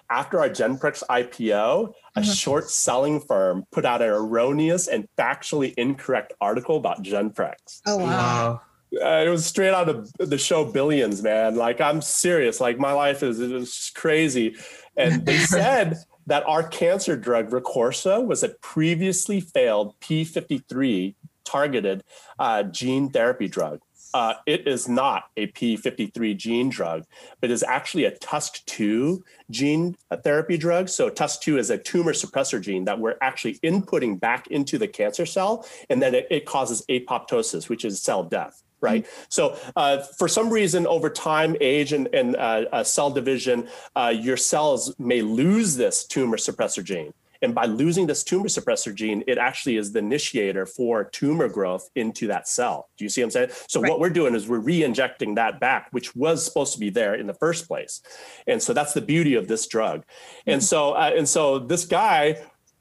after 0.10 0.40
our 0.40 0.50
Genprex 0.50 1.04
IPO, 1.10 1.94
a 2.16 2.22
mm-hmm. 2.22 2.32
short 2.32 2.70
selling 2.70 3.20
firm 3.20 3.66
put 3.72 3.86
out 3.86 4.02
an 4.02 4.10
erroneous 4.10 4.88
and 4.88 5.08
factually 5.18 5.74
incorrect 5.78 6.34
article 6.40 6.78
about 6.78 7.04
Genprex. 7.04 7.82
Oh, 7.86 7.98
wow. 7.98 8.62
Uh, 8.94 9.24
it 9.26 9.30
was 9.30 9.46
straight 9.46 9.74
out 9.74 9.90
of 9.90 10.12
the 10.18 10.38
show 10.38 10.64
Billions, 10.64 11.22
man. 11.22 11.56
Like, 11.56 11.82
I'm 11.82 12.02
serious. 12.02 12.62
Like, 12.62 12.80
my 12.80 12.94
life 12.94 13.22
is, 13.22 13.40
is 13.40 13.92
crazy. 13.96 14.56
And 14.96 15.26
they 15.26 15.38
said 15.38 15.98
that 16.28 16.44
our 16.48 16.64
cancer 16.64 17.18
drug, 17.18 17.50
Reqorsa, 17.50 18.26
was 18.26 18.44
a 18.44 18.50
previously 18.50 19.42
failed 19.42 20.00
P53 20.00 21.16
targeted 21.44 22.04
uh, 22.40 22.64
gene 22.64 23.10
therapy 23.10 23.48
drug. 23.48 23.80
Uh, 24.14 24.34
it 24.46 24.68
is 24.68 24.88
not 24.88 25.26
a 25.36 25.48
P53 25.48 26.36
gene 26.38 26.70
drug, 26.70 27.04
but 27.42 27.52
is 27.52 27.64
actually 27.64 28.06
a 28.06 28.12
TUSC2 28.12 29.22
gene 29.50 29.96
therapy 30.24 30.58
drug. 30.58 30.90
So 30.90 31.10
TUSC2 31.10 31.58
is 31.58 31.70
a 31.70 31.78
tumor 31.78 32.14
suppressor 32.14 32.62
gene 32.62 32.86
that 32.86 33.00
we're 33.00 33.18
actually 33.22 33.56
inputting 33.60 34.20
back 34.20 34.48
into 34.48 34.78
the 34.78 34.88
cancer 34.88 35.26
cell, 35.26 35.66
and 35.90 36.02
then 36.02 36.16
it, 36.16 36.28
it 36.30 36.46
causes 36.46 36.84
apoptosis, 36.90 37.70
which 37.70 37.86
is 37.86 38.02
cell 38.02 38.24
death 38.24 38.64
right? 38.80 39.04
Mm-hmm. 39.04 39.24
So, 39.30 39.58
uh, 39.76 40.00
for 40.18 40.28
some 40.28 40.52
reason, 40.52 40.86
over 40.86 41.10
time, 41.10 41.56
age, 41.62 41.94
and, 41.94 42.08
and 42.14 42.36
uh, 42.36 42.66
uh, 42.72 42.84
cell 42.84 43.10
division, 43.10 43.68
uh, 43.96 44.14
your 44.16 44.38
cells 44.38 44.94
may 45.00 45.22
lose 45.22 45.76
this 45.76 46.06
tumor 46.06 46.38
suppressor 46.38 46.84
gene. 46.84 47.14
And 47.42 47.54
by 47.54 47.66
losing 47.66 48.08
this 48.08 48.24
tumor 48.24 48.48
suppressor 48.48 48.94
gene, 48.94 49.24
it 49.28 49.38
actually 49.38 49.78
is 49.78 49.92
the 49.92 50.00
initiator 50.00 50.66
for 50.66 51.06
tumor 51.06 51.50
growth 51.50 51.90
into 51.96 52.28
that 52.28 52.48
cell. 52.48 52.90
Do 52.98 53.06
you 53.06 53.10
see 53.10 53.22
what 53.22 53.28
I'm 53.28 53.32
saying? 53.32 53.50
So 53.68 53.82
right. 53.82 53.90
what 53.90 54.00
we're 54.00 54.10
doing 54.10 54.36
is 54.36 54.48
we're 54.48 54.60
re-injecting 54.60 55.36
that 55.36 55.60
back, 55.60 55.88
which 55.92 56.16
was 56.16 56.44
supposed 56.44 56.74
to 56.74 56.80
be 56.80 56.90
there 56.90 57.16
in 57.16 57.28
the 57.28 57.34
first 57.34 57.68
place. 57.68 58.02
And 58.48 58.62
so 58.62 58.74
that's 58.74 58.94
the 58.94 59.02
beauty 59.02 59.36
of 59.36 59.48
this 59.48 59.68
drug. 59.68 60.02
Mm-hmm. 60.02 60.52
And 60.52 60.64
so 60.64 60.94
uh, 60.94 61.12
and 61.16 61.28
so 61.28 61.60
this 61.60 61.86
guy 61.86 62.38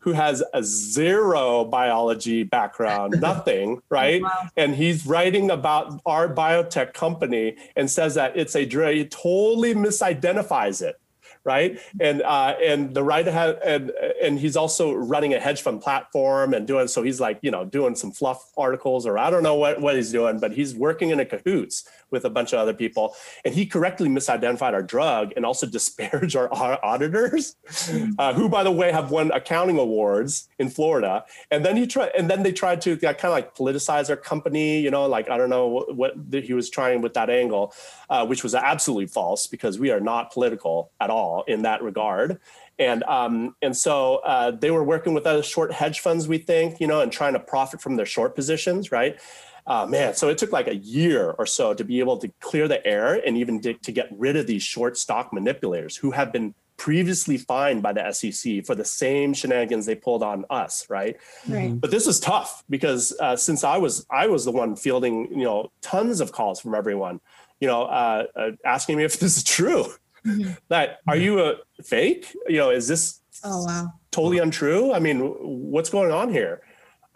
who 0.07 0.13
has 0.13 0.41
a 0.55 0.63
zero 0.63 1.65
biology 1.65 2.45
background, 2.45 3.17
nothing, 3.21 3.83
right? 3.91 4.23
Wow. 4.23 4.49
And 4.57 4.73
he's 4.73 5.05
writing 5.05 5.51
about 5.51 6.01
our 6.07 6.33
biotech 6.33 6.95
company 6.95 7.57
and 7.75 7.91
says 7.91 8.15
that 8.15 8.37
it's 8.37 8.55
a 8.55 8.65
drug, 8.65 8.95
he 8.95 9.05
totally 9.05 9.75
misidentifies 9.75 10.81
it 10.81 11.01
right? 11.47 11.79
And 12.01 12.21
uh, 12.23 12.57
and 12.63 12.93
the 12.93 13.03
right 13.03 13.27
and 13.27 13.91
and 14.23 14.39
he's 14.39 14.57
also 14.57 14.93
running 14.93 15.33
a 15.33 15.41
hedge 15.41 15.63
fund 15.63 15.81
platform 15.81 16.53
and 16.53 16.67
doing 16.67 16.89
so 16.89 17.03
he's 17.03 17.21
like 17.21 17.39
you 17.41 17.51
know 17.51 17.65
doing 17.65 17.95
some 17.95 18.11
fluff 18.11 18.51
articles 18.57 19.07
or 19.07 19.17
I 19.17 19.31
don't 19.31 19.45
know 19.45 19.55
what 19.55 19.81
what 19.81 19.95
he's 19.95 20.13
doing, 20.13 20.41
but 20.41 20.53
he's 20.53 20.75
working 20.75 21.11
in 21.11 21.21
a 21.21 21.25
cahoots 21.25 21.89
with 22.11 22.25
a 22.25 22.31
bunch 22.31 22.53
of 22.53 22.59
other 22.59 22.75
people, 22.75 23.15
and 23.45 23.55
he 23.55 23.67
correctly 23.67 24.09
misidentified 24.09 24.73
our 24.73 24.83
drug 24.83 25.33
and 25.37 25.45
also 25.45 25.67
disparaged 25.79 26.37
our, 26.37 26.53
our 26.53 26.79
auditors, 26.85 27.57
mm-hmm. 27.67 28.13
uh, 28.19 28.33
who 28.33 28.49
by 28.49 28.63
the 28.63 28.71
way 28.71 28.93
have 28.93 29.11
won 29.11 29.31
accounting 29.33 29.79
awards 29.79 30.49
in 30.59 30.69
Florida, 30.69 31.25
and 31.51 31.65
then 31.65 31.77
he 31.77 31.87
tried 31.87 32.11
and 32.17 32.31
then 32.31 32.43
they 32.43 32.53
tried 32.53 32.81
to 32.81 32.97
kind 32.97 33.17
of 33.17 33.31
like 33.31 33.55
politicize 33.55 34.11
our 34.11 34.17
company, 34.17 34.81
you 34.81 34.91
know, 34.91 35.07
like 35.07 35.29
I 35.31 35.37
don't 35.37 35.51
know 35.51 35.67
what, 35.67 35.97
what 35.97 36.45
he 36.45 36.53
was 36.53 36.71
trying 36.71 37.03
with 37.03 37.15
that 37.15 37.31
angle, 37.31 37.75
uh, 38.11 38.27
which 38.27 38.43
was 38.43 38.55
absolutely 38.55 39.07
false 39.07 39.47
because 39.47 39.79
we 39.79 39.91
are 39.91 40.01
not 40.01 40.33
political 40.33 40.91
at 41.01 41.11
all 41.11 41.45
in 41.47 41.63
that 41.63 41.83
regard. 41.83 42.39
And 42.79 43.03
um, 43.05 43.57
and 43.63 43.77
so 43.77 44.17
uh, 44.17 44.51
they 44.51 44.71
were 44.71 44.85
working 44.85 45.15
with 45.15 45.27
other 45.27 45.43
short 45.43 45.73
hedge 45.73 46.01
funds, 46.01 46.29
we 46.29 46.39
think, 46.39 46.79
you 46.81 46.87
know, 46.87 47.01
and 47.01 47.11
trying 47.11 47.33
to 47.33 47.41
profit 47.41 47.81
from 47.81 47.97
their 47.97 48.07
short 48.07 48.35
positions, 48.35 48.93
right? 48.93 49.19
Uh, 49.67 49.85
man, 49.85 50.15
so 50.15 50.29
it 50.29 50.39
took 50.39 50.53
like 50.53 50.69
a 50.69 50.77
year 50.77 51.35
or 51.39 51.47
so 51.47 51.75
to 51.75 51.83
be 51.85 51.99
able 51.99 52.17
to 52.19 52.29
clear 52.41 52.69
the 52.69 52.85
air 52.87 53.15
and 53.27 53.37
even 53.37 53.61
to, 53.61 53.75
to 53.75 53.91
get 53.91 54.09
rid 54.13 54.37
of 54.37 54.47
these 54.47 54.63
short 54.63 54.97
stock 54.97 55.33
manipulators 55.33 55.97
who 55.97 56.13
have 56.13 56.33
been 56.33 56.55
previously 56.77 57.37
fined 57.37 57.83
by 57.83 57.93
the 57.93 58.13
SEC 58.13 58.65
for 58.65 58.75
the 58.75 58.85
same 58.85 59.33
shenanigans 59.35 59.87
they 59.87 59.95
pulled 59.95 60.23
on 60.23 60.45
us, 60.51 60.87
right? 60.89 61.17
Right. 61.49 61.79
But 61.81 61.91
this 61.91 62.07
was 62.07 62.21
tough 62.21 62.63
because 62.69 63.17
uh, 63.21 63.37
since 63.37 63.65
I 63.65 63.79
was 63.79 64.07
I 64.11 64.27
was 64.27 64.45
the 64.45 64.53
one 64.53 64.77
fielding 64.77 65.31
you 65.31 65.45
know 65.45 65.73
tons 65.81 66.21
of 66.21 66.33
calls 66.33 66.61
from 66.61 66.75
everyone, 66.75 67.21
you 67.61 67.67
know, 67.67 67.85
uh, 67.85 68.27
uh, 68.37 68.51
asking 68.65 68.99
me 68.99 69.05
if 69.05 69.19
this 69.21 69.37
is 69.37 69.45
true. 69.45 69.87
Mm-hmm. 70.25 70.53
That 70.69 70.99
are 71.07 71.17
you 71.17 71.41
a 71.41 71.57
fake? 71.83 72.35
You 72.47 72.59
know, 72.59 72.71
is 72.71 72.89
this 72.89 73.21
oh 73.45 73.65
wow 73.65 73.93
totally 74.11 74.39
untrue? 74.39 74.93
I 74.93 74.99
mean, 74.99 75.21
what's 75.21 75.91
going 75.91 76.11
on 76.11 76.31
here? 76.31 76.63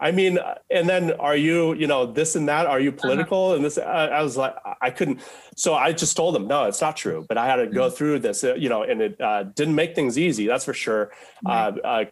I 0.01 0.11
mean, 0.11 0.39
and 0.71 0.89
then 0.89 1.11
are 1.13 1.35
you, 1.35 1.73
you 1.75 1.85
know, 1.85 2.07
this 2.11 2.35
and 2.35 2.49
that? 2.49 2.65
Are 2.65 2.79
you 2.79 2.89
uh-huh. 2.89 3.01
political? 3.01 3.45
Uh-huh. 3.45 3.55
And 3.55 3.65
this, 3.65 3.77
I, 3.77 4.07
I, 4.07 4.23
was 4.23 4.35
like, 4.35 4.55
I 4.81 4.89
couldn't. 4.89 5.21
So 5.55 5.75
I 5.75 5.93
just 5.93 6.17
told 6.17 6.33
them, 6.33 6.47
no, 6.47 6.65
it's 6.65 6.81
not 6.81 6.97
true. 6.97 7.23
But 7.29 7.37
I 7.37 7.45
had 7.45 7.57
to 7.57 7.67
go 7.67 7.85
mm-hmm. 7.85 7.95
through 7.95 8.19
this, 8.19 8.43
uh, 8.43 8.55
you 8.55 8.67
know, 8.67 8.81
and 8.81 8.99
it 8.99 9.21
uh, 9.21 9.43
didn't 9.43 9.75
make 9.75 9.93
things 9.93 10.17
easy. 10.17 10.47
That's 10.47 10.65
for 10.65 10.73
sure. 10.73 11.11
Uh, 11.45 11.73
uh, 11.83 12.05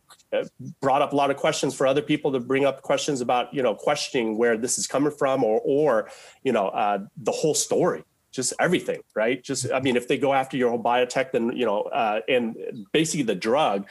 brought 0.80 1.02
up 1.02 1.14
a 1.14 1.16
lot 1.16 1.32
of 1.32 1.38
questions 1.38 1.74
for 1.74 1.88
other 1.88 2.04
people 2.04 2.32
to 2.32 2.40
bring 2.40 2.64
up 2.64 2.84
questions 2.84 3.22
about, 3.22 3.52
you 3.54 3.64
know, 3.64 3.74
questioning 3.74 4.38
where 4.38 4.56
this 4.56 4.78
is 4.78 4.86
coming 4.86 5.12
from, 5.12 5.44
or, 5.44 5.60
or, 5.66 6.12
you 6.44 6.52
know, 6.52 6.68
uh, 6.68 7.00
the 7.18 7.32
whole 7.32 7.56
story 7.56 8.04
just 8.32 8.54
everything, 8.60 9.02
right? 9.16 9.44
Just, 9.44 9.72
I 9.72 9.80
mean, 9.80 9.96
if 9.96 10.08
they 10.08 10.16
go 10.16 10.34
after 10.34 10.56
your 10.56 10.70
whole 10.70 10.84
biotech, 10.84 11.32
then, 11.32 11.52
you 11.58 11.66
know, 11.66 11.82
uh, 11.82 12.22
and 12.30 12.56
basically 12.92 13.24
the 13.24 13.34
drug, 13.34 13.88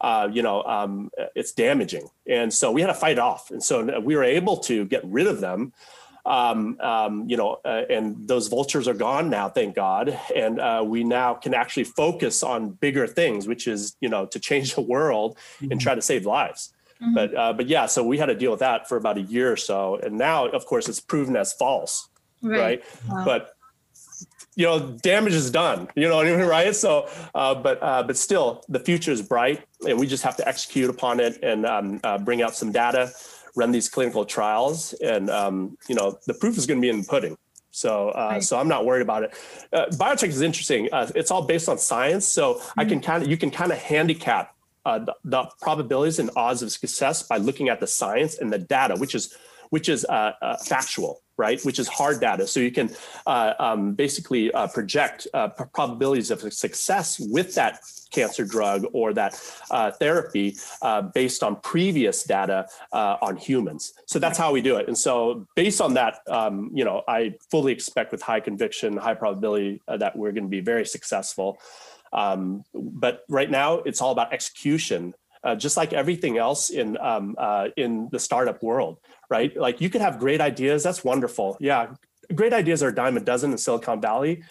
uh, 0.00 0.28
you 0.32 0.42
know, 0.42 0.62
um, 0.62 1.10
it's 1.34 1.52
damaging. 1.52 2.08
And 2.28 2.52
so 2.52 2.70
we 2.70 2.80
had 2.80 2.88
to 2.88 2.94
fight 2.94 3.18
off. 3.18 3.50
And 3.50 3.62
so 3.62 4.00
we 4.00 4.16
were 4.16 4.24
able 4.24 4.58
to 4.58 4.84
get 4.84 5.04
rid 5.04 5.26
of 5.26 5.40
them. 5.40 5.72
Um, 6.26 6.76
um, 6.80 7.26
you 7.26 7.38
know, 7.38 7.58
uh, 7.64 7.84
and 7.88 8.28
those 8.28 8.48
vultures 8.48 8.86
are 8.86 8.94
gone 8.94 9.30
now, 9.30 9.48
thank 9.48 9.74
God. 9.74 10.18
And 10.36 10.60
uh, 10.60 10.84
we 10.86 11.02
now 11.02 11.34
can 11.34 11.54
actually 11.54 11.84
focus 11.84 12.42
on 12.42 12.70
bigger 12.70 13.06
things, 13.06 13.48
which 13.48 13.66
is, 13.66 13.96
you 14.00 14.10
know, 14.10 14.26
to 14.26 14.38
change 14.38 14.74
the 14.74 14.82
world 14.82 15.38
mm-hmm. 15.56 15.72
and 15.72 15.80
try 15.80 15.94
to 15.94 16.02
save 16.02 16.26
lives. 16.26 16.74
Mm-hmm. 17.00 17.14
But 17.14 17.34
uh, 17.34 17.52
but 17.52 17.66
yeah, 17.68 17.86
so 17.86 18.04
we 18.04 18.18
had 18.18 18.26
to 18.26 18.34
deal 18.34 18.50
with 18.50 18.60
that 18.60 18.88
for 18.88 18.96
about 18.96 19.16
a 19.16 19.22
year 19.22 19.52
or 19.52 19.56
so, 19.56 19.96
and 20.02 20.18
now, 20.18 20.46
of 20.48 20.66
course, 20.66 20.88
it's 20.88 21.00
proven 21.00 21.36
as 21.36 21.52
false, 21.52 22.08
right? 22.42 22.58
right? 22.58 22.84
Wow. 23.08 23.24
But 23.24 23.54
you 24.58 24.64
know, 24.64 24.80
damage 24.80 25.34
is 25.34 25.52
done. 25.52 25.88
You 25.94 26.08
know 26.08 26.16
what 26.16 26.26
I 26.26 26.36
mean, 26.36 26.46
right? 26.46 26.74
So, 26.74 27.08
uh, 27.34 27.54
but 27.54 27.80
uh, 27.80 28.02
but 28.02 28.16
still, 28.16 28.64
the 28.68 28.80
future 28.80 29.12
is 29.12 29.22
bright, 29.22 29.62
and 29.86 29.98
we 29.98 30.06
just 30.06 30.24
have 30.24 30.36
to 30.36 30.46
execute 30.46 30.90
upon 30.90 31.20
it 31.20 31.38
and 31.42 31.64
um, 31.64 32.00
uh, 32.02 32.18
bring 32.18 32.42
out 32.42 32.56
some 32.56 32.72
data, 32.72 33.12
run 33.54 33.70
these 33.70 33.88
clinical 33.88 34.24
trials, 34.24 34.94
and 34.94 35.30
um, 35.30 35.78
you 35.88 35.94
know, 35.94 36.18
the 36.26 36.34
proof 36.34 36.58
is 36.58 36.66
going 36.66 36.78
to 36.78 36.82
be 36.82 36.88
in 36.88 37.00
the 37.00 37.06
pudding. 37.06 37.38
So, 37.70 38.08
uh, 38.08 38.28
right. 38.32 38.42
so 38.42 38.58
I'm 38.58 38.66
not 38.66 38.84
worried 38.84 39.02
about 39.02 39.22
it. 39.22 39.34
Uh, 39.72 39.86
biotech 39.92 40.28
is 40.28 40.42
interesting. 40.42 40.88
Uh, 40.92 41.08
it's 41.14 41.30
all 41.30 41.42
based 41.42 41.68
on 41.68 41.78
science, 41.78 42.26
so 42.26 42.54
mm-hmm. 42.54 42.80
I 42.80 42.84
can 42.84 43.00
kind 43.00 43.22
of 43.22 43.30
you 43.30 43.36
can 43.36 43.52
kind 43.52 43.70
of 43.70 43.78
handicap 43.78 44.56
the, 44.84 45.14
the, 45.22 45.44
probabilities 45.60 46.18
and 46.18 46.30
odds 46.34 46.62
of 46.62 46.72
success 46.72 47.22
by 47.22 47.36
looking 47.36 47.68
at 47.68 47.78
the 47.78 47.86
science 47.86 48.38
and 48.38 48.50
the 48.50 48.58
data, 48.58 48.96
which 48.96 49.14
is 49.14 49.36
which 49.70 49.88
is 49.88 50.06
factual 50.64 51.22
right? 51.38 51.64
Which 51.64 51.78
is 51.78 51.88
hard 51.88 52.20
data. 52.20 52.46
So 52.46 52.60
you 52.60 52.72
can 52.72 52.90
uh, 53.26 53.54
um, 53.58 53.94
basically 53.94 54.52
uh, 54.52 54.66
project 54.66 55.26
uh, 55.32 55.48
probabilities 55.48 56.30
of 56.30 56.40
success 56.52 57.18
with 57.18 57.54
that 57.54 57.80
cancer 58.10 58.44
drug 58.44 58.84
or 58.92 59.14
that 59.14 59.40
uh, 59.70 59.92
therapy 59.92 60.56
uh, 60.82 61.02
based 61.02 61.42
on 61.42 61.56
previous 61.56 62.24
data 62.24 62.66
uh, 62.92 63.16
on 63.22 63.36
humans. 63.36 63.94
So 64.06 64.18
that's 64.18 64.36
how 64.36 64.52
we 64.52 64.60
do 64.60 64.76
it. 64.76 64.88
And 64.88 64.98
so 64.98 65.46
based 65.54 65.80
on 65.80 65.94
that, 65.94 66.18
um, 66.28 66.70
you 66.74 66.84
know, 66.84 67.02
I 67.06 67.34
fully 67.50 67.72
expect 67.72 68.12
with 68.12 68.20
high 68.20 68.40
conviction, 68.40 68.96
high 68.96 69.14
probability 69.14 69.80
that 69.86 70.16
we're 70.16 70.32
going 70.32 70.44
to 70.44 70.50
be 70.50 70.60
very 70.60 70.84
successful. 70.84 71.58
Um, 72.12 72.64
but 72.74 73.24
right 73.28 73.50
now, 73.50 73.74
it's 73.80 74.00
all 74.00 74.12
about 74.12 74.32
execution. 74.32 75.14
Uh, 75.44 75.54
just 75.54 75.76
like 75.76 75.92
everything 75.92 76.36
else 76.36 76.70
in 76.70 76.98
um, 76.98 77.36
uh, 77.38 77.68
in 77.76 78.08
the 78.10 78.18
startup 78.18 78.62
world, 78.62 78.98
right? 79.30 79.56
Like 79.56 79.80
you 79.80 79.88
could 79.88 80.00
have 80.00 80.18
great 80.18 80.40
ideas. 80.40 80.82
That's 80.82 81.04
wonderful. 81.04 81.56
Yeah. 81.60 81.94
Great 82.34 82.52
ideas 82.52 82.82
are 82.82 82.88
a 82.88 82.94
dime 82.94 83.16
a 83.16 83.20
dozen 83.20 83.52
in 83.52 83.58
Silicon 83.58 84.00
Valley. 84.00 84.42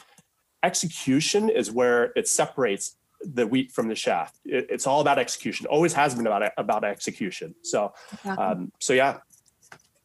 Execution 0.63 1.50
is 1.50 1.71
where 1.71 2.12
it 2.15 2.28
separates 2.28 2.95
the 3.21 3.45
wheat 3.45 3.71
from 3.71 3.89
the 3.89 3.95
shaft. 3.95 4.39
It, 4.45 4.67
it's 4.69 4.88
all 4.88 5.02
about 5.02 5.19
execution. 5.19 5.65
Always 5.67 5.93
has 5.93 6.15
been 6.15 6.26
about 6.26 6.52
about 6.58 6.84
execution. 6.84 7.54
So, 7.63 7.93
exactly. 8.13 8.45
um, 8.45 8.71
so 8.80 8.93
yeah. 8.93 9.17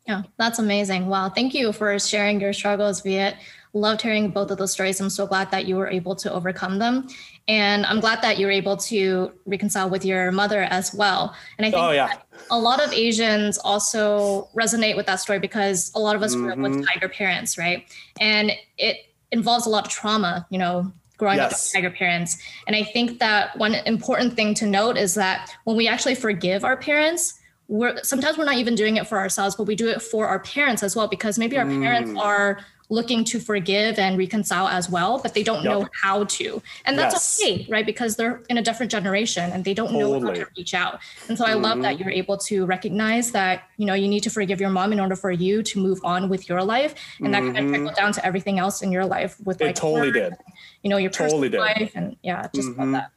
Yeah, 0.06 0.22
that's 0.36 0.58
amazing. 0.58 1.06
Wow, 1.06 1.28
thank 1.28 1.54
you 1.54 1.72
for 1.72 1.96
sharing 2.00 2.40
your 2.40 2.52
struggles, 2.52 3.02
Viet. 3.02 3.36
Loved 3.74 4.02
hearing 4.02 4.30
both 4.30 4.50
of 4.50 4.58
those 4.58 4.72
stories. 4.72 5.00
I'm 5.00 5.08
so 5.08 5.26
glad 5.26 5.50
that 5.50 5.66
you 5.66 5.76
were 5.76 5.88
able 5.88 6.14
to 6.16 6.32
overcome 6.32 6.78
them. 6.78 7.08
And 7.48 7.86
I'm 7.86 8.00
glad 8.00 8.20
that 8.22 8.38
you 8.38 8.46
were 8.46 8.52
able 8.52 8.76
to 8.76 9.32
reconcile 9.46 9.88
with 9.88 10.04
your 10.04 10.30
mother 10.30 10.62
as 10.64 10.92
well. 10.94 11.34
And 11.56 11.66
I 11.66 11.70
think 11.70 11.82
oh, 11.82 11.90
yeah. 11.90 12.18
a 12.50 12.58
lot 12.58 12.84
of 12.84 12.92
Asians 12.92 13.56
also 13.58 14.48
resonate 14.54 14.96
with 14.96 15.06
that 15.06 15.20
story 15.20 15.38
because 15.38 15.90
a 15.94 15.98
lot 15.98 16.16
of 16.16 16.22
us 16.22 16.34
mm-hmm. 16.34 16.42
grew 16.42 16.52
up 16.52 16.58
with 16.58 16.72
mm-hmm. 16.72 16.82
tiger 16.82 17.08
parents, 17.08 17.56
right? 17.56 17.84
And 18.20 18.52
it 18.76 18.98
involves 19.30 19.66
a 19.66 19.70
lot 19.70 19.86
of 19.86 19.90
trauma, 19.90 20.46
you 20.50 20.58
know, 20.58 20.92
growing 21.16 21.38
yes. 21.38 21.46
up 21.46 21.52
with 21.52 21.72
tiger 21.72 21.96
parents. 21.96 22.38
And 22.66 22.76
I 22.76 22.82
think 22.82 23.18
that 23.20 23.56
one 23.56 23.74
important 23.86 24.34
thing 24.34 24.54
to 24.54 24.66
note 24.66 24.96
is 24.96 25.14
that 25.14 25.50
when 25.64 25.76
we 25.76 25.88
actually 25.88 26.14
forgive 26.14 26.64
our 26.64 26.76
parents, 26.76 27.38
we're 27.68 28.02
sometimes 28.02 28.36
we're 28.36 28.44
not 28.44 28.56
even 28.56 28.74
doing 28.74 28.96
it 28.96 29.06
for 29.06 29.18
ourselves, 29.18 29.56
but 29.56 29.64
we 29.64 29.74
do 29.74 29.88
it 29.88 30.02
for 30.02 30.26
our 30.26 30.40
parents 30.40 30.82
as 30.82 30.94
well 30.94 31.08
because 31.08 31.38
maybe 31.38 31.56
our 31.56 31.64
mm. 31.64 31.82
parents 31.82 32.12
are 32.20 32.60
looking 32.92 33.24
to 33.24 33.40
forgive 33.40 33.98
and 33.98 34.18
reconcile 34.18 34.68
as 34.68 34.90
well, 34.90 35.18
but 35.18 35.32
they 35.32 35.42
don't 35.42 35.64
yep. 35.64 35.72
know 35.72 35.88
how 36.02 36.24
to. 36.24 36.62
And 36.84 36.98
that's 36.98 37.14
yes. 37.14 37.40
okay, 37.42 37.66
right? 37.70 37.86
Because 37.86 38.16
they're 38.16 38.42
in 38.50 38.58
a 38.58 38.62
different 38.62 38.92
generation 38.92 39.50
and 39.50 39.64
they 39.64 39.72
don't 39.72 39.90
totally. 39.90 40.20
know 40.20 40.28
how 40.28 40.34
to 40.34 40.46
reach 40.58 40.74
out. 40.74 41.00
And 41.28 41.38
so 41.38 41.46
I 41.46 41.52
mm-hmm. 41.52 41.62
love 41.62 41.82
that 41.82 41.94
mm-hmm. 41.94 42.02
you're 42.02 42.12
able 42.12 42.36
to 42.36 42.66
recognize 42.66 43.32
that, 43.32 43.62
you 43.78 43.86
know, 43.86 43.94
you 43.94 44.08
need 44.08 44.22
to 44.24 44.30
forgive 44.30 44.60
your 44.60 44.68
mom 44.68 44.92
in 44.92 45.00
order 45.00 45.16
for 45.16 45.30
you 45.30 45.62
to 45.62 45.80
move 45.80 46.00
on 46.04 46.28
with 46.28 46.50
your 46.50 46.62
life. 46.62 46.94
And 47.18 47.28
mm-hmm. 47.28 47.46
that 47.46 47.54
kind 47.54 47.66
of 47.66 47.72
trickled 47.72 47.96
down 47.96 48.12
to 48.12 48.26
everything 48.26 48.58
else 48.58 48.82
in 48.82 48.92
your 48.92 49.06
life 49.06 49.40
with 49.42 49.62
like 49.62 49.70
it 49.70 49.76
totally 49.76 50.12
did. 50.12 50.34
You 50.82 50.90
know, 50.90 50.98
your 50.98 51.10
totally 51.10 51.48
personal 51.48 51.66
did. 51.66 51.80
life 51.80 51.92
and 51.94 52.16
yeah, 52.22 52.48
just 52.54 52.68
mm-hmm. 52.68 52.80
love 52.80 52.92
that. 52.92 53.10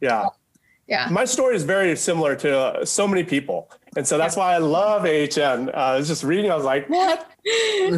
Yeah. 0.00 0.28
Yeah. 0.88 1.06
My 1.10 1.26
story 1.26 1.54
is 1.54 1.64
very 1.64 1.94
similar 1.96 2.34
to 2.36 2.58
uh, 2.58 2.84
so 2.84 3.06
many 3.06 3.22
people. 3.22 3.70
And 3.96 4.06
so 4.06 4.16
that's 4.16 4.36
yeah. 4.36 4.42
why 4.42 4.54
I 4.54 4.58
love 4.58 5.04
AHN. 5.04 5.68
Uh, 5.68 5.72
I 5.74 5.96
was 5.96 6.08
just 6.08 6.24
reading, 6.24 6.50
I 6.50 6.54
was 6.54 6.64
like, 6.64 6.88
what? 6.88 7.30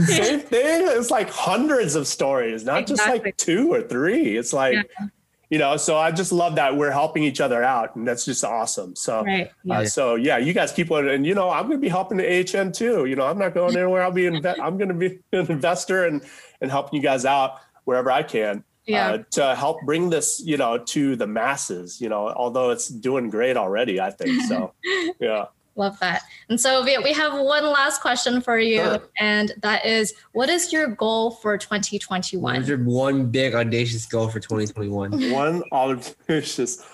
Same 0.06 0.40
thing? 0.40 0.88
It's 0.88 1.10
like 1.10 1.30
hundreds 1.30 1.94
of 1.94 2.08
stories, 2.08 2.64
not 2.64 2.80
exactly. 2.80 3.18
just 3.18 3.24
like 3.24 3.36
two 3.36 3.72
or 3.72 3.82
three. 3.82 4.36
It's 4.36 4.52
like, 4.52 4.74
yeah. 4.74 5.06
you 5.50 5.58
know, 5.58 5.76
so 5.76 5.96
I 5.96 6.10
just 6.10 6.32
love 6.32 6.56
that 6.56 6.76
we're 6.76 6.90
helping 6.90 7.22
each 7.22 7.40
other 7.40 7.62
out. 7.62 7.94
And 7.94 8.06
that's 8.08 8.24
just 8.24 8.42
awesome. 8.42 8.96
So, 8.96 9.22
right. 9.22 9.52
yeah. 9.62 9.78
Uh, 9.78 9.84
so 9.86 10.16
yeah, 10.16 10.38
you 10.38 10.52
guys 10.52 10.72
keep 10.72 10.90
on, 10.90 11.08
and 11.08 11.24
you 11.24 11.34
know, 11.34 11.48
I'm 11.48 11.66
going 11.66 11.78
to 11.78 11.82
be 11.82 11.88
helping 11.88 12.18
the 12.18 12.26
AHN 12.26 12.72
too. 12.72 13.06
You 13.06 13.14
know, 13.14 13.26
I'm 13.26 13.38
not 13.38 13.54
going 13.54 13.76
anywhere. 13.76 14.02
I'll 14.02 14.10
be, 14.10 14.24
inve- 14.24 14.58
I'm 14.60 14.78
going 14.78 14.88
to 14.88 14.94
be 14.94 15.20
an 15.32 15.46
investor 15.46 16.06
and, 16.06 16.22
and 16.60 16.72
helping 16.72 16.96
you 16.96 17.02
guys 17.02 17.24
out 17.24 17.60
wherever 17.84 18.10
I 18.10 18.24
can 18.24 18.64
yeah. 18.86 19.08
Uh, 19.08 19.18
to 19.32 19.54
help 19.54 19.78
bring 19.84 20.10
this, 20.10 20.42
you 20.44 20.56
know, 20.56 20.78
to 20.78 21.16
the 21.16 21.26
masses, 21.26 22.00
you 22.00 22.08
know, 22.08 22.28
although 22.30 22.70
it's 22.70 22.88
doing 22.88 23.30
great 23.30 23.56
already, 23.56 24.00
I 24.00 24.10
think. 24.10 24.42
So, 24.42 24.72
yeah. 25.20 25.46
Love 25.76 25.98
that. 26.00 26.22
And 26.48 26.60
so 26.60 26.82
we 26.84 27.12
have 27.12 27.32
one 27.32 27.64
last 27.64 28.00
question 28.00 28.40
for 28.40 28.58
you. 28.58 28.78
Sure. 28.78 29.08
And 29.18 29.52
that 29.62 29.86
is 29.86 30.12
what 30.32 30.48
is 30.48 30.72
your 30.72 30.88
goal 30.88 31.30
for 31.30 31.56
2021? 31.56 32.42
What 32.42 32.62
is 32.62 32.68
your 32.68 32.78
one 32.78 33.30
big 33.30 33.54
audacious 33.54 34.04
goal 34.04 34.28
for 34.28 34.40
2021? 34.40 35.30
one 35.30 35.62
audacious. 35.72 36.84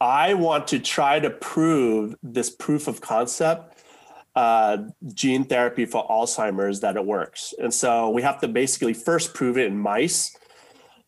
I 0.00 0.34
want 0.34 0.68
to 0.68 0.78
try 0.78 1.18
to 1.18 1.30
prove 1.30 2.14
this 2.22 2.50
proof 2.50 2.86
of 2.86 3.00
concept 3.00 3.78
uh, 4.38 4.78
gene 5.14 5.42
therapy 5.42 5.84
for 5.84 6.06
Alzheimer's 6.06 6.78
that 6.80 6.94
it 6.94 7.04
works. 7.04 7.52
And 7.58 7.74
so 7.74 8.08
we 8.10 8.22
have 8.22 8.40
to 8.42 8.46
basically 8.46 8.94
first 8.94 9.34
prove 9.34 9.58
it 9.58 9.66
in 9.66 9.76
mice 9.76 10.36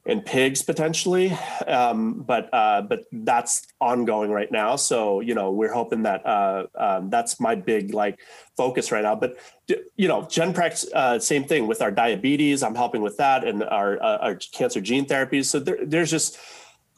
and 0.07 0.25
pigs 0.25 0.63
potentially, 0.63 1.31
um, 1.67 2.22
but 2.27 2.49
uh, 2.53 2.83
but 2.83 3.05
that's 3.12 3.66
ongoing 3.81 4.31
right 4.31 4.51
now. 4.51 4.77
So 4.77 5.20
you 5.20 5.35
know 5.35 5.51
we're 5.51 5.72
hoping 5.72 6.03
that 6.05 6.24
uh, 6.27 6.66
um, 6.74 7.11
that's 7.11 7.39
my 7.39 7.55
big 7.55 7.93
like 7.93 8.18
focus 8.57 8.91
right 8.91 9.03
now. 9.03 9.14
But 9.14 9.37
you 9.68 10.09
know 10.09 10.22
Genprex, 10.22 10.91
uh, 10.93 11.18
same 11.18 11.45
thing 11.45 11.66
with 11.66 11.83
our 11.83 11.91
diabetes. 11.91 12.62
I'm 12.62 12.74
helping 12.74 13.03
with 13.03 13.18
that 13.18 13.45
and 13.45 13.62
our 13.64 14.03
uh, 14.03 14.18
our 14.18 14.35
cancer 14.37 14.81
gene 14.81 15.05
therapies. 15.05 15.47
So 15.47 15.61
there, 15.61 15.79
there's 15.85 16.11
just 16.11 16.39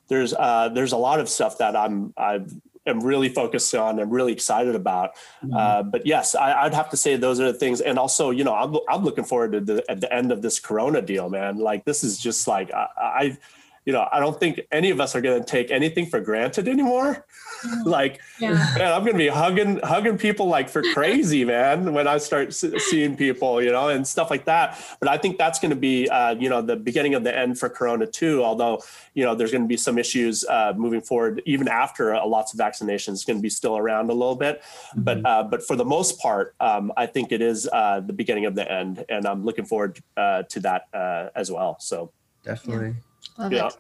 there's 0.09 0.33
uh, 0.35 0.69
there's 0.69 0.93
a 0.93 0.97
lot 0.97 1.19
of 1.19 1.29
stuff 1.29 1.59
that 1.59 1.75
I'm 1.75 2.15
I've 2.17 2.53
am 2.87 3.01
really 3.01 3.29
focused 3.29 3.75
on. 3.75 4.01
I'm 4.01 4.11
really 4.11 4.33
excited 4.33 4.75
about. 4.75 5.15
Mm-hmm. 5.45 5.55
Uh, 5.55 5.83
but 5.85 6.07
yes, 6.07 6.35
I, 6.35 6.65
would 6.65 6.75
have 6.75 6.91
to 6.91 6.97
say 6.97 7.17
those 7.17 7.41
are 7.41 7.53
the 7.53 7.59
things. 7.59 7.81
And 7.81 7.99
also, 7.99 8.31
you 8.31 8.45
know, 8.45 8.55
I'm, 8.55 8.77
I'm 8.89 9.05
looking 9.05 9.25
forward 9.25 9.53
to 9.53 9.61
the, 9.61 9.91
at 9.91 10.01
the 10.01 10.13
end 10.13 10.33
of 10.33 10.43
this 10.43 10.59
Corona 10.59 11.03
deal, 11.03 11.31
man. 11.31 11.59
Like 11.59 11.85
this 11.85 12.03
is 12.03 12.19
just 12.19 12.49
like 12.49 12.73
I, 12.73 12.89
I 12.97 13.39
you 13.85 13.93
know, 13.93 14.07
I 14.13 14.21
don't 14.21 14.39
think 14.39 14.61
any 14.71 14.91
of 14.91 15.01
us 15.01 15.17
are 15.17 15.21
going 15.21 15.41
to 15.41 15.45
take 15.45 15.71
anything 15.71 16.07
for 16.07 16.21
granted 16.21 16.69
anymore. 16.69 17.27
Mm-hmm. 17.65 17.83
like, 17.89 18.21
yeah. 18.39 18.53
man, 18.79 18.93
I'm 18.93 19.03
going 19.03 19.15
to 19.15 19.19
be 19.19 19.29
hugging, 19.29 19.81
hugging 19.83 20.19
people 20.19 20.47
like 20.47 20.69
for 20.69 20.83
crazy, 20.95 21.45
man, 21.45 21.93
when 21.93 22.07
I 22.07 22.19
start 22.19 22.55
seeing 22.55 23.17
people, 23.17 23.61
you 23.61 23.73
know, 23.73 23.89
and 23.89 24.07
stuff 24.07 24.31
like 24.31 24.45
that. 24.45 24.79
But 25.01 25.09
I 25.09 25.19
think 25.19 25.37
that's 25.37 25.59
going 25.59 25.71
to 25.71 25.77
be, 25.77 26.09
uh, 26.09 26.35
you 26.37 26.49
know, 26.49 26.63
the 26.63 26.77
beginning 26.77 27.15
of 27.15 27.25
the 27.25 27.37
end 27.37 27.59
for 27.59 27.69
Corona 27.69 28.07
too. 28.07 28.45
Although, 28.45 28.83
you 29.15 29.25
know, 29.25 29.35
there's 29.35 29.51
going 29.51 29.65
to 29.65 29.69
be 29.69 29.77
some 29.77 29.99
issues 29.99 30.45
uh, 30.45 30.75
moving 30.77 31.01
forward, 31.01 31.43
even 31.45 31.67
after 31.67 32.15
uh, 32.15 32.25
lots 32.25 32.55
of 32.55 32.61
vaccinations, 32.61 33.15
it's 33.15 33.25
going 33.25 33.39
to 33.39 33.43
be 33.43 33.51
still 33.51 33.77
around 33.77 34.11
a 34.11 34.15
little 34.15 34.37
bit. 34.37 34.63
Mm-hmm. 34.63 35.03
But, 35.03 35.27
uh, 35.27 35.43
but 35.45 35.67
for 35.67 35.75
the 35.75 35.85
most 35.85 36.21
part, 36.21 36.55
um, 36.61 36.93
I 36.97 37.07
think 37.07 37.33
it 37.33 37.43
is 37.43 37.69
uh, 37.73 38.01
the 38.01 38.13
beginning 38.13 38.47
of 38.47 38.55
the 38.55 38.71
end, 38.71 39.05
and 39.09 39.27
I'm 39.27 39.45
looking 39.45 39.65
forward 39.65 39.99
uh, 40.17 40.45
to 40.45 40.61
that 40.61 40.87
as 41.35 41.51
well. 41.51 41.79
So 41.81 42.13
definitely. 42.45 42.89
Yeah. 42.89 43.12
Love 43.39 43.53
yeah. 43.53 43.67
it. 43.69 43.77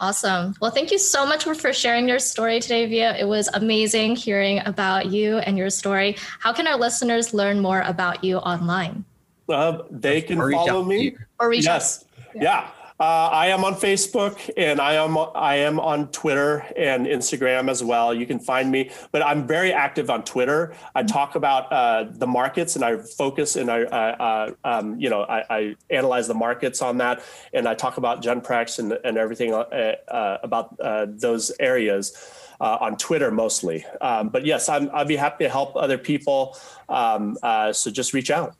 Awesome. 0.00 0.54
Well, 0.62 0.70
thank 0.70 0.90
you 0.90 0.98
so 0.98 1.26
much 1.26 1.44
for, 1.44 1.54
for 1.54 1.74
sharing 1.74 2.08
your 2.08 2.18
story 2.18 2.58
today, 2.58 2.86
Viet. 2.86 3.20
It 3.20 3.28
was 3.28 3.48
amazing 3.52 4.16
hearing 4.16 4.60
about 4.64 5.10
you 5.10 5.38
and 5.38 5.58
your 5.58 5.68
story. 5.68 6.16
How 6.38 6.54
can 6.54 6.66
our 6.66 6.78
listeners 6.78 7.34
learn 7.34 7.60
more 7.60 7.82
about 7.82 8.24
you 8.24 8.38
online? 8.38 9.04
Uh, 9.46 9.82
they 9.90 10.22
can 10.22 10.38
follow 10.38 10.84
me. 10.84 11.16
Or 11.38 11.50
reach 11.50 11.66
yes. 11.66 12.04
Out. 12.04 12.34
Yeah. 12.34 12.42
yeah. 12.42 12.70
Uh, 13.00 13.30
I 13.32 13.46
am 13.46 13.64
on 13.64 13.76
Facebook 13.76 14.50
and 14.58 14.78
I 14.78 14.92
am 14.92 15.16
I 15.34 15.54
am 15.54 15.80
on 15.80 16.08
Twitter 16.08 16.66
and 16.76 17.06
Instagram 17.06 17.70
as 17.70 17.82
well. 17.82 18.12
You 18.12 18.26
can 18.26 18.38
find 18.38 18.70
me, 18.70 18.90
but 19.10 19.22
I'm 19.22 19.46
very 19.46 19.72
active 19.72 20.10
on 20.10 20.22
Twitter. 20.22 20.74
I 20.94 21.02
talk 21.02 21.34
about 21.34 21.72
uh, 21.72 22.04
the 22.10 22.26
markets 22.26 22.76
and 22.76 22.84
I 22.84 22.98
focus 22.98 23.56
and 23.56 23.70
I, 23.70 23.84
uh, 23.84 24.52
um, 24.64 25.00
you 25.00 25.08
know, 25.08 25.22
I, 25.22 25.44
I, 25.48 25.76
analyze 25.88 26.28
the 26.28 26.34
markets 26.34 26.82
on 26.82 26.98
that, 26.98 27.22
and 27.54 27.66
I 27.66 27.74
talk 27.74 27.96
about 27.96 28.22
Genprex 28.22 28.78
and 28.78 28.92
and 29.02 29.16
everything 29.16 29.54
uh, 29.54 29.60
uh, 29.60 30.38
about 30.42 30.78
uh, 30.78 31.06
those 31.08 31.52
areas. 31.58 32.12
on 32.60 32.94
Twitter 32.98 33.30
mostly, 33.30 33.86
um, 34.02 34.28
but 34.28 34.44
yes, 34.44 34.68
I'm, 34.68 34.90
I'd 34.92 35.08
be 35.08 35.16
happy 35.16 35.44
to 35.44 35.50
help 35.50 35.74
other 35.74 35.96
people. 35.96 36.58
Um, 36.90 37.38
so 37.72 37.90
just 37.90 38.12
reach 38.12 38.30
out. 38.30 38.54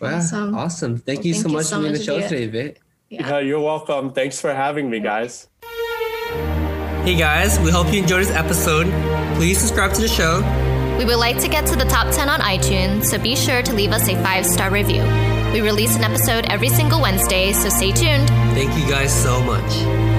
Wow, 0.00 0.16
awesome! 0.16 0.54
awesome. 0.54 0.96
Thank 0.96 1.18
well, 1.18 1.26
you 1.26 1.34
thank 1.34 1.46
so 1.46 1.52
much 1.52 1.66
for 1.68 1.76
being 1.76 1.88
on 1.88 1.92
the 1.92 2.02
show 2.02 2.20
today, 2.20 2.46
Viet. 2.46 2.78
Yeah. 3.10 3.28
yeah, 3.28 3.38
you're 3.40 3.60
welcome. 3.60 4.12
Thanks 4.12 4.40
for 4.40 4.54
having 4.54 4.88
me, 4.88 5.00
guys. 5.00 5.48
Hey 7.02 7.16
guys, 7.16 7.58
we 7.58 7.70
hope 7.70 7.92
you 7.92 8.02
enjoyed 8.02 8.20
this 8.20 8.30
episode. 8.30 8.86
Please 9.34 9.58
subscribe 9.58 9.92
to 9.94 10.00
the 10.00 10.06
show. 10.06 10.38
We 10.96 11.04
would 11.04 11.16
like 11.16 11.38
to 11.40 11.48
get 11.48 11.66
to 11.66 11.76
the 11.76 11.86
top 11.86 12.14
10 12.14 12.28
on 12.28 12.38
iTunes, 12.40 13.06
so 13.06 13.18
be 13.18 13.34
sure 13.34 13.62
to 13.62 13.74
leave 13.74 13.90
us 13.90 14.08
a 14.08 14.14
five 14.22 14.46
star 14.46 14.70
review. 14.70 15.02
We 15.52 15.60
release 15.60 15.96
an 15.96 16.04
episode 16.04 16.46
every 16.50 16.68
single 16.68 17.00
Wednesday, 17.00 17.52
so 17.52 17.68
stay 17.68 17.90
tuned. 17.90 18.28
Thank 18.54 18.78
you 18.78 18.88
guys 18.88 19.12
so 19.12 19.42
much. 19.42 20.09